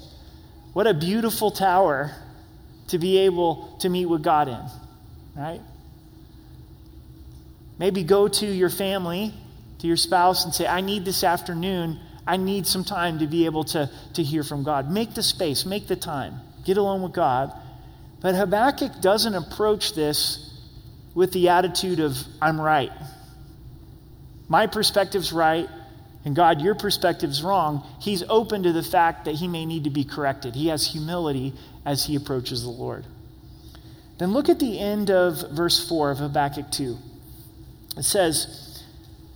What 0.72 0.88
a 0.88 0.94
beautiful 0.94 1.52
tower 1.52 2.16
to 2.90 3.00
be 3.00 3.20
able 3.20 3.78
to 3.80 3.90
meet 3.90 4.06
with 4.06 4.24
God 4.24 4.48
in, 4.48 4.62
right? 5.36 5.62
Maybe 7.78 8.04
go 8.04 8.28
to 8.28 8.46
your 8.46 8.70
family, 8.70 9.34
to 9.80 9.88
your 9.88 9.98
spouse, 9.98 10.44
and 10.44 10.54
say, 10.54 10.68
I 10.68 10.82
need 10.82 11.06
this 11.06 11.24
afternoon, 11.24 12.00
I 12.28 12.38
need 12.38 12.68
some 12.68 12.84
time 12.84 13.20
to 13.20 13.28
be 13.28 13.46
able 13.46 13.64
to, 13.66 13.90
to 14.14 14.24
hear 14.24 14.44
from 14.44 14.64
God. 14.64 14.92
Make 14.92 15.14
the 15.14 15.24
space, 15.24 15.66
make 15.66 15.88
the 15.88 15.96
time, 15.96 16.42
get 16.66 16.78
alone 16.78 17.02
with 17.02 17.14
God. 17.14 17.52
But 18.22 18.36
Habakkuk 18.36 19.02
doesn't 19.02 19.34
approach 19.34 19.96
this 19.96 20.46
with 21.16 21.32
the 21.32 21.50
attitude 21.50 22.00
of, 22.00 22.18
I'm 22.42 22.60
right. 22.60 22.92
My 24.48 24.68
perspective's 24.68 25.32
right, 25.32 25.70
and 26.26 26.36
God, 26.36 26.62
your 26.62 26.76
perspective's 26.76 27.42
wrong. 27.42 27.88
He's 28.02 28.24
open 28.24 28.64
to 28.64 28.74
the 28.74 28.84
fact 28.84 29.26
that 29.26 29.36
he 29.36 29.48
may 29.48 29.66
need 29.66 29.86
to 29.86 29.90
be 29.90 30.04
corrected. 30.04 30.54
He 30.54 30.68
has 30.68 30.86
humility 30.92 31.54
as 31.86 32.06
he 32.06 32.16
approaches 32.16 32.64
the 32.64 32.70
Lord. 32.70 33.06
Then 34.18 34.34
look 34.34 34.50
at 34.50 34.60
the 34.60 34.80
end 34.80 35.10
of 35.10 35.52
verse 35.52 35.88
4 35.88 36.12
of 36.12 36.18
Habakkuk 36.20 36.72
2. 36.72 36.98
It 37.98 38.04
says, 38.04 38.84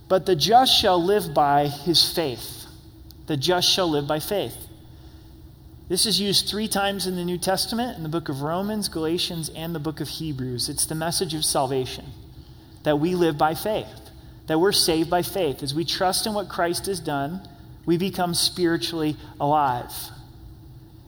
But 0.08 0.26
the 0.26 0.36
just 0.36 0.78
shall 0.78 1.02
live 1.02 1.34
by 1.34 1.68
his 1.68 2.12
faith. 2.14 2.66
The 3.26 3.36
just 3.36 3.68
shall 3.68 3.90
live 3.90 4.06
by 4.06 4.20
faith. 4.20 4.56
This 5.88 6.06
is 6.06 6.20
used 6.20 6.48
three 6.48 6.68
times 6.68 7.06
in 7.06 7.16
the 7.16 7.24
New 7.24 7.36
Testament 7.36 7.96
in 7.96 8.02
the 8.02 8.08
book 8.08 8.28
of 8.28 8.42
Romans, 8.42 8.88
Galatians, 8.88 9.50
and 9.50 9.74
the 9.74 9.78
book 9.80 10.00
of 10.00 10.08
Hebrews. 10.08 10.68
It's 10.68 10.86
the 10.86 10.94
message 10.94 11.34
of 11.34 11.44
salvation 11.44 12.06
that 12.84 13.00
we 13.00 13.14
live 13.14 13.36
by 13.36 13.54
faith, 13.54 14.10
that 14.46 14.58
we're 14.58 14.72
saved 14.72 15.10
by 15.10 15.22
faith. 15.22 15.62
As 15.62 15.74
we 15.74 15.84
trust 15.84 16.26
in 16.26 16.32
what 16.34 16.48
Christ 16.48 16.86
has 16.86 17.00
done, 17.00 17.46
we 17.84 17.98
become 17.98 18.34
spiritually 18.34 19.16
alive. 19.40 19.92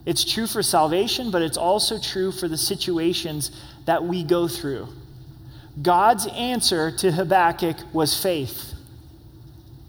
It's 0.07 0.25
true 0.25 0.47
for 0.47 0.63
salvation, 0.63 1.33
but 1.33 1.43
it's 1.43 1.57
also 1.57 1.99
true 1.99 2.31
for 2.31 2.47
the 2.47 2.57
situations 2.57 3.51
that 3.87 4.05
we 4.05 4.23
go 4.23 4.47
through. 4.47 4.89
God's 5.83 6.27
answer 6.29 6.91
to 6.99 7.13
Habakkuk 7.13 7.77
was 7.93 8.21
faith. 8.21 8.73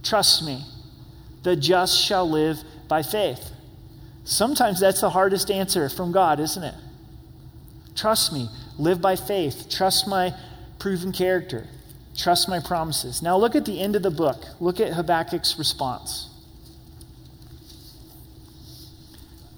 Trust 0.04 0.44
me, 0.44 0.64
the 1.44 1.56
just 1.56 2.04
shall 2.04 2.30
live 2.30 2.58
by 2.88 3.04
faith. 3.04 3.52
Sometimes 4.26 4.80
that's 4.80 5.02
the 5.02 5.12
hardest 5.12 5.52
answer 5.52 5.88
from 5.88 6.12
God, 6.12 6.40
isn't 6.40 6.64
it? 6.64 6.76
Trust 7.96 8.34
me, 8.34 8.50
live 8.78 9.00
by 9.00 9.16
faith, 9.16 9.68
trust 9.70 10.08
my 10.08 10.34
proven 10.80 11.12
character, 11.12 11.68
trust 12.16 12.50
my 12.50 12.60
promises. 12.60 13.22
Now 13.22 13.38
look 13.38 13.56
at 13.56 13.66
the 13.66 13.80
end 13.80 13.96
of 13.96 14.04
the 14.04 14.12
book. 14.12 14.44
Look 14.60 14.80
at 14.80 14.94
Habakkuk's 14.94 15.58
response. 15.58 16.30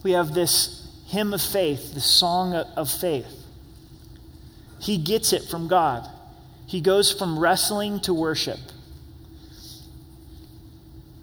We 0.03 0.11
have 0.11 0.33
this 0.33 0.87
hymn 1.07 1.33
of 1.33 1.41
faith, 1.41 1.93
the 1.93 2.01
song 2.01 2.53
of 2.53 2.89
faith. 2.89 3.27
He 4.79 4.97
gets 4.97 5.33
it 5.33 5.43
from 5.43 5.67
God 5.67 6.07
he 6.69 6.81
goes 6.81 7.11
from 7.11 7.39
wrestling 7.39 7.99
to 8.01 8.13
worship. 8.13 8.59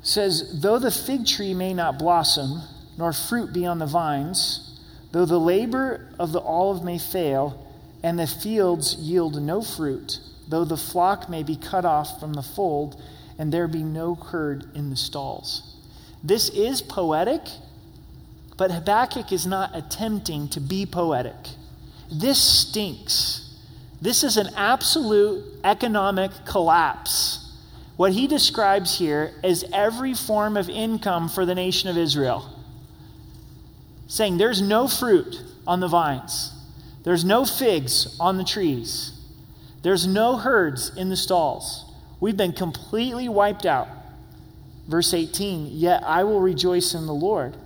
says, 0.03 0.61
Though 0.61 0.81
the 0.81 0.91
fig 0.91 1.25
tree 1.25 1.55
may 1.55 1.73
not 1.73 2.01
blossom, 2.01 2.63
nor 2.99 3.13
fruit 3.13 3.53
be 3.53 3.65
on 3.65 3.79
the 3.79 3.87
vines, 3.87 4.81
though 5.13 5.25
the 5.25 5.39
labor 5.39 6.09
of 6.19 6.33
the 6.33 6.41
olive 6.41 6.83
may 6.83 6.99
fail, 6.99 7.65
and 8.03 8.19
the 8.19 8.27
fields 8.27 8.97
yield 8.97 9.41
no 9.41 9.63
fruit, 9.63 10.19
though 10.49 10.65
the 10.65 10.77
flock 10.77 11.29
may 11.29 11.45
be 11.45 11.55
cut 11.55 11.85
off 11.85 12.19
from 12.19 12.33
the 12.33 12.43
fold, 12.43 13.01
and 13.39 13.53
there 13.53 13.69
be 13.69 13.85
no 13.85 14.17
curd 14.17 14.65
in 14.75 14.91
the 14.91 14.97
stalls. 14.97 15.77
This 16.25 16.49
is 16.49 16.83
poetic, 16.83 17.43
but 18.57 18.71
Habakkuk 18.71 19.33
is 19.33 19.47
not 19.47 19.75
attempting 19.75 20.49
to 20.49 20.61
be 20.61 20.87
poetic. 20.87 21.35
This 22.11 22.41
stinks. 22.41 23.55
This 24.01 24.23
is 24.23 24.37
an 24.37 24.49
absolute 24.57 25.45
economic 25.65 26.31
collapse. 26.47 27.43
What 27.97 28.13
he 28.13 28.27
describes 28.27 28.99
here 28.99 29.33
is 29.43 29.65
every 29.73 30.15
form 30.15 30.57
of 30.57 30.69
income 30.69 31.29
for 31.29 31.47
the 31.47 31.55
nation 31.55 31.89
of 31.89 31.97
Israel. 31.97 32.53
Saying 34.07 34.39
there's 34.39 34.63
no 34.63 34.87
fruit 34.87 35.43
on 35.67 35.81
the 35.81 35.89
vines, 35.89 36.53
there's 37.05 37.25
no 37.25 37.45
figs 37.45 38.17
on 38.21 38.37
the 38.37 38.45
trees, 38.45 39.19
there's 39.83 40.07
no 40.07 40.37
herds 40.37 40.97
in 40.97 41.09
the 41.09 41.17
stalls. 41.17 41.85
We've 42.21 42.37
been 42.37 42.53
completely 42.53 43.29
wiped 43.29 43.67
out. 43.67 43.89
Verse 44.87 45.13
18 45.13 45.69
Yet 45.73 46.03
I 46.05 46.25
will 46.25 46.41
rejoice 46.41 46.95
in 46.95 47.07
the 47.07 47.15
Lord, 47.15 47.57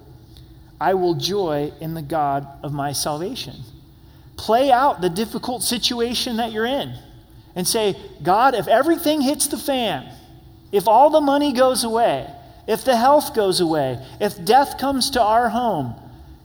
I 0.80 0.94
will 0.94 1.14
joy 1.14 1.72
in 1.80 1.94
the 1.94 2.02
God 2.02 2.46
of 2.62 2.72
my 2.72 2.92
salvation 2.92 3.54
play 4.40 4.70
out 4.72 5.02
the 5.02 5.10
difficult 5.10 5.62
situation 5.62 6.38
that 6.38 6.50
you're 6.50 6.64
in 6.64 6.94
and 7.54 7.68
say, 7.68 7.94
God, 8.22 8.54
if 8.54 8.68
everything 8.68 9.20
hits 9.20 9.48
the 9.48 9.58
fan, 9.58 10.10
if 10.72 10.88
all 10.88 11.10
the 11.10 11.20
money 11.20 11.52
goes 11.52 11.84
away, 11.84 12.26
if 12.66 12.82
the 12.82 12.96
health 12.96 13.34
goes 13.34 13.60
away, 13.60 14.02
if 14.18 14.42
death 14.42 14.78
comes 14.78 15.10
to 15.10 15.22
our 15.22 15.50
home, 15.50 15.94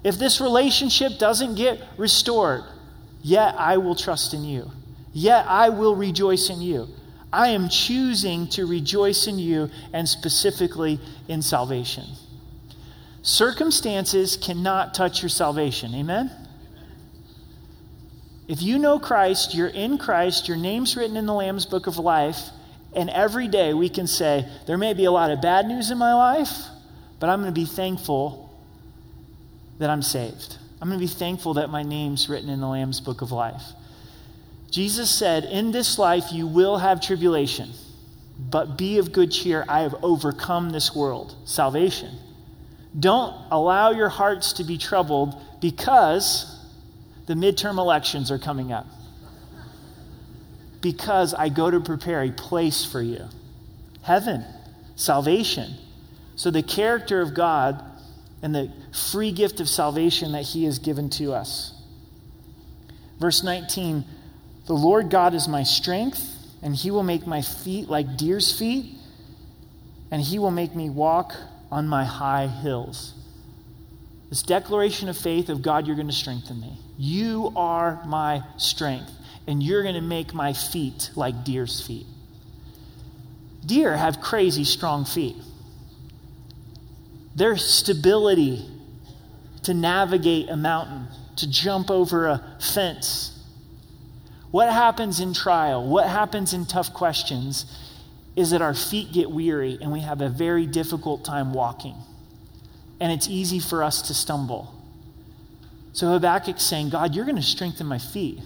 if 0.03 0.19
this 0.19 0.41
relationship 0.41 1.17
doesn't 1.19 1.55
get 1.55 1.81
restored, 1.97 2.63
yet 3.21 3.55
I 3.57 3.77
will 3.77 3.95
trust 3.95 4.33
in 4.33 4.43
you. 4.43 4.69
Yet 5.13 5.45
I 5.47 5.69
will 5.69 5.95
rejoice 5.95 6.49
in 6.49 6.59
you. 6.59 6.89
I 7.31 7.49
am 7.49 7.69
choosing 7.69 8.47
to 8.49 8.65
rejoice 8.65 9.27
in 9.27 9.39
you 9.39 9.69
and 9.93 10.07
specifically 10.07 10.99
in 11.29 11.41
salvation. 11.41 12.05
Circumstances 13.25 14.37
cannot 14.37 14.93
touch 14.93 15.23
your 15.23 15.29
salvation. 15.29 15.95
Amen? 15.95 16.29
If 18.47 18.61
you 18.61 18.77
know 18.77 18.99
Christ, 18.99 19.55
you're 19.55 19.67
in 19.67 19.97
Christ, 19.97 20.47
your 20.47 20.57
name's 20.57 20.95
written 20.95 21.17
in 21.17 21.25
the 21.25 21.33
Lamb's 21.33 21.65
book 21.65 21.87
of 21.87 21.97
life, 21.97 22.37
and 22.93 23.09
every 23.09 23.47
day 23.47 23.73
we 23.73 23.89
can 23.89 24.05
say, 24.05 24.47
there 24.67 24.77
may 24.77 24.93
be 24.93 25.05
a 25.05 25.11
lot 25.11 25.31
of 25.31 25.41
bad 25.41 25.65
news 25.65 25.89
in 25.89 25.97
my 25.97 26.13
life, 26.13 26.55
but 27.19 27.31
I'm 27.31 27.41
going 27.41 27.51
to 27.51 27.59
be 27.59 27.65
thankful 27.65 28.55
that 29.79 29.89
I'm 29.89 30.03
saved. 30.03 30.59
I'm 30.79 30.87
going 30.87 30.99
to 30.99 31.03
be 31.03 31.11
thankful 31.11 31.55
that 31.55 31.71
my 31.71 31.81
name's 31.81 32.29
written 32.29 32.49
in 32.49 32.61
the 32.61 32.67
Lamb's 32.67 33.01
book 33.01 33.23
of 33.23 33.31
life. 33.31 33.63
Jesus 34.69 35.09
said, 35.09 35.45
In 35.45 35.71
this 35.71 35.97
life 35.97 36.25
you 36.31 36.45
will 36.45 36.77
have 36.77 37.01
tribulation, 37.01 37.71
but 38.37 38.77
be 38.77 38.99
of 38.99 39.11
good 39.11 39.31
cheer. 39.31 39.65
I 39.67 39.81
have 39.81 39.95
overcome 40.03 40.69
this 40.69 40.95
world. 40.95 41.35
Salvation. 41.45 42.19
Don't 42.97 43.35
allow 43.51 43.91
your 43.91 44.09
hearts 44.09 44.53
to 44.53 44.63
be 44.63 44.77
troubled 44.77 45.41
because 45.59 46.51
the 47.25 47.33
midterm 47.33 47.77
elections 47.77 48.31
are 48.31 48.39
coming 48.39 48.71
up. 48.71 48.87
Because 50.81 51.33
I 51.33 51.49
go 51.49 51.71
to 51.71 51.79
prepare 51.79 52.21
a 52.23 52.31
place 52.31 52.85
for 52.85 53.01
you 53.01 53.25
heaven, 54.03 54.45
salvation. 54.95 55.73
So, 56.35 56.51
the 56.51 56.61
character 56.61 57.21
of 57.21 57.33
God 57.33 57.83
and 58.41 58.53
the 58.53 58.71
free 59.11 59.31
gift 59.31 59.59
of 59.59 59.67
salvation 59.67 60.33
that 60.33 60.43
He 60.43 60.65
has 60.65 60.79
given 60.79 61.09
to 61.11 61.33
us. 61.33 61.73
Verse 63.19 63.43
19 63.43 64.05
The 64.67 64.73
Lord 64.73 65.09
God 65.09 65.33
is 65.33 65.47
my 65.47 65.63
strength, 65.63 66.23
and 66.61 66.75
He 66.75 66.91
will 66.91 67.03
make 67.03 67.25
my 67.25 67.41
feet 67.41 67.89
like 67.89 68.17
deer's 68.17 68.57
feet, 68.57 68.95
and 70.11 70.21
he 70.21 70.39
will 70.39 70.51
make 70.51 70.75
me 70.75 70.89
walk 70.89 71.33
on 71.75 71.89
my 71.89 72.05
high 72.05 72.47
hills. 72.47 73.13
This 74.29 74.43
declaration 74.43 75.09
of 75.09 75.17
faith 75.17 75.49
of 75.49 75.61
God, 75.61 75.85
you're 75.85 75.97
going 75.97 76.07
to 76.07 76.13
strengthen 76.13 76.61
me. 76.61 76.77
You 76.97 77.51
are 77.53 78.01
my 78.05 78.43
strength, 78.55 79.11
and 79.45 79.61
you're 79.61 79.83
going 79.83 79.95
to 79.95 80.01
make 80.01 80.33
my 80.33 80.53
feet 80.53 81.11
like 81.17 81.43
deer's 81.43 81.85
feet. 81.85 82.07
Deer 83.65 83.97
have 83.97 84.21
crazy 84.21 84.63
strong 84.63 85.03
feet. 85.03 85.35
Their 87.35 87.57
stability 87.57 88.65
to 89.63 89.73
navigate 89.73 90.47
a 90.49 90.55
mountain, 90.55 91.09
to 91.35 91.51
jump 91.51 91.91
over 91.91 92.27
a 92.27 92.57
fence. 92.61 93.37
What 94.49 94.71
happens 94.71 95.19
in 95.19 95.33
trial, 95.33 95.85
what 95.85 96.07
happens 96.07 96.53
in 96.53 96.67
tough 96.67 96.93
questions, 96.93 97.65
is 98.35 98.51
that 98.51 98.61
our 98.61 98.73
feet 98.73 99.11
get 99.13 99.31
weary 99.31 99.77
and 99.81 99.91
we 99.91 100.01
have 100.01 100.21
a 100.21 100.29
very 100.29 100.65
difficult 100.65 101.23
time 101.23 101.53
walking. 101.53 101.95
And 102.99 103.11
it's 103.11 103.27
easy 103.27 103.59
for 103.59 103.83
us 103.83 104.01
to 104.03 104.13
stumble. 104.13 104.73
So 105.93 106.07
Habakkuk's 106.07 106.63
saying, 106.63 106.89
God, 106.89 107.15
you're 107.15 107.25
going 107.25 107.37
to 107.37 107.41
strengthen 107.41 107.87
my 107.87 107.99
feet. 107.99 108.39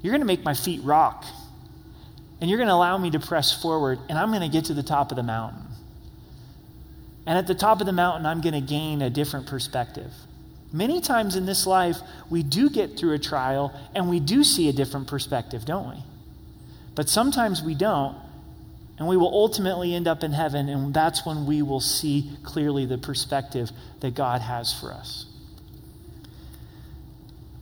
You're 0.00 0.12
going 0.12 0.20
to 0.20 0.26
make 0.26 0.44
my 0.44 0.54
feet 0.54 0.80
rock. 0.82 1.24
And 2.40 2.48
you're 2.48 2.58
going 2.58 2.68
to 2.68 2.74
allow 2.74 2.96
me 2.98 3.10
to 3.10 3.18
press 3.18 3.60
forward, 3.60 3.98
and 4.08 4.16
I'm 4.16 4.28
going 4.28 4.42
to 4.42 4.48
get 4.48 4.66
to 4.66 4.74
the 4.74 4.82
top 4.84 5.10
of 5.10 5.16
the 5.16 5.24
mountain. 5.24 5.62
And 7.26 7.36
at 7.36 7.48
the 7.48 7.54
top 7.54 7.80
of 7.80 7.86
the 7.86 7.92
mountain, 7.92 8.26
I'm 8.26 8.40
going 8.40 8.54
to 8.54 8.60
gain 8.60 9.02
a 9.02 9.10
different 9.10 9.48
perspective. 9.48 10.12
Many 10.72 11.00
times 11.00 11.34
in 11.34 11.46
this 11.46 11.66
life, 11.66 11.96
we 12.30 12.42
do 12.42 12.70
get 12.70 12.96
through 12.98 13.14
a 13.14 13.18
trial 13.18 13.74
and 13.94 14.08
we 14.08 14.20
do 14.20 14.44
see 14.44 14.68
a 14.68 14.72
different 14.72 15.08
perspective, 15.08 15.64
don't 15.64 15.88
we? 15.88 16.02
But 16.94 17.08
sometimes 17.08 17.62
we 17.62 17.74
don't, 17.74 18.16
and 18.98 19.06
we 19.06 19.16
will 19.16 19.32
ultimately 19.32 19.94
end 19.94 20.08
up 20.08 20.24
in 20.24 20.32
heaven, 20.32 20.68
and 20.68 20.92
that's 20.92 21.24
when 21.24 21.46
we 21.46 21.62
will 21.62 21.80
see 21.80 22.30
clearly 22.42 22.84
the 22.84 22.98
perspective 22.98 23.70
that 24.00 24.14
God 24.14 24.40
has 24.40 24.72
for 24.72 24.92
us. 24.92 25.26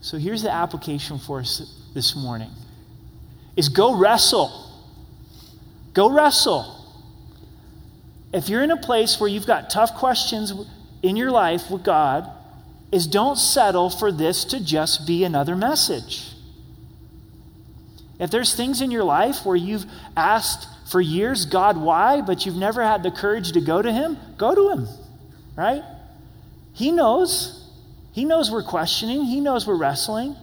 So 0.00 0.18
here's 0.18 0.42
the 0.42 0.50
application 0.50 1.18
for 1.18 1.40
us 1.40 1.82
this 1.92 2.16
morning 2.16 2.50
is 3.56 3.68
go 3.68 3.98
wrestle. 3.98 4.70
Go 5.92 6.10
wrestle. 6.10 6.72
If 8.32 8.48
you're 8.48 8.62
in 8.62 8.70
a 8.70 8.76
place 8.76 9.18
where 9.18 9.28
you've 9.28 9.46
got 9.46 9.70
tough 9.70 9.94
questions 9.94 10.52
in 11.02 11.16
your 11.16 11.30
life 11.30 11.70
with 11.70 11.82
God, 11.82 12.30
is 12.92 13.06
don't 13.06 13.36
settle 13.36 13.90
for 13.90 14.12
this 14.12 14.44
to 14.46 14.62
just 14.62 15.06
be 15.06 15.24
another 15.24 15.56
message. 15.56 16.32
If 18.18 18.30
there's 18.30 18.54
things 18.54 18.80
in 18.80 18.90
your 18.90 19.04
life 19.04 19.44
where 19.44 19.56
you've 19.56 19.84
asked 20.16 20.68
for 20.86 21.00
years, 21.00 21.46
God, 21.46 21.76
why, 21.76 22.20
but 22.20 22.46
you've 22.46 22.56
never 22.56 22.82
had 22.82 23.02
the 23.02 23.10
courage 23.10 23.52
to 23.52 23.60
go 23.60 23.82
to 23.82 23.92
Him, 23.92 24.16
go 24.38 24.54
to 24.54 24.70
Him, 24.70 24.88
right? 25.56 25.82
He 26.72 26.92
knows. 26.92 27.68
He 28.12 28.24
knows 28.24 28.50
we're 28.50 28.62
questioning, 28.62 29.24
He 29.24 29.40
knows 29.40 29.66
we're 29.66 29.76
wrestling. 29.76 30.36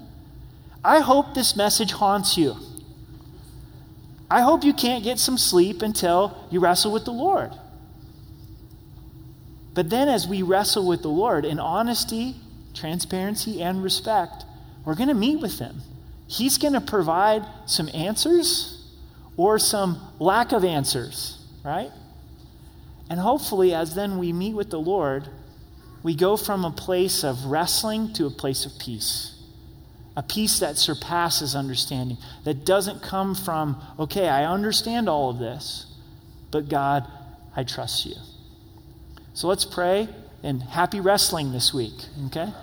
I 0.83 0.99
hope 0.99 1.33
this 1.33 1.55
message 1.55 1.93
haunts 1.93 2.37
you. 2.37 2.57
I 4.29 4.41
hope 4.41 4.65
you 4.65 4.73
can't 4.73 5.03
get 5.03 5.17
some 5.17 5.37
sleep 5.37 5.81
until 5.81 6.37
you 6.51 6.59
wrestle 6.59 6.91
with 6.91 7.05
the 7.05 7.11
Lord. 7.11 7.51
But 9.73 9.89
then, 9.89 10.09
as 10.09 10.27
we 10.27 10.41
wrestle 10.41 10.85
with 10.85 11.03
the 11.03 11.07
Lord 11.07 11.45
in 11.45 11.57
honesty, 11.59 12.35
transparency, 12.73 13.61
and 13.61 13.81
respect, 13.81 14.43
we're 14.83 14.95
going 14.95 15.09
to 15.09 15.15
meet 15.15 15.39
with 15.39 15.59
Him. 15.59 15.81
He's 16.27 16.57
going 16.57 16.73
to 16.73 16.81
provide 16.81 17.45
some 17.65 17.89
answers 17.93 18.82
or 19.37 19.57
some 19.59 19.99
lack 20.19 20.51
of 20.51 20.63
answers, 20.63 21.43
right? 21.63 21.91
And 23.09 23.19
hopefully, 23.19 23.73
as 23.73 23.95
then 23.95 24.17
we 24.17 24.31
meet 24.33 24.53
with 24.53 24.69
the 24.69 24.79
Lord, 24.79 25.27
we 26.01 26.15
go 26.15 26.37
from 26.37 26.65
a 26.65 26.71
place 26.71 27.23
of 27.23 27.45
wrestling 27.45 28.13
to 28.13 28.25
a 28.25 28.31
place 28.31 28.65
of 28.65 28.77
peace. 28.79 29.41
A 30.15 30.21
peace 30.21 30.59
that 30.59 30.77
surpasses 30.77 31.55
understanding, 31.55 32.17
that 32.43 32.65
doesn't 32.65 33.01
come 33.01 33.33
from, 33.33 33.81
okay, 33.97 34.27
I 34.27 34.45
understand 34.45 35.09
all 35.09 35.31
of 35.31 35.39
this, 35.39 35.87
but 36.51 36.69
God, 36.69 37.07
I 37.55 37.63
trust 37.63 38.05
you. 38.05 38.15
So 39.33 39.47
let's 39.47 39.65
pray 39.65 40.07
and 40.43 40.61
happy 40.61 40.99
wrestling 40.99 41.51
this 41.51 41.73
week, 41.73 41.95
okay? 42.27 42.53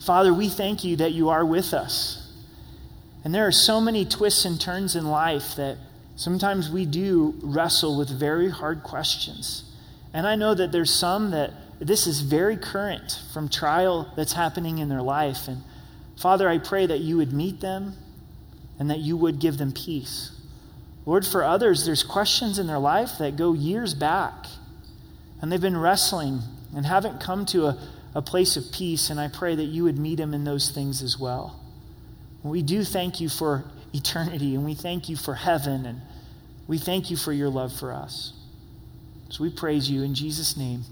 Father, 0.00 0.32
we 0.32 0.48
thank 0.48 0.84
you 0.84 0.96
that 0.96 1.12
you 1.12 1.28
are 1.28 1.44
with 1.44 1.74
us. 1.74 2.25
And 3.26 3.34
there 3.34 3.44
are 3.44 3.50
so 3.50 3.80
many 3.80 4.04
twists 4.04 4.44
and 4.44 4.60
turns 4.60 4.94
in 4.94 5.04
life 5.04 5.56
that 5.56 5.78
sometimes 6.14 6.70
we 6.70 6.86
do 6.86 7.34
wrestle 7.42 7.98
with 7.98 8.08
very 8.08 8.48
hard 8.48 8.84
questions. 8.84 9.64
And 10.14 10.28
I 10.28 10.36
know 10.36 10.54
that 10.54 10.70
there's 10.70 10.94
some 10.94 11.32
that 11.32 11.50
this 11.80 12.06
is 12.06 12.20
very 12.20 12.56
current 12.56 13.20
from 13.34 13.48
trial 13.48 14.12
that's 14.14 14.34
happening 14.34 14.78
in 14.78 14.88
their 14.88 15.02
life. 15.02 15.48
And 15.48 15.64
Father, 16.16 16.48
I 16.48 16.58
pray 16.58 16.86
that 16.86 17.00
you 17.00 17.16
would 17.16 17.32
meet 17.32 17.60
them 17.60 17.94
and 18.78 18.88
that 18.90 19.00
you 19.00 19.16
would 19.16 19.40
give 19.40 19.58
them 19.58 19.72
peace. 19.72 20.30
Lord, 21.04 21.26
for 21.26 21.42
others, 21.42 21.84
there's 21.84 22.04
questions 22.04 22.60
in 22.60 22.68
their 22.68 22.78
life 22.78 23.18
that 23.18 23.34
go 23.34 23.54
years 23.54 23.92
back 23.92 24.46
and 25.42 25.50
they've 25.50 25.60
been 25.60 25.76
wrestling 25.76 26.42
and 26.76 26.86
haven't 26.86 27.20
come 27.20 27.44
to 27.46 27.66
a, 27.66 27.78
a 28.14 28.22
place 28.22 28.56
of 28.56 28.70
peace. 28.72 29.10
And 29.10 29.18
I 29.18 29.26
pray 29.26 29.56
that 29.56 29.64
you 29.64 29.82
would 29.82 29.98
meet 29.98 30.18
them 30.18 30.32
in 30.32 30.44
those 30.44 30.70
things 30.70 31.02
as 31.02 31.18
well. 31.18 31.65
We 32.48 32.62
do 32.62 32.84
thank 32.84 33.20
you 33.20 33.28
for 33.28 33.64
eternity 33.92 34.54
and 34.54 34.64
we 34.64 34.74
thank 34.74 35.08
you 35.08 35.16
for 35.16 35.34
heaven 35.34 35.86
and 35.86 36.00
we 36.66 36.78
thank 36.78 37.10
you 37.10 37.16
for 37.16 37.32
your 37.32 37.48
love 37.48 37.72
for 37.72 37.92
us. 37.92 38.32
So 39.30 39.42
we 39.42 39.50
praise 39.50 39.90
you 39.90 40.02
in 40.02 40.14
Jesus' 40.14 40.56
name. 40.56 40.82